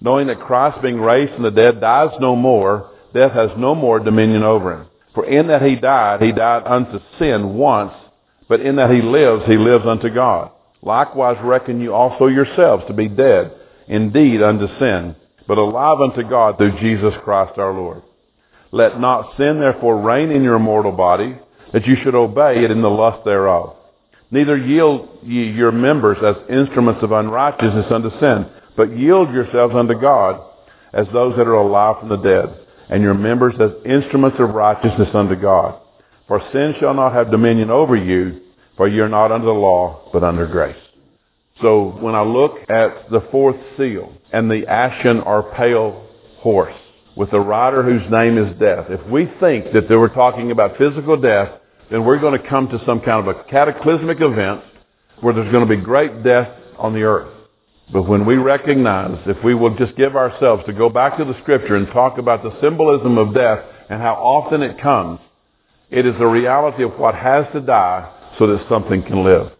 Knowing 0.00 0.26
that 0.26 0.40
Christ 0.40 0.82
being 0.82 1.00
raised 1.00 1.34
from 1.34 1.44
the 1.44 1.50
dead 1.50 1.80
dies 1.80 2.10
no 2.20 2.34
more, 2.34 2.90
death 3.14 3.32
has 3.32 3.50
no 3.56 3.74
more 3.74 4.00
dominion 4.00 4.42
over 4.42 4.72
him. 4.72 4.86
For 5.14 5.24
in 5.24 5.46
that 5.46 5.62
he 5.62 5.76
died, 5.76 6.20
he 6.20 6.32
died 6.32 6.64
unto 6.66 6.98
sin 7.18 7.54
once, 7.54 7.92
but 8.48 8.60
in 8.60 8.76
that 8.76 8.90
he 8.90 9.00
lives, 9.00 9.44
he 9.46 9.56
lives 9.56 9.84
unto 9.86 10.12
God. 10.12 10.50
Likewise 10.84 11.38
reckon 11.42 11.80
you 11.80 11.94
also 11.94 12.26
yourselves 12.26 12.84
to 12.86 12.92
be 12.92 13.08
dead, 13.08 13.52
indeed 13.88 14.42
unto 14.42 14.66
sin, 14.78 15.16
but 15.48 15.58
alive 15.58 15.98
unto 16.00 16.28
God 16.28 16.58
through 16.58 16.78
Jesus 16.78 17.14
Christ 17.24 17.58
our 17.58 17.72
Lord. 17.72 18.02
Let 18.70 19.00
not 19.00 19.36
sin 19.38 19.60
therefore 19.60 20.02
reign 20.02 20.30
in 20.30 20.42
your 20.42 20.58
mortal 20.58 20.92
body, 20.92 21.38
that 21.72 21.86
you 21.86 21.96
should 22.02 22.14
obey 22.14 22.64
it 22.64 22.70
in 22.70 22.82
the 22.82 22.90
lust 22.90 23.24
thereof. 23.24 23.76
Neither 24.30 24.56
yield 24.58 25.20
ye 25.22 25.50
your 25.50 25.72
members 25.72 26.18
as 26.22 26.36
instruments 26.50 27.02
of 27.02 27.12
unrighteousness 27.12 27.86
unto 27.90 28.10
sin, 28.20 28.46
but 28.76 28.96
yield 28.96 29.32
yourselves 29.32 29.74
unto 29.74 29.98
God 29.98 30.40
as 30.92 31.06
those 31.12 31.36
that 31.36 31.46
are 31.46 31.54
alive 31.54 31.96
from 32.00 32.08
the 32.10 32.16
dead, 32.16 32.58
and 32.90 33.02
your 33.02 33.14
members 33.14 33.54
as 33.58 33.70
instruments 33.86 34.38
of 34.38 34.50
righteousness 34.50 35.08
unto 35.14 35.34
God. 35.34 35.80
For 36.28 36.42
sin 36.52 36.74
shall 36.78 36.94
not 36.94 37.12
have 37.12 37.30
dominion 37.30 37.70
over 37.70 37.96
you, 37.96 38.40
for 38.76 38.88
you 38.88 39.04
are 39.04 39.08
not 39.08 39.32
under 39.32 39.46
the 39.46 39.52
law, 39.52 40.08
but 40.12 40.24
under 40.24 40.46
grace. 40.46 40.76
So 41.62 41.96
when 42.00 42.14
I 42.14 42.22
look 42.22 42.58
at 42.68 43.10
the 43.10 43.20
fourth 43.30 43.56
seal 43.76 44.12
and 44.32 44.50
the 44.50 44.66
ashen 44.66 45.20
or 45.20 45.54
pale 45.54 46.06
horse 46.38 46.74
with 47.16 47.32
a 47.32 47.40
rider 47.40 47.82
whose 47.82 48.10
name 48.10 48.38
is 48.38 48.58
death, 48.58 48.86
if 48.90 49.06
we 49.08 49.30
think 49.38 49.72
that 49.72 49.88
they 49.88 49.94
were 49.94 50.08
talking 50.08 50.50
about 50.50 50.76
physical 50.78 51.16
death, 51.16 51.60
then 51.90 52.04
we're 52.04 52.18
going 52.18 52.40
to 52.40 52.48
come 52.48 52.68
to 52.68 52.82
some 52.84 53.00
kind 53.00 53.26
of 53.26 53.36
a 53.36 53.44
cataclysmic 53.44 54.20
event 54.20 54.62
where 55.20 55.32
there's 55.32 55.52
going 55.52 55.66
to 55.66 55.76
be 55.76 55.80
great 55.80 56.24
death 56.24 56.48
on 56.76 56.92
the 56.92 57.02
earth. 57.02 57.32
But 57.92 58.08
when 58.08 58.26
we 58.26 58.36
recognize, 58.36 59.20
if 59.26 59.42
we 59.44 59.54
will 59.54 59.76
just 59.76 59.94
give 59.96 60.16
ourselves 60.16 60.64
to 60.66 60.72
go 60.72 60.88
back 60.88 61.18
to 61.18 61.24
the 61.24 61.38
scripture 61.42 61.76
and 61.76 61.86
talk 61.88 62.18
about 62.18 62.42
the 62.42 62.58
symbolism 62.60 63.16
of 63.18 63.34
death 63.34 63.60
and 63.88 64.00
how 64.00 64.14
often 64.14 64.62
it 64.62 64.80
comes, 64.80 65.20
it 65.90 66.04
is 66.04 66.14
a 66.18 66.26
reality 66.26 66.82
of 66.82 66.98
what 66.98 67.14
has 67.14 67.46
to 67.52 67.60
die 67.60 68.10
so 68.38 68.46
that 68.46 68.66
something 68.68 69.02
can 69.02 69.24
live. 69.24 69.52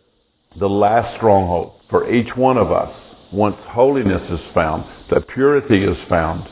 The 0.59 0.69
last 0.69 1.17
stronghold 1.17 1.81
for 1.91 2.13
each 2.13 2.35
one 2.37 2.57
of 2.57 2.71
us, 2.73 2.95
once 3.33 3.57
holiness 3.69 4.23
is 4.31 4.41
found, 4.55 4.85
that 5.11 5.29
purity 5.29 5.83
is 5.85 5.97
found, 6.09 6.49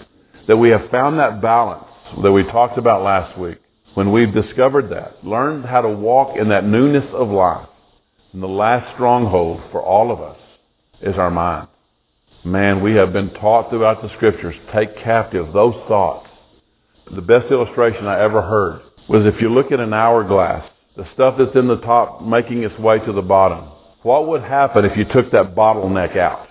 that 0.48 0.56
we 0.56 0.70
have 0.70 0.90
found 0.90 1.18
that 1.18 1.40
balance 1.40 1.86
that 2.22 2.32
we 2.32 2.42
talked 2.44 2.78
about 2.78 3.02
last 3.02 3.38
week, 3.38 3.58
when 3.94 4.10
we've 4.12 4.34
discovered 4.34 4.90
that, 4.90 5.24
learned 5.24 5.64
how 5.64 5.80
to 5.80 5.88
walk 5.88 6.36
in 6.36 6.48
that 6.48 6.64
newness 6.64 7.08
of 7.12 7.28
life, 7.28 7.68
and 8.32 8.42
the 8.42 8.48
last 8.48 8.92
stronghold 8.94 9.60
for 9.70 9.82
all 9.82 10.10
of 10.10 10.20
us 10.20 10.38
is 11.00 11.16
our 11.16 11.30
mind. 11.30 11.68
Man, 12.44 12.82
we 12.82 12.92
have 12.94 13.12
been 13.12 13.30
taught 13.34 13.70
throughout 13.70 14.02
the 14.02 14.12
scriptures, 14.16 14.56
take 14.74 14.96
captive 14.98 15.52
those 15.52 15.74
thoughts. 15.86 16.28
The 17.14 17.22
best 17.22 17.50
illustration 17.50 18.06
I 18.06 18.20
ever 18.20 18.42
heard 18.42 18.80
was 19.08 19.26
if 19.26 19.40
you 19.40 19.48
look 19.48 19.70
at 19.70 19.80
an 19.80 19.92
hourglass, 19.92 20.68
the 20.96 21.06
stuff 21.14 21.36
that's 21.38 21.56
in 21.56 21.68
the 21.68 21.78
top 21.78 22.22
making 22.22 22.64
its 22.64 22.78
way 22.78 22.98
to 22.98 23.12
the 23.12 23.22
bottom, 23.22 23.68
what 24.02 24.28
would 24.28 24.42
happen 24.42 24.84
if 24.84 24.96
you 24.96 25.04
took 25.04 25.30
that 25.32 25.54
bottleneck 25.54 26.16
out? 26.16 26.48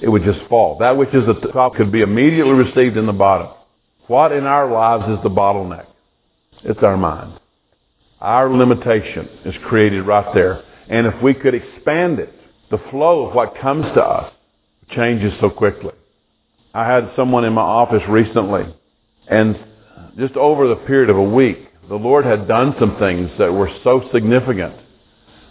It 0.00 0.08
would 0.08 0.24
just 0.24 0.40
fall. 0.48 0.78
That 0.78 0.96
which 0.96 1.10
is 1.10 1.28
at 1.28 1.42
the 1.42 1.52
top 1.52 1.74
could 1.74 1.92
be 1.92 2.00
immediately 2.00 2.52
received 2.52 2.96
in 2.96 3.06
the 3.06 3.12
bottom. 3.12 3.48
What 4.06 4.32
in 4.32 4.44
our 4.44 4.70
lives 4.70 5.18
is 5.18 5.22
the 5.22 5.30
bottleneck? 5.30 5.86
It's 6.64 6.82
our 6.82 6.96
mind. 6.96 7.38
Our 8.20 8.50
limitation 8.50 9.28
is 9.44 9.54
created 9.66 10.06
right 10.06 10.34
there. 10.34 10.62
And 10.88 11.06
if 11.06 11.22
we 11.22 11.34
could 11.34 11.54
expand 11.54 12.18
it, 12.18 12.32
the 12.70 12.78
flow 12.90 13.26
of 13.26 13.34
what 13.34 13.58
comes 13.58 13.84
to 13.94 14.02
us 14.02 14.32
changes 14.90 15.32
so 15.40 15.50
quickly. 15.50 15.92
I 16.72 16.90
had 16.90 17.12
someone 17.16 17.44
in 17.44 17.52
my 17.52 17.62
office 17.62 18.02
recently, 18.08 18.64
and 19.28 19.58
just 20.18 20.34
over 20.36 20.68
the 20.68 20.76
period 20.76 21.10
of 21.10 21.16
a 21.16 21.22
week, 21.22 21.69
the 21.90 21.96
Lord 21.96 22.24
had 22.24 22.46
done 22.46 22.76
some 22.78 22.96
things 23.00 23.28
that 23.40 23.52
were 23.52 23.68
so 23.82 24.08
significant 24.12 24.76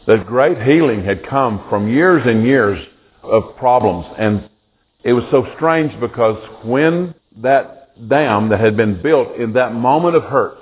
that 0.08 0.26
great 0.26 0.58
healing 0.62 1.04
had 1.04 1.28
come 1.28 1.66
from 1.70 1.92
years 1.92 2.24
and 2.26 2.46
years 2.46 2.80
of 3.22 3.58
problems. 3.58 4.06
And 4.18 4.50
it 5.04 5.12
was 5.12 5.26
so 5.32 5.46
strange 5.58 6.00
because 6.00 6.42
when 6.64 7.14
that 7.42 8.08
dam 8.08 8.50
that 8.50 8.62
had 8.62 8.78
been 8.78 9.02
built 9.02 9.36
in 9.36 9.52
that 9.54 9.74
moment 9.74 10.16
of 10.16 10.24
hurt, 10.24 10.60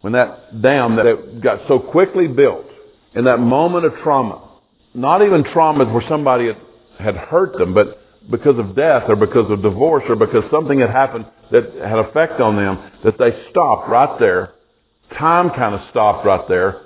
when 0.00 0.14
that 0.14 0.60
dam 0.60 0.96
that 0.96 1.40
got 1.40 1.60
so 1.68 1.78
quickly 1.78 2.26
built, 2.26 2.66
in 3.14 3.24
that 3.26 3.38
moment 3.38 3.84
of 3.84 3.92
trauma, 4.02 4.58
not 4.92 5.22
even 5.22 5.44
traumas 5.44 5.92
where 5.92 6.02
somebody 6.08 6.50
had, 6.98 7.14
hurt 7.14 7.56
them, 7.58 7.74
but 7.74 8.02
because 8.28 8.58
of 8.58 8.74
death 8.74 9.04
or 9.06 9.14
because 9.14 9.48
of 9.52 9.62
divorce 9.62 10.02
or 10.08 10.16
because 10.16 10.42
something 10.50 10.80
had 10.80 10.90
happened 10.90 11.26
that 11.52 11.72
had 11.74 12.00
effect 12.00 12.40
on 12.40 12.56
them, 12.56 12.90
that 13.04 13.18
they 13.18 13.30
stopped 13.50 13.88
right 13.88 14.18
there. 14.18 14.54
Time 15.18 15.50
kind 15.50 15.74
of 15.74 15.80
stopped 15.90 16.26
right 16.26 16.46
there. 16.48 16.82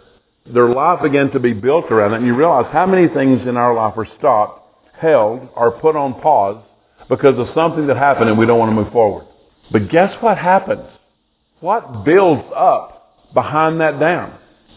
Their 0.52 0.68
life 0.68 1.02
began 1.02 1.30
to 1.32 1.40
be 1.40 1.52
built 1.52 1.86
around 1.90 2.12
it, 2.12 2.16
and 2.18 2.26
you 2.26 2.34
realize 2.34 2.72
how 2.72 2.86
many 2.86 3.08
things 3.08 3.42
in 3.46 3.56
our 3.56 3.74
life 3.74 3.94
are 3.96 4.06
stopped, 4.18 4.62
held, 4.94 5.48
or 5.56 5.72
put 5.80 5.96
on 5.96 6.20
pause 6.20 6.62
because 7.08 7.38
of 7.38 7.48
something 7.54 7.86
that 7.86 7.96
happened 7.96 8.28
and 8.28 8.38
we 8.38 8.46
don't 8.46 8.58
want 8.58 8.70
to 8.70 8.74
move 8.74 8.92
forward. 8.92 9.26
But 9.70 9.90
guess 9.90 10.14
what 10.22 10.38
happens? 10.38 10.86
What 11.60 12.04
builds 12.04 12.44
up 12.54 13.32
behind 13.34 13.80
that 13.80 13.98
dam? 13.98 14.32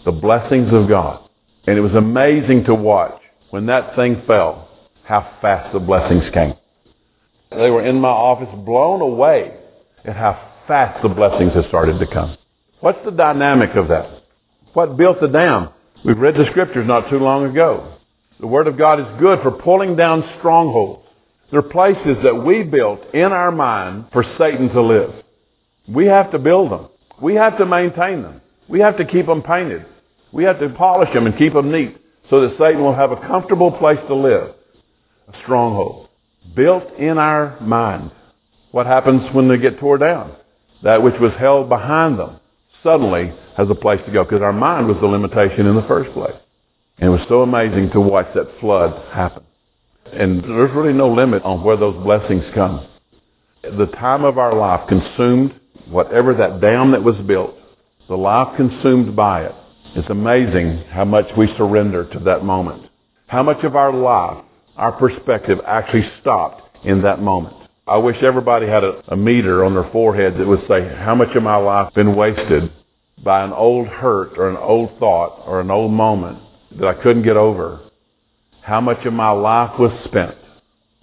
The 0.05 0.11
blessings 0.11 0.73
of 0.73 0.87
God. 0.87 1.29
And 1.67 1.77
it 1.77 1.81
was 1.81 1.93
amazing 1.93 2.63
to 2.65 2.73
watch 2.73 3.21
when 3.49 3.65
that 3.67 3.95
thing 3.95 4.23
fell, 4.25 4.69
how 5.03 5.37
fast 5.41 5.73
the 5.73 5.79
blessings 5.79 6.23
came. 6.33 6.53
They 7.51 7.69
were 7.69 7.83
in 7.83 7.99
my 7.99 8.09
office 8.09 8.49
blown 8.65 9.01
away 9.01 9.55
at 10.05 10.15
how 10.15 10.51
fast 10.67 11.01
the 11.01 11.09
blessings 11.09 11.53
had 11.53 11.67
started 11.67 11.99
to 11.99 12.07
come. 12.07 12.37
What's 12.81 13.03
the 13.03 13.11
dynamic 13.11 13.75
of 13.75 13.89
that? 13.89 14.23
What 14.73 14.95
built 14.95 15.19
the 15.19 15.27
dam? 15.27 15.69
We've 16.05 16.17
read 16.17 16.35
the 16.35 16.45
scriptures 16.51 16.87
not 16.87 17.09
too 17.09 17.19
long 17.19 17.45
ago. 17.45 17.97
The 18.39 18.47
Word 18.47 18.67
of 18.67 18.77
God 18.77 19.01
is 19.01 19.19
good 19.19 19.39
for 19.41 19.51
pulling 19.51 19.97
down 19.97 20.23
strongholds. 20.39 21.05
There 21.51 21.59
are 21.59 21.63
places 21.63 22.17
that 22.23 22.45
we 22.45 22.63
built 22.63 23.01
in 23.13 23.33
our 23.33 23.51
mind 23.51 24.05
for 24.13 24.23
Satan 24.37 24.69
to 24.69 24.81
live. 24.81 25.11
We 25.89 26.05
have 26.05 26.31
to 26.31 26.39
build 26.39 26.71
them. 26.71 26.87
We 27.21 27.35
have 27.35 27.57
to 27.57 27.65
maintain 27.65 28.21
them. 28.21 28.41
We 28.69 28.79
have 28.79 28.95
to 28.97 29.05
keep 29.05 29.25
them 29.25 29.41
painted. 29.41 29.85
We 30.31 30.45
have 30.45 30.59
to 30.59 30.69
polish 30.69 31.13
them 31.13 31.25
and 31.25 31.37
keep 31.37 31.53
them 31.53 31.71
neat 31.71 31.97
so 32.29 32.41
that 32.41 32.57
Satan 32.57 32.81
will 32.81 32.95
have 32.95 33.11
a 33.11 33.27
comfortable 33.27 33.71
place 33.71 33.99
to 34.07 34.15
live. 34.15 34.53
A 35.27 35.37
stronghold. 35.43 36.07
Built 36.55 36.93
in 36.97 37.17
our 37.17 37.59
mind. 37.59 38.11
What 38.71 38.85
happens 38.85 39.35
when 39.35 39.49
they 39.49 39.57
get 39.57 39.79
tore 39.79 39.97
down? 39.97 40.33
That 40.83 41.03
which 41.03 41.19
was 41.19 41.33
held 41.37 41.67
behind 41.67 42.17
them 42.17 42.38
suddenly 42.83 43.33
has 43.57 43.69
a 43.69 43.75
place 43.75 43.99
to 44.05 44.11
go 44.11 44.23
because 44.23 44.41
our 44.41 44.53
mind 44.53 44.87
was 44.87 44.97
the 45.01 45.07
limitation 45.07 45.65
in 45.65 45.75
the 45.75 45.87
first 45.87 46.11
place. 46.13 46.35
And 46.97 47.07
it 47.07 47.11
was 47.11 47.25
so 47.29 47.41
amazing 47.41 47.91
to 47.91 48.01
watch 48.01 48.27
that 48.35 48.59
flood 48.59 49.13
happen. 49.13 49.43
And 50.11 50.43
there's 50.43 50.73
really 50.73 50.93
no 50.93 51.11
limit 51.11 51.43
on 51.43 51.63
where 51.63 51.77
those 51.77 52.01
blessings 52.03 52.43
come. 52.53 52.87
The 53.63 53.87
time 53.87 54.23
of 54.23 54.37
our 54.37 54.55
life 54.55 54.87
consumed 54.87 55.59
whatever 55.89 56.33
that 56.35 56.61
dam 56.61 56.91
that 56.91 57.03
was 57.03 57.17
built, 57.27 57.55
the 58.07 58.15
life 58.15 58.55
consumed 58.57 59.15
by 59.15 59.45
it, 59.45 59.55
it's 59.95 60.09
amazing 60.09 60.83
how 60.89 61.05
much 61.05 61.25
we 61.37 61.47
surrender 61.57 62.05
to 62.13 62.19
that 62.19 62.43
moment. 62.43 62.89
How 63.27 63.43
much 63.43 63.63
of 63.63 63.75
our 63.75 63.93
life, 63.93 64.43
our 64.75 64.91
perspective 64.91 65.59
actually 65.65 66.09
stopped 66.21 66.85
in 66.85 67.01
that 67.01 67.21
moment. 67.21 67.55
I 67.89 67.97
wish 67.97 68.21
everybody 68.21 68.67
had 68.67 68.83
a, 68.83 69.01
a 69.07 69.17
meter 69.17 69.65
on 69.65 69.73
their 69.73 69.89
forehead 69.91 70.37
that 70.37 70.47
would 70.47 70.67
say, 70.67 70.87
how 70.95 71.15
much 71.15 71.35
of 71.35 71.41
my 71.41 71.55
life 71.55 71.93
been 71.93 72.15
wasted 72.15 72.71
by 73.23 73.43
an 73.43 73.51
old 73.51 73.87
hurt 73.87 74.37
or 74.37 74.49
an 74.49 74.57
old 74.57 74.97
thought 74.99 75.43
or 75.45 75.59
an 75.59 75.71
old 75.71 75.91
moment 75.91 76.39
that 76.77 76.87
I 76.87 76.93
couldn't 77.01 77.23
get 77.23 77.35
over. 77.35 77.79
How 78.61 78.79
much 78.79 79.05
of 79.05 79.13
my 79.13 79.31
life 79.31 79.79
was 79.79 79.91
spent 80.05 80.35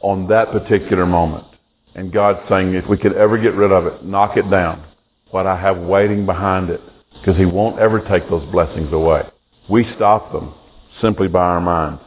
on 0.01 0.29
that 0.29 0.53
particular 0.53 1.07
moment. 1.07 1.47
And 1.95 2.13
God 2.13 2.41
saying, 2.49 2.75
if 2.75 2.89
we 2.89 2.99
could 2.99 3.15
ever 3.15 3.39
get 3.39 3.55
rid 3.55 3.73
of 3.73 3.87
it, 3.87 4.05
knock 4.05 4.37
it 4.37 4.49
down. 4.51 4.85
What 5.31 5.47
I 5.47 5.61
have 5.61 5.79
waiting 5.79 6.25
behind 6.25 6.71
it 6.71 6.81
because 7.21 7.37
he 7.37 7.47
won't 7.47 7.81
ever 7.81 8.01
take 8.01 8.29
those 8.29 8.49
blessings 8.53 8.93
away. 8.93 9.23
We 9.69 9.85
stop 9.97 10.33
them 10.33 10.55
simply 11.01 11.29
by 11.29 11.41
our 11.41 11.61
mind. 11.61 11.99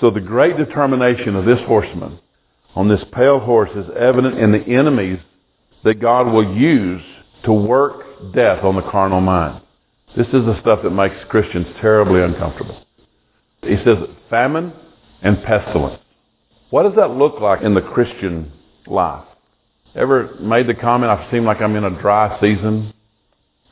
So 0.00 0.10
the 0.10 0.20
great 0.20 0.56
determination 0.56 1.36
of 1.36 1.44
this 1.44 1.60
horseman 1.66 2.18
on 2.76 2.88
this 2.88 3.02
pale 3.12 3.40
horse 3.40 3.70
is 3.74 3.86
evident 3.98 4.38
in 4.38 4.52
the 4.52 4.62
enemies 4.62 5.18
that 5.82 5.94
God 5.94 6.30
will 6.32 6.56
use 6.56 7.02
to 7.44 7.52
work 7.52 8.32
death 8.34 8.62
on 8.62 8.76
the 8.76 8.82
carnal 8.82 9.20
mind. 9.20 9.62
This 10.16 10.26
is 10.28 10.44
the 10.44 10.58
stuff 10.60 10.80
that 10.82 10.90
makes 10.90 11.16
Christians 11.28 11.66
terribly 11.80 12.22
uncomfortable. 12.22 12.80
He 13.62 13.76
says 13.84 13.98
famine 14.30 14.72
and 15.22 15.42
pestilence. 15.42 16.00
What 16.70 16.82
does 16.82 16.94
that 16.96 17.10
look 17.12 17.40
like 17.40 17.62
in 17.62 17.74
the 17.74 17.80
Christian 17.80 18.52
life? 18.86 19.24
Ever 19.94 20.34
made 20.40 20.66
the 20.66 20.74
comment, 20.74 21.10
I 21.10 21.30
seem 21.30 21.44
like 21.44 21.60
I'm 21.62 21.76
in 21.76 21.84
a 21.84 22.00
dry 22.02 22.38
season? 22.40 22.92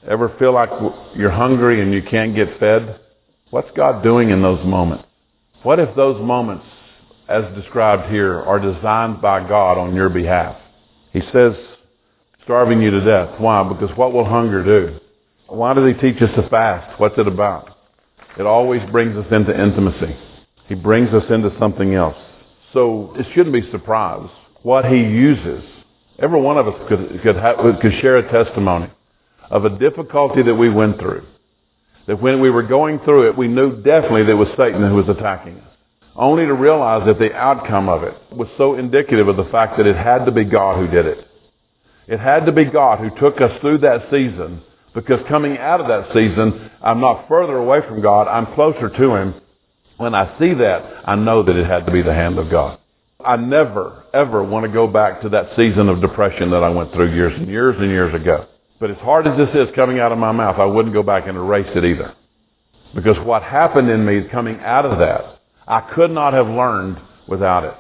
Ever 0.09 0.35
feel 0.39 0.55
like 0.55 0.71
you're 1.15 1.31
hungry 1.31 1.83
and 1.83 1.93
you 1.93 2.03
can't 2.03 2.35
get 2.35 2.59
fed? 2.59 3.01
What's 3.51 3.71
God 3.77 4.03
doing 4.03 4.31
in 4.31 4.43
those 4.43 4.65
moments? 4.65 5.05
What 5.63 5.79
if 5.79 5.95
those 5.95 6.21
moments, 6.23 6.65
as 7.29 7.45
described 7.55 8.11
here, 8.11 8.41
are 8.41 8.59
designed 8.59 9.21
by 9.23 9.47
God 9.47 9.79
on 9.79 9.95
your 9.95 10.09
behalf? 10.09 10.57
He 11.13 11.21
says, 11.33 11.55
starving 12.45 12.83
you 12.83 12.91
to 12.91 13.01
death. 13.01 13.41
Why? 13.41 13.63
Because 13.63 13.97
what 13.97 14.13
will 14.13 14.25
hunger 14.25 14.63
do? 14.63 15.01
Why 15.47 15.75
does 15.75 15.87
he 15.87 16.01
teach 16.01 16.21
us 16.23 16.35
to 16.37 16.49
fast? 16.49 16.99
What's 17.01 17.19
it 17.19 17.27
about? 17.27 17.77
It 18.39 18.47
always 18.47 18.83
brings 18.91 19.17
us 19.17 19.27
into 19.31 19.59
intimacy. 19.59 20.17
He 20.67 20.75
brings 20.75 21.13
us 21.15 21.25
into 21.31 21.57
something 21.59 21.95
else. 21.95 22.17
So 22.73 23.15
it 23.17 23.27
shouldn't 23.35 23.53
be 23.53 23.71
surprised 23.71 24.33
what 24.63 24.85
he 24.87 24.97
uses. 24.97 25.63
Every 26.19 26.41
one 26.41 26.59
of 26.59 26.67
us 26.67 26.75
could, 26.89 27.21
could, 27.23 27.81
could 27.81 27.93
share 28.01 28.17
a 28.17 28.31
testimony 28.31 28.91
of 29.51 29.65
a 29.65 29.79
difficulty 29.79 30.43
that 30.43 30.55
we 30.55 30.69
went 30.69 30.99
through. 30.99 31.25
That 32.07 32.21
when 32.21 32.41
we 32.41 32.51
were 32.51 32.63
going 32.63 32.99
through 33.01 33.29
it, 33.29 33.37
we 33.37 33.49
knew 33.49 33.77
definitely 33.83 34.25
that 34.25 34.33
it 34.33 34.35
was 34.35 34.49
Satan 34.57 34.89
who 34.89 34.97
was 34.97 35.09
attacking 35.09 35.59
us. 35.59 35.74
Only 36.17 36.47
to 36.47 36.55
realize 36.55 37.07
that 37.07 37.19
the 37.19 37.35
outcome 37.35 37.89
of 37.89 38.05
it 38.05 38.15
was 38.31 38.49
so 38.57 38.75
indicative 38.75 39.27
of 39.27 39.37
the 39.37 39.51
fact 39.51 39.77
that 39.77 39.87
it 39.87 39.97
had 39.97 40.25
to 40.27 40.33
be 40.33 40.45
God 40.45 40.79
who 40.79 40.87
did 40.87 41.07
it. 41.07 41.27
It 42.07 42.21
had 42.21 42.47
to 42.47 42.53
be 42.53 42.65
God 42.65 43.01
who 43.01 43.11
took 43.19 43.41
us 43.41 43.61
through 43.61 43.79
that 43.79 44.11
season 44.11 44.63
because 44.95 45.21
coming 45.29 45.59
out 45.59 45.81
of 45.81 45.89
that 45.89 46.15
season, 46.15 46.71
I'm 46.81 47.01
not 47.01 47.27
further 47.29 47.57
away 47.57 47.81
from 47.89 48.01
God, 48.01 48.29
I'm 48.29 48.55
closer 48.55 48.89
to 48.89 49.15
Him. 49.15 49.35
When 49.97 50.15
I 50.15 50.39
see 50.39 50.55
that, 50.55 51.03
I 51.05 51.17
know 51.17 51.43
that 51.43 51.57
it 51.57 51.67
had 51.67 51.87
to 51.87 51.93
be 51.93 52.03
the 52.03 52.15
hand 52.15 52.39
of 52.39 52.51
God. 52.51 52.79
I 53.25 53.37
never, 53.37 54.05
ever 54.13 54.43
want 54.45 54.67
to 54.67 54.73
go 54.73 54.87
back 54.87 55.23
to 55.23 55.29
that 55.31 55.57
season 55.57 55.89
of 55.89 56.01
depression 56.01 56.51
that 56.51 56.63
I 56.63 56.69
went 56.69 56.93
through 56.93 57.15
years 57.15 57.33
and 57.37 57.49
years 57.49 57.77
and 57.79 57.91
years 57.91 58.15
ago. 58.15 58.47
But 58.79 58.91
as 58.91 58.99
hard 58.99 59.27
as 59.27 59.37
this 59.37 59.49
is 59.55 59.75
coming 59.75 59.99
out 59.99 60.13
of 60.13 60.19
my 60.19 60.33
mouth, 60.33 60.59
I 60.59 60.65
wouldn't 60.65 60.95
go 60.95 61.03
back 61.03 61.27
and 61.27 61.37
erase 61.37 61.71
it 61.75 61.85
either. 61.85 62.15
Because 62.95 63.19
what 63.25 63.43
happened 63.43 63.89
in 63.89 64.05
me 64.05 64.29
coming 64.31 64.61
out 64.61 64.85
of 64.85 64.99
that, 64.99 65.34
I 65.67 65.81
could 65.95 66.11
not 66.11 66.35
have 66.35 66.47
learned 66.47 67.01
without 67.29 67.65
it. 67.65 67.75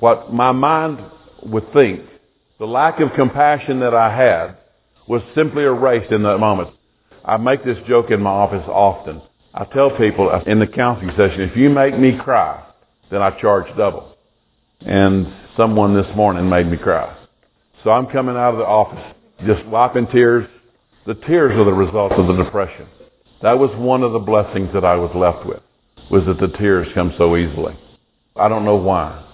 What 0.00 0.32
my 0.32 0.52
mind 0.52 0.98
would 1.44 1.72
think, 1.72 2.02
the 2.58 2.66
lack 2.66 3.00
of 3.00 3.12
compassion 3.14 3.80
that 3.80 3.94
I 3.94 4.14
had, 4.14 4.56
was 5.06 5.22
simply 5.34 5.64
erased 5.64 6.12
in 6.12 6.22
that 6.22 6.38
moment. 6.38 6.70
I 7.24 7.36
make 7.36 7.64
this 7.64 7.78
joke 7.86 8.10
in 8.10 8.20
my 8.20 8.30
office 8.30 8.64
often. 8.68 9.22
I 9.52 9.64
tell 9.64 9.96
people 9.96 10.30
in 10.46 10.58
the 10.58 10.66
counseling 10.66 11.14
session, 11.16 11.42
if 11.42 11.56
you 11.56 11.70
make 11.70 11.98
me 11.98 12.18
cry, 12.18 12.64
then 13.10 13.22
I 13.22 13.30
charge 13.40 13.66
double. 13.76 14.16
And 14.80 15.32
someone 15.56 15.94
this 15.94 16.14
morning 16.16 16.48
made 16.48 16.66
me 16.66 16.76
cry. 16.76 17.16
So 17.82 17.90
I'm 17.90 18.06
coming 18.06 18.36
out 18.36 18.54
of 18.54 18.58
the 18.58 18.66
office 18.66 19.14
just 19.46 19.64
wiping 19.66 20.06
tears. 20.08 20.48
The 21.06 21.14
tears 21.14 21.52
are 21.58 21.64
the 21.64 21.72
result 21.72 22.12
of 22.12 22.26
the 22.26 22.42
depression. 22.42 22.86
That 23.42 23.58
was 23.58 23.70
one 23.76 24.02
of 24.02 24.12
the 24.12 24.18
blessings 24.18 24.70
that 24.72 24.84
I 24.84 24.96
was 24.96 25.10
left 25.14 25.46
with, 25.46 25.60
was 26.10 26.24
that 26.26 26.38
the 26.38 26.56
tears 26.58 26.88
come 26.94 27.14
so 27.18 27.36
easily. 27.36 27.76
I 28.36 28.48
don't 28.48 28.64
know 28.64 28.76
why, 28.76 29.24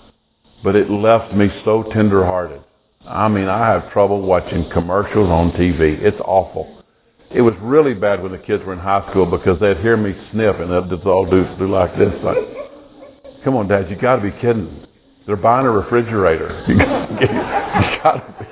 but 0.63 0.77
it 0.77 0.91
left 0.91 1.35
me 1.35 1.49
so 1.65 1.85
tenderhearted. 1.93 2.63
I 3.07 3.29
mean, 3.29 3.49
I 3.49 3.67
have 3.67 3.93
trouble 3.93 4.21
watching 4.21 4.69
commercials 4.71 5.31
on 5.31 5.53
TV. 5.53 6.01
It's 6.03 6.21
awful. 6.25 6.83
It 7.31 7.43
was 7.43 7.55
really 7.61 7.95
bad 7.95 8.23
when 8.23 8.33
the 8.33 8.39
kids 8.39 8.65
were 8.65 8.73
in 8.73 8.79
high 8.79 9.09
school 9.11 9.25
because 9.25 9.59
they'd 9.61 9.79
hear 9.79 9.97
me 9.97 10.15
sniff 10.33 10.57
and 10.57 10.71
they'd 10.71 10.95
just 10.95 11.07
all 11.07 11.25
do, 11.25 11.45
do 11.59 11.69
like 11.69 11.97
this. 11.97 12.13
Like, 12.23 12.39
come 13.45 13.57
on, 13.57 13.69
Dad, 13.69 13.89
you 13.89 13.97
got 13.97 14.17
to 14.17 14.23
be 14.23 14.33
kidding. 14.41 14.87
They're 15.27 15.37
buying 15.37 15.67
a 15.67 15.71
refrigerator. 15.71 16.65
you 16.69 16.77
got 16.79 18.13
to 18.13 18.35
be. 18.39 18.47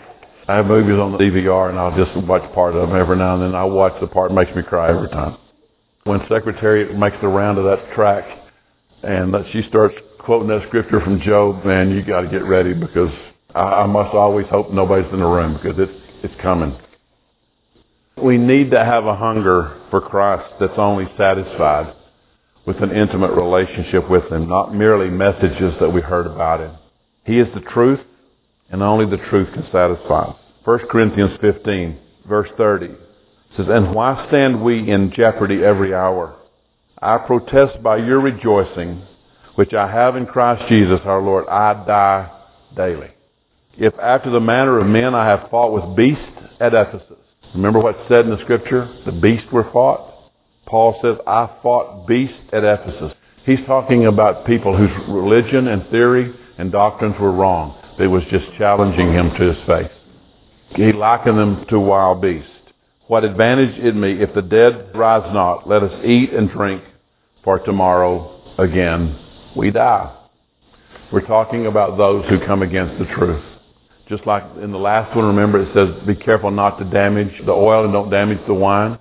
I 0.49 0.57
have 0.57 0.67
movies 0.67 0.99
on 0.99 1.13
the 1.13 1.19
DVR 1.19 1.69
and 1.69 1.79
I'll 1.79 1.95
just 1.95 2.17
watch 2.27 2.43
part 2.55 2.75
of 2.75 2.89
them 2.89 2.99
every 2.99 3.19
now 3.19 3.35
and 3.35 3.43
then. 3.43 3.55
I 3.55 3.65
watch 3.65 3.93
the 4.01 4.07
part 4.07 4.31
that 4.31 4.35
makes 4.35 4.55
me 4.57 4.63
cry 4.63 4.89
every 4.89 5.09
time. 5.09 5.37
When 6.09 6.21
Secretariat 6.27 6.97
makes 6.97 7.19
the 7.21 7.29
round 7.29 7.59
of 7.59 7.65
that 7.65 7.95
track 7.95 8.25
and 9.03 9.35
that 9.35 9.45
she 9.53 9.61
starts 9.69 9.95
quoting 10.19 10.49
that 10.49 10.67
scripture 10.69 11.03
from 11.03 11.21
Job, 11.21 11.67
man, 11.67 11.91
you 11.91 12.03
got 12.03 12.23
to 12.23 12.29
get 12.29 12.45
ready 12.45 12.73
because 12.73 13.11
I, 13.55 13.83
I 13.83 13.87
must 13.87 14.15
always 14.15 14.47
hope 14.47 14.73
nobody's 14.73 15.13
in 15.13 15.19
the 15.19 15.27
room 15.27 15.61
because 15.63 15.79
it's, 15.79 15.93
it's 16.25 16.41
coming. 16.41 16.75
We 18.17 18.39
need 18.39 18.71
to 18.71 18.83
have 18.83 19.05
a 19.05 19.15
hunger 19.15 19.83
for 19.91 20.01
Christ 20.01 20.51
that's 20.59 20.79
only 20.79 21.05
satisfied 21.19 21.95
with 22.65 22.83
an 22.83 22.91
intimate 22.91 23.33
relationship 23.33 24.09
with 24.09 24.33
Him, 24.33 24.49
not 24.49 24.75
merely 24.75 25.11
messages 25.11 25.75
that 25.79 25.91
we 25.91 26.01
heard 26.01 26.27
about 26.27 26.61
Him. 26.61 26.75
He 27.27 27.39
is 27.39 27.49
the 27.53 27.61
truth, 27.61 28.01
and 28.71 28.83
only 28.83 29.05
the 29.05 29.23
truth 29.29 29.53
can 29.53 29.65
satisfy 29.71 30.23
us. 30.23 30.37
1 30.65 30.79
Corinthians 30.91 31.39
15, 31.43 31.99
verse 32.27 32.49
30 32.57 32.95
says, 33.59 33.67
And 33.69 33.95
why 33.95 34.27
stand 34.29 34.63
we 34.63 34.91
in 34.91 35.13
jeopardy 35.13 35.63
every 35.63 35.95
hour? 35.95 36.37
I 37.03 37.19
protest 37.19 37.83
by 37.83 37.99
your 37.99 38.21
rejoicing, 38.21 39.03
which 39.57 39.75
I 39.75 39.91
have 39.91 40.17
in 40.17 40.27
Christ 40.27 40.69
Jesus 40.69 41.01
our 41.05 41.21
Lord, 41.21 41.47
I 41.49 41.85
die 41.87 42.31
daily. 42.77 43.11
If 43.77 43.95
after 43.99 44.31
the 44.31 44.41
manner 44.41 44.79
of 44.79 44.87
men 44.87 45.15
I 45.15 45.27
have 45.27 45.51
fought 45.51 45.73
with 45.73 45.97
beasts 45.97 46.25
at 46.61 46.75
Ephesus. 46.75 47.19
Remember 47.55 47.79
what's 47.81 48.09
said 48.09 48.25
in 48.25 48.31
the 48.31 48.43
scripture? 48.43 48.89
The 49.07 49.13
beasts 49.13 49.51
were 49.53 49.71
fought. 49.73 50.33
Paul 50.67 50.99
says, 51.03 51.17
I 51.27 51.49
fought 51.63 52.07
beasts 52.07 52.39
at 52.53 52.65
Ephesus. 52.65 53.13
He's 53.45 53.65
talking 53.67 54.07
about 54.07 54.47
people 54.47 54.77
whose 54.77 54.91
religion 55.09 55.69
and 55.69 55.89
theory 55.91 56.35
and 56.59 56.71
doctrines 56.71 57.17
were 57.21 57.33
wrong. 57.33 57.81
It 57.99 58.09
was 58.09 58.23
just 58.31 58.47
challenging 58.59 59.13
him 59.13 59.31
to 59.31 59.55
his 59.55 59.67
face. 59.67 59.93
He 60.77 60.93
likened 60.93 61.39
them 61.39 61.65
to 61.71 61.81
wild 61.81 62.21
beasts. 62.21 62.51
What 63.09 63.25
advantage 63.25 63.79
in 63.79 63.99
me 63.99 64.21
if 64.21 64.35
the 64.35 64.43
dead 64.43 64.91
rise 64.95 65.33
not? 65.33 65.67
Let 65.67 65.83
us 65.83 66.05
eat 66.05 66.31
and 66.35 66.51
drink, 66.51 66.85
for 67.43 67.59
tomorrow 67.59 68.39
again 68.59 69.19
we 69.57 69.71
die. 69.71 70.15
We're 71.11 71.27
talking 71.27 71.67
about 71.67 71.97
those 71.97 72.29
who 72.29 72.39
come 72.45 72.61
against 72.61 72.99
the 72.99 73.07
truth. 73.15 73.43
Just 74.11 74.27
like 74.27 74.45
in 74.63 74.73
the 74.73 74.79
last 74.79 75.17
one, 75.17 75.25
remember 75.25 75.63
it 75.63 75.75
says, 75.75 76.07
be 76.07 76.15
careful 76.15 76.51
not 76.51 76.79
to 76.79 76.85
damage 76.85 77.33
the 77.47 77.53
oil 77.53 77.85
and 77.85 77.95
don't 77.95 78.11
damage 78.11 78.47
the 78.47 78.53
wine. 78.53 78.99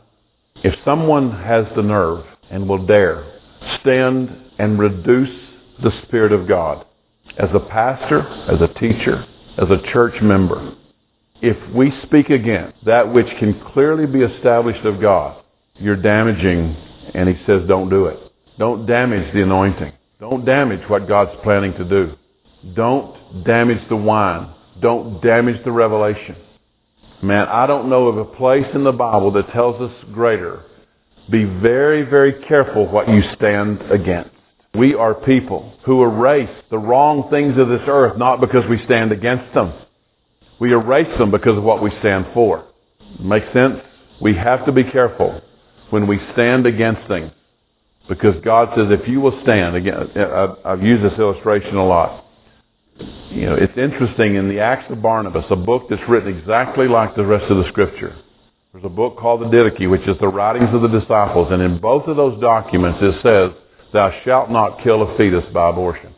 If 0.64 0.74
someone 0.86 1.30
has 1.44 1.66
the 1.76 1.84
nerve 1.84 2.26
and 2.50 2.68
will 2.68 2.86
dare 2.86 3.26
stand 3.82 4.30
and 4.58 4.80
reduce 4.80 5.38
the 5.84 5.92
Spirit 6.04 6.32
of 6.32 6.48
God 6.48 6.86
as 7.38 7.50
a 7.54 7.60
pastor, 7.60 8.22
as 8.22 8.62
a 8.62 8.74
teacher, 8.80 9.26
as 9.58 9.70
a 9.70 9.82
church 9.92 10.22
member, 10.22 10.76
if 11.42 11.58
we 11.74 11.92
speak 12.04 12.30
against 12.30 12.84
that 12.86 13.14
which 13.14 13.28
can 13.40 13.60
clearly 13.74 14.06
be 14.06 14.22
established 14.22 14.86
of 14.86 15.00
God, 15.00 15.44
you're 15.76 15.96
damaging, 15.96 16.76
and 17.14 17.30
he 17.30 17.36
says 17.46 17.68
don't 17.68 17.90
do 17.90 18.06
it. 18.08 18.20
Don't 18.58 18.86
damage 18.86 19.32
the 19.34 19.44
anointing. 19.44 19.94
Don't 20.20 20.46
damage 20.46 20.88
what 20.90 21.08
God's 21.08 21.40
planning 21.44 21.74
to 21.74 21.86
do. 21.86 22.18
Don't 22.74 23.44
damage 23.44 23.88
the 23.88 23.96
wine. 23.96 24.52
Don't 24.82 25.22
damage 25.22 25.64
the 25.64 25.72
revelation. 25.72 26.36
Man, 27.22 27.48
I 27.48 27.68
don't 27.68 27.90
know 27.90 28.08
of 28.08 28.18
a 28.18 28.26
place 28.26 28.68
in 28.74 28.84
the 28.84 28.92
Bible 28.92 29.32
that 29.34 29.52
tells 29.52 29.80
us 29.82 29.94
greater. 30.12 30.64
Be 31.30 31.44
very, 31.44 32.04
very 32.04 32.34
careful 32.48 32.88
what 32.88 33.10
you 33.10 33.22
stand 33.36 33.82
against. 33.92 34.32
We 34.76 34.94
are 34.94 35.14
people 35.14 35.74
who 35.84 36.04
erase 36.04 36.50
the 36.70 36.78
wrong 36.78 37.30
things 37.30 37.58
of 37.58 37.70
this 37.70 37.82
earth 37.88 38.18
not 38.18 38.40
because 38.40 38.68
we 38.70 38.84
stand 38.86 39.12
against 39.12 39.54
them. 39.54 39.74
We 40.60 40.74
erase 40.74 41.18
them 41.18 41.32
because 41.32 41.58
of 41.58 41.64
what 41.64 41.82
we 41.82 41.92
stand 42.00 42.28
for. 42.34 42.66
Make 43.20 43.44
sense? 43.54 43.80
We 44.22 44.36
have 44.36 44.66
to 44.66 44.72
be 44.72 44.84
careful 44.84 45.42
when 45.90 46.08
we 46.08 46.20
stand 46.34 46.66
against 46.66 47.08
things. 47.08 47.32
Because 48.10 48.36
God 48.44 48.70
says 48.76 48.88
if 48.90 49.08
you 49.08 49.20
will 49.20 49.40
stand, 49.44 49.76
again, 49.76 50.10
I've 50.66 50.82
used 50.82 51.04
this 51.04 51.20
illustration 51.20 51.76
a 51.76 51.86
lot 51.86 52.26
you 53.30 53.46
know, 53.46 53.56
it's 53.56 53.78
interesting 53.78 54.36
in 54.36 54.50
the 54.50 54.60
Acts 54.60 54.92
of 54.92 55.02
Barnabas, 55.02 55.46
a 55.50 55.56
book 55.56 55.88
that's 55.90 56.02
written 56.10 56.36
exactly 56.36 56.88
like 56.88 57.16
the 57.16 57.26
rest 57.26 57.46
of 57.52 57.58
the 57.58 57.70
Scripture. 57.70 58.16
There's 58.72 58.86
a 58.86 58.90
book 58.90 59.18
called 59.18 59.42
the 59.42 59.46
Didache, 59.46 59.90
which 59.90 60.08
is 60.08 60.18
the 60.20 60.28
writings 60.28 60.74
of 60.74 60.82
the 60.82 60.88
disciples, 60.88 61.50
and 61.52 61.62
in 61.62 61.80
both 61.80 62.08
of 62.08 62.16
those 62.16 62.40
documents 62.42 63.00
it 63.02 63.22
says, 63.22 63.52
"Thou 63.92 64.12
shalt 64.24 64.50
not 64.50 64.82
kill 64.82 65.02
a 65.04 65.18
fetus 65.18 65.46
by 65.54 65.70
abortion." 65.70 66.14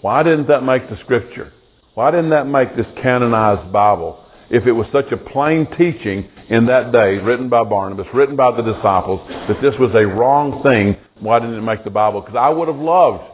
Why 0.00 0.22
didn't 0.22 0.48
that 0.48 0.62
make 0.62 0.88
the 0.88 0.96
Scripture? 0.98 1.52
Why 1.94 2.10
didn't 2.10 2.30
that 2.30 2.46
make 2.46 2.76
this 2.76 2.86
canonized 3.02 3.72
Bible? 3.72 4.20
If 4.50 4.66
it 4.66 4.72
was 4.72 4.86
such 4.92 5.10
a 5.12 5.16
plain 5.16 5.66
teaching 5.78 6.28
in 6.48 6.66
that 6.66 6.92
day, 6.92 7.18
written 7.18 7.48
by 7.48 7.64
Barnabas, 7.64 8.06
written 8.12 8.36
by 8.36 8.50
the 8.50 8.62
disciples, 8.62 9.20
that 9.48 9.62
this 9.62 9.74
was 9.78 9.92
a 9.94 10.06
wrong 10.06 10.62
thing, 10.62 10.96
why 11.20 11.38
didn't 11.38 11.56
it 11.56 11.62
make 11.62 11.84
the 11.84 11.90
Bible? 11.90 12.20
Because 12.20 12.36
I 12.36 12.48
would 12.48 12.68
have 12.68 12.76
loved 12.76 13.24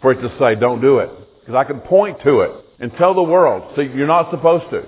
for 0.00 0.12
it 0.12 0.20
to 0.20 0.36
say, 0.38 0.54
don't 0.54 0.80
do 0.80 0.98
it. 0.98 1.10
Because 1.40 1.54
I 1.54 1.64
can 1.64 1.80
point 1.80 2.18
to 2.24 2.40
it 2.40 2.52
and 2.78 2.92
tell 2.96 3.14
the 3.14 3.22
world, 3.22 3.72
see, 3.74 3.82
you're 3.82 4.06
not 4.06 4.30
supposed 4.30 4.70
to. 4.70 4.86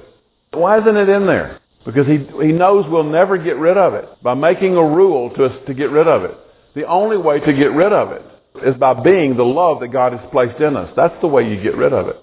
Why 0.53 0.79
isn't 0.81 0.97
it 0.97 1.09
in 1.09 1.27
there? 1.27 1.61
Because 1.85 2.07
he, 2.07 2.19
he 2.19 2.53
knows 2.53 2.85
we'll 2.89 3.05
never 3.05 3.39
get 3.39 3.57
rid 3.57 3.77
of 3.79 3.95
it 3.95 4.23
by 4.23 4.35
making 4.35 4.77
a 4.77 4.85
rule 4.85 5.31
to 5.31 5.47
us 5.47 5.67
to 5.67 5.75
get 5.75 5.91
rid 5.91 6.07
of 6.07 6.25
it. 6.25 6.37
The 6.75 6.87
only 6.87 7.17
way 7.17 7.41
to 7.41 7.53
get 7.53 7.73
rid 7.73 7.93
of 7.93 8.13
it 8.13 8.23
is 8.67 8.75
by 8.77 8.95
being 8.95 9.37
the 9.37 9.45
love 9.45 9.81
that 9.81 9.89
God 9.89 10.13
has 10.13 10.31
placed 10.31 10.61
in 10.61 10.77
us. 10.77 10.93
That's 10.97 11.19
the 11.21 11.29
way 11.29 11.49
you 11.49 11.63
get 11.63 11.77
rid 11.77 11.93
of 11.93 12.09
it. 12.09 12.17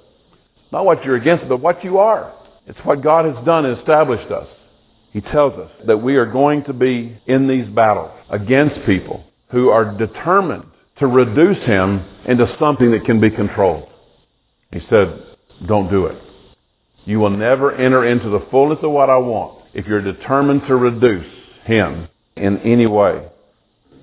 Not 0.73 0.85
what 0.85 1.05
you're 1.05 1.15
against, 1.15 1.47
but 1.47 1.61
what 1.61 1.83
you 1.83 1.99
are. 1.99 2.33
It's 2.65 2.79
what 2.79 3.03
God 3.03 3.25
has 3.25 3.45
done 3.45 3.65
and 3.65 3.77
established 3.77 4.31
us. 4.31 4.47
He 5.11 5.21
tells 5.21 5.53
us 5.53 5.69
that 5.85 5.97
we 5.97 6.15
are 6.15 6.25
going 6.25 6.63
to 6.63 6.73
be 6.73 7.15
in 7.27 7.47
these 7.47 7.67
battles 7.67 8.11
against 8.31 8.83
people 8.87 9.23
who 9.51 9.69
are 9.69 9.95
determined 9.95 10.65
to 10.97 11.05
reduce 11.05 11.63
him 11.65 12.03
into 12.25 12.47
something 12.59 12.89
that 12.89 13.05
can 13.05 13.21
be 13.21 13.29
controlled. 13.29 13.87
He 14.71 14.79
said, 14.89 15.23
don't 15.67 15.91
do 15.91 16.07
it. 16.07 16.19
You 17.05 17.19
will 17.19 17.29
never 17.29 17.75
enter 17.75 18.07
into 18.07 18.29
the 18.29 18.45
fullness 18.49 18.79
of 18.81 18.89
what 18.89 19.11
I 19.11 19.17
want 19.17 19.65
if 19.75 19.85
you're 19.85 20.01
determined 20.01 20.63
to 20.67 20.75
reduce 20.75 21.31
him 21.65 22.07
in 22.35 22.57
any 22.59 22.87
way. 22.87 23.27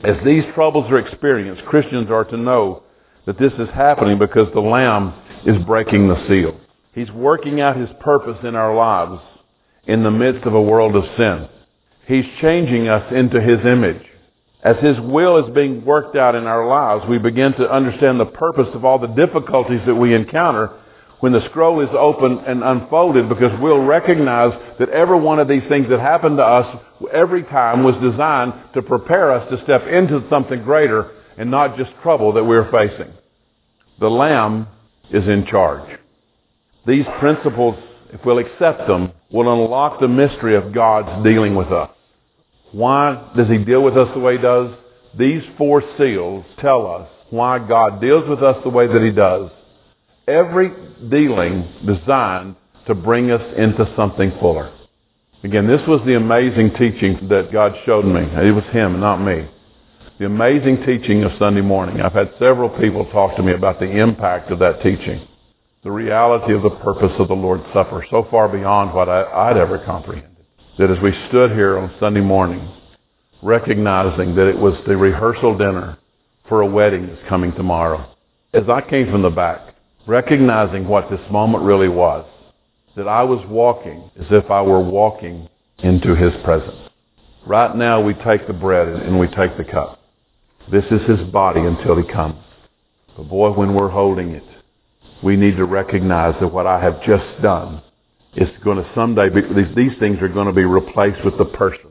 As 0.05 0.17
these 0.25 0.45
troubles 0.55 0.89
are 0.89 0.99
experienced, 0.99 1.65
Christians 1.65 2.11
are 2.11 2.25
to 2.27 2.37
know 2.37 2.85
that 3.27 3.41
this 3.41 3.53
is 3.55 3.69
happening 3.75 4.21
because 4.21 4.47
the 4.55 4.61
Lamb 4.61 5.15
is 5.47 5.63
breaking 5.65 6.09
the 6.09 6.27
seal. 6.29 6.59
He's 6.93 7.11
working 7.11 7.61
out 7.61 7.77
his 7.77 7.91
purpose 8.01 8.39
in 8.45 8.55
our 8.55 8.75
lives 8.75 9.23
in 9.87 10.03
the 10.03 10.11
midst 10.11 10.45
of 10.47 10.55
a 10.55 10.63
world 10.63 10.97
of 10.97 11.05
sin. 11.17 11.49
He's 12.07 12.25
changing 12.41 12.89
us 12.89 13.13
into 13.13 13.41
his 13.41 13.61
image. 13.65 14.03
As 14.63 14.77
his 14.79 14.99
will 15.01 15.45
is 15.45 15.55
being 15.55 15.85
worked 15.85 16.17
out 16.17 16.35
in 16.35 16.47
our 16.47 16.67
lives, 16.67 17.05
we 17.09 17.19
begin 17.19 17.55
to 17.55 17.71
understand 17.71 18.21
the 18.21 18.27
purpose 18.27 18.69
of 18.75 18.85
all 18.85 18.99
the 18.99 19.07
difficulties 19.07 19.81
that 19.87 19.95
we 19.95 20.15
encounter 20.15 20.71
when 21.21 21.33
the 21.33 21.45
scroll 21.49 21.81
is 21.81 21.89
opened 21.93 22.41
and 22.47 22.63
unfolded 22.65 23.29
because 23.29 23.53
we'll 23.61 23.83
recognize 23.83 24.53
that 24.79 24.89
every 24.89 25.19
one 25.19 25.39
of 25.39 25.49
these 25.49 25.63
things 25.69 25.89
that 25.89 26.01
happened 26.01 26.39
to 26.39 26.43
us 26.43 26.83
every 27.13 27.43
time 27.45 27.85
was 27.85 27.95
designed 28.03 28.53
to 28.75 28.83
prepare 28.83 29.31
us 29.31 29.49
to 29.51 29.63
step 29.65 29.87
into 29.87 30.27
something 30.29 30.63
greater 30.63 31.13
and 31.39 31.51
not 31.51 31.77
just 31.77 31.91
trouble 32.03 32.33
that 32.33 32.45
we're 32.45 32.71
facing. 32.71 33.13
The 33.99 34.11
Lamb 34.11 34.67
is 35.13 35.27
in 35.29 35.47
charge. 35.47 35.99
These 36.87 37.07
principles, 37.19 37.77
if 38.13 38.25
we'll 38.25 38.39
accept 38.39 38.87
them, 38.87 39.13
will 39.31 39.53
unlock 39.53 40.01
the 40.01 40.09
mystery 40.09 40.57
of 40.57 40.73
God's 40.73 41.25
dealing 41.25 41.55
with 41.55 41.69
us. 41.69 41.91
Why 42.73 43.31
does 43.37 43.49
he 43.49 43.59
deal 43.59 43.83
with 43.83 43.97
us 43.97 44.09
the 44.15 44.21
way 44.21 44.37
he 44.37 44.43
does? 44.43 44.73
These 45.19 45.43
four 45.59 45.83
seals 45.99 46.45
tell 46.61 46.87
us 46.87 47.09
why 47.31 47.59
God 47.59 48.01
deals 48.01 48.29
with 48.29 48.43
us 48.43 48.57
the 48.63 48.71
way 48.71 48.87
that 48.87 49.03
he 49.03 49.11
does 49.11 49.51
every 50.31 50.71
dealing 51.11 51.69
designed 51.85 52.57
to 52.87 52.95
bring 52.95 53.31
us 53.31 53.43
into 53.57 53.93
something 53.97 54.33
fuller. 54.41 54.73
Again, 55.43 55.67
this 55.67 55.81
was 55.89 56.01
the 56.07 56.17
amazing 56.17 56.71
teaching 56.75 57.29
that 57.29 57.51
God 57.53 57.75
showed 57.85 58.05
me. 58.05 58.21
It 58.21 58.55
was 58.55 58.65
Him, 58.73 59.01
not 59.01 59.19
me. 59.19 59.49
The 60.21 60.27
amazing 60.27 60.85
teaching 60.85 61.25
of 61.25 61.33
Sunday 61.39 61.63
morning. 61.63 62.03
I've 62.03 62.13
had 62.13 62.35
several 62.39 62.69
people 62.69 63.07
talk 63.07 63.37
to 63.37 63.43
me 63.43 63.53
about 63.55 63.81
the 63.81 63.91
impact 63.91 64.51
of 64.51 64.59
that 64.59 64.83
teaching. 64.83 65.27
The 65.83 65.91
reality 65.91 66.53
of 66.53 66.61
the 66.61 66.69
purpose 66.69 67.13
of 67.19 67.29
the 67.29 67.35
Lord's 67.35 67.65
Supper, 67.73 68.05
so 68.11 68.29
far 68.31 68.47
beyond 68.47 68.93
what 68.93 69.09
I, 69.09 69.51
would 69.51 69.59
ever 69.59 69.79
comprehended. 69.79 70.45
That 70.77 70.91
as 70.91 71.01
we 71.03 71.13
stood 71.29 71.53
here 71.53 71.79
on 71.79 71.95
Sunday 71.99 72.21
morning, 72.21 72.71
recognizing 73.41 74.35
that 74.35 74.47
it 74.47 74.59
was 74.59 74.75
the 74.87 74.95
rehearsal 74.95 75.57
dinner 75.57 75.97
for 76.51 76.61
a 76.61 76.67
wedding 76.67 77.07
that's 77.07 77.27
coming 77.27 77.53
tomorrow. 77.53 78.15
As 78.53 78.65
I 78.69 78.83
came 78.83 79.11
from 79.11 79.23
the 79.23 79.31
back, 79.31 79.75
recognizing 80.07 80.87
what 80.87 81.09
this 81.09 81.31
moment 81.31 81.65
really 81.65 81.89
was, 81.89 82.27
that 82.95 83.09
I 83.09 83.23
was 83.23 83.43
walking 83.49 84.11
as 84.21 84.27
if 84.31 84.51
I 84.51 84.61
were 84.61 84.85
walking 84.85 85.49
into 85.79 86.15
his 86.15 86.35
presence. 86.45 86.91
Right 87.47 87.75
now 87.75 88.03
we 88.03 88.13
take 88.13 88.47
the 88.47 88.53
bread 88.53 88.87
and 88.87 89.19
we 89.19 89.27
take 89.29 89.57
the 89.57 89.65
cup. 89.65 89.97
This 90.71 90.85
is 90.91 91.03
his 91.09 91.29
body 91.31 91.61
until 91.61 91.97
he 91.97 92.07
comes. 92.11 92.43
But 93.17 93.29
boy, 93.29 93.51
when 93.53 93.75
we're 93.75 93.89
holding 93.89 94.31
it, 94.31 94.45
we 95.23 95.37
need 95.37 95.57
to 95.57 95.65
recognize 95.65 96.35
that 96.41 96.49
what 96.49 96.67
I 96.67 96.81
have 96.81 97.03
just 97.03 97.43
done 97.43 97.83
is 98.35 98.49
going 98.65 98.77
to 98.77 98.91
someday 98.95 99.29
be, 99.29 99.41
these, 99.75 99.99
things 99.99 100.19
are 100.21 100.29
going 100.29 100.47
to 100.47 100.53
be 100.53 100.65
replaced 100.65 101.25
with 101.25 101.37
the 101.37 101.45
person. 101.45 101.91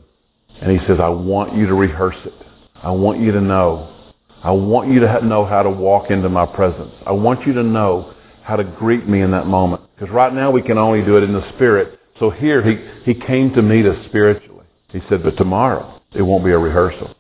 And 0.61 0.71
he 0.71 0.85
says, 0.87 0.99
I 1.01 1.09
want 1.09 1.55
you 1.55 1.67
to 1.67 1.73
rehearse 1.73 2.17
it. 2.25 2.33
I 2.75 2.91
want 2.91 3.19
you 3.19 3.31
to 3.33 3.41
know 3.41 3.95
I 4.41 4.51
want 4.51 4.89
you 4.91 5.01
to 5.01 5.25
know 5.25 5.45
how 5.45 5.63
to 5.63 5.69
walk 5.69 6.11
into 6.11 6.29
my 6.29 6.45
presence. 6.45 6.93
I 7.05 7.11
want 7.11 7.45
you 7.45 7.53
to 7.53 7.63
know 7.63 8.13
how 8.41 8.55
to 8.55 8.63
greet 8.63 9.07
me 9.07 9.21
in 9.21 9.31
that 9.31 9.47
moment. 9.47 9.83
Because 9.93 10.13
right 10.13 10.33
now 10.33 10.49
we 10.49 10.61
can 10.61 10.77
only 10.77 11.03
do 11.03 11.17
it 11.17 11.23
in 11.23 11.33
the 11.33 11.47
spirit. 11.55 11.99
So 12.19 12.29
here 12.29 12.63
he, 12.63 12.77
he 13.03 13.19
came 13.19 13.53
to 13.53 13.61
meet 13.61 13.85
us 13.85 13.97
spiritually. 14.05 14.65
He 14.89 15.01
said, 15.09 15.23
but 15.23 15.35
tomorrow 15.35 16.01
it 16.13 16.21
won't 16.21 16.45
be 16.45 16.51
a 16.51 16.57
rehearsal. 16.57 17.15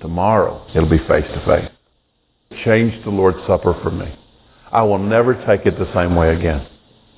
Tomorrow 0.00 0.66
it'll 0.74 0.88
be 0.88 0.98
face 0.98 1.26
to 1.26 1.44
face. 1.46 1.70
Change 2.64 3.04
the 3.04 3.10
Lord's 3.10 3.46
Supper 3.46 3.78
for 3.82 3.90
me. 3.90 4.14
I 4.72 4.82
will 4.82 4.98
never 4.98 5.34
take 5.46 5.66
it 5.66 5.78
the 5.78 5.92
same 5.94 6.14
way 6.16 6.34
again. 6.34 6.66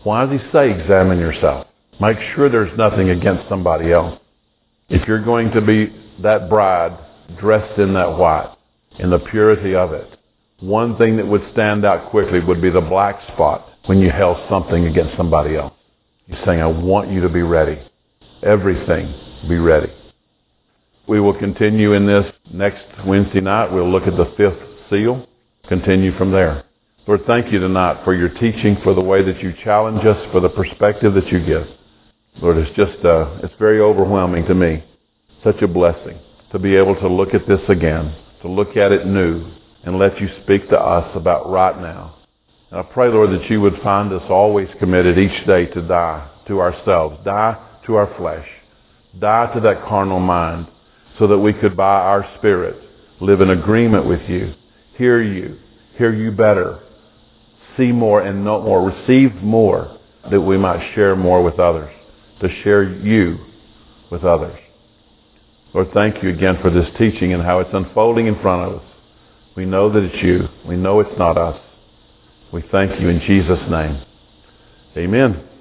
Why 0.04 0.26
does 0.26 0.40
he 0.40 0.50
say 0.50 0.70
examine 0.70 1.18
yourself? 1.18 1.66
Make 2.00 2.18
sure 2.34 2.48
there's 2.48 2.76
nothing 2.76 3.10
against 3.10 3.48
somebody 3.48 3.92
else. 3.92 4.18
If 4.88 5.06
you're 5.06 5.24
going 5.24 5.52
to 5.52 5.60
be 5.60 5.94
that 6.22 6.48
bride 6.48 6.98
dressed 7.38 7.78
in 7.78 7.94
that 7.94 8.18
white, 8.18 8.56
in 8.98 9.10
the 9.10 9.18
purity 9.18 9.74
of 9.74 9.92
it. 9.92 10.18
One 10.60 10.96
thing 10.96 11.16
that 11.16 11.26
would 11.26 11.42
stand 11.52 11.84
out 11.84 12.10
quickly 12.10 12.40
would 12.40 12.60
be 12.60 12.70
the 12.70 12.80
black 12.80 13.20
spot 13.32 13.66
when 13.86 13.98
you 13.98 14.10
held 14.10 14.36
something 14.48 14.86
against 14.86 15.16
somebody 15.16 15.56
else. 15.56 15.72
He's 16.26 16.38
saying, 16.44 16.60
I 16.60 16.66
want 16.66 17.10
you 17.10 17.20
to 17.20 17.28
be 17.28 17.42
ready. 17.42 17.80
Everything, 18.42 19.14
be 19.48 19.58
ready. 19.58 19.92
We 21.08 21.20
will 21.20 21.38
continue 21.38 21.92
in 21.94 22.06
this 22.06 22.32
next 22.52 22.84
Wednesday 23.06 23.40
night. 23.40 23.72
We'll 23.72 23.90
look 23.90 24.06
at 24.06 24.16
the 24.16 24.32
fifth 24.36 24.90
seal, 24.90 25.26
continue 25.68 26.16
from 26.16 26.30
there. 26.30 26.64
Lord, 27.06 27.22
thank 27.26 27.52
you 27.52 27.58
tonight 27.58 28.04
for 28.04 28.14
your 28.14 28.28
teaching, 28.28 28.76
for 28.84 28.94
the 28.94 29.00
way 29.00 29.22
that 29.24 29.42
you 29.42 29.52
challenge 29.64 30.04
us, 30.06 30.30
for 30.30 30.40
the 30.40 30.48
perspective 30.48 31.14
that 31.14 31.26
you 31.28 31.44
give. 31.44 31.66
Lord, 32.40 32.56
it's 32.58 32.76
just, 32.76 33.04
uh, 33.04 33.38
it's 33.42 33.54
very 33.58 33.80
overwhelming 33.80 34.46
to 34.46 34.54
me. 34.54 34.84
Such 35.42 35.60
a 35.62 35.68
blessing 35.68 36.18
to 36.52 36.58
be 36.58 36.76
able 36.76 36.94
to 36.96 37.08
look 37.08 37.34
at 37.34 37.48
this 37.48 37.60
again 37.68 38.14
to 38.42 38.48
look 38.48 38.76
at 38.76 38.92
it 38.92 39.06
new 39.06 39.50
and 39.84 39.98
let 39.98 40.20
you 40.20 40.28
speak 40.42 40.68
to 40.68 40.78
us 40.78 41.10
about 41.16 41.48
right 41.48 41.80
now. 41.80 42.16
And 42.70 42.80
I 42.80 42.82
pray, 42.82 43.08
Lord, 43.08 43.30
that 43.30 43.48
you 43.48 43.60
would 43.60 43.80
find 43.82 44.12
us 44.12 44.22
always 44.28 44.68
committed 44.78 45.18
each 45.18 45.46
day 45.46 45.66
to 45.66 45.82
die 45.82 46.28
to 46.48 46.60
ourselves, 46.60 47.18
die 47.24 47.56
to 47.86 47.94
our 47.94 48.12
flesh, 48.16 48.46
die 49.18 49.52
to 49.54 49.60
that 49.60 49.82
carnal 49.84 50.20
mind, 50.20 50.66
so 51.22 51.28
that 51.28 51.38
we 51.38 51.52
could, 51.52 51.76
by 51.76 52.00
our 52.00 52.28
spirit, 52.38 52.74
live 53.20 53.40
in 53.40 53.50
agreement 53.50 54.04
with 54.04 54.28
you, 54.28 54.52
hear 54.96 55.22
you, 55.22 55.56
hear 55.96 56.12
you 56.12 56.32
better, 56.32 56.80
see 57.76 57.92
more 57.92 58.22
and 58.22 58.44
know 58.44 58.60
more, 58.60 58.90
receive 58.90 59.32
more, 59.36 60.00
that 60.32 60.40
we 60.40 60.58
might 60.58 60.94
share 60.96 61.14
more 61.14 61.40
with 61.40 61.60
others, 61.60 61.94
to 62.40 62.48
share 62.64 62.82
you 62.82 63.38
with 64.10 64.24
others. 64.24 64.58
Lord, 65.72 65.92
thank 65.94 66.24
you 66.24 66.30
again 66.30 66.58
for 66.60 66.70
this 66.70 66.88
teaching 66.98 67.32
and 67.32 67.40
how 67.40 67.60
it's 67.60 67.70
unfolding 67.72 68.26
in 68.26 68.34
front 68.40 68.72
of 68.72 68.80
us. 68.80 68.88
We 69.56 69.64
know 69.64 69.92
that 69.92 70.02
it's 70.02 70.24
you. 70.24 70.48
We 70.66 70.76
know 70.76 70.98
it's 70.98 71.16
not 71.16 71.38
us. 71.38 71.60
We 72.52 72.64
thank 72.72 73.00
you 73.00 73.08
in 73.08 73.20
Jesus' 73.20 73.70
name. 73.70 74.02
Amen. 74.96 75.51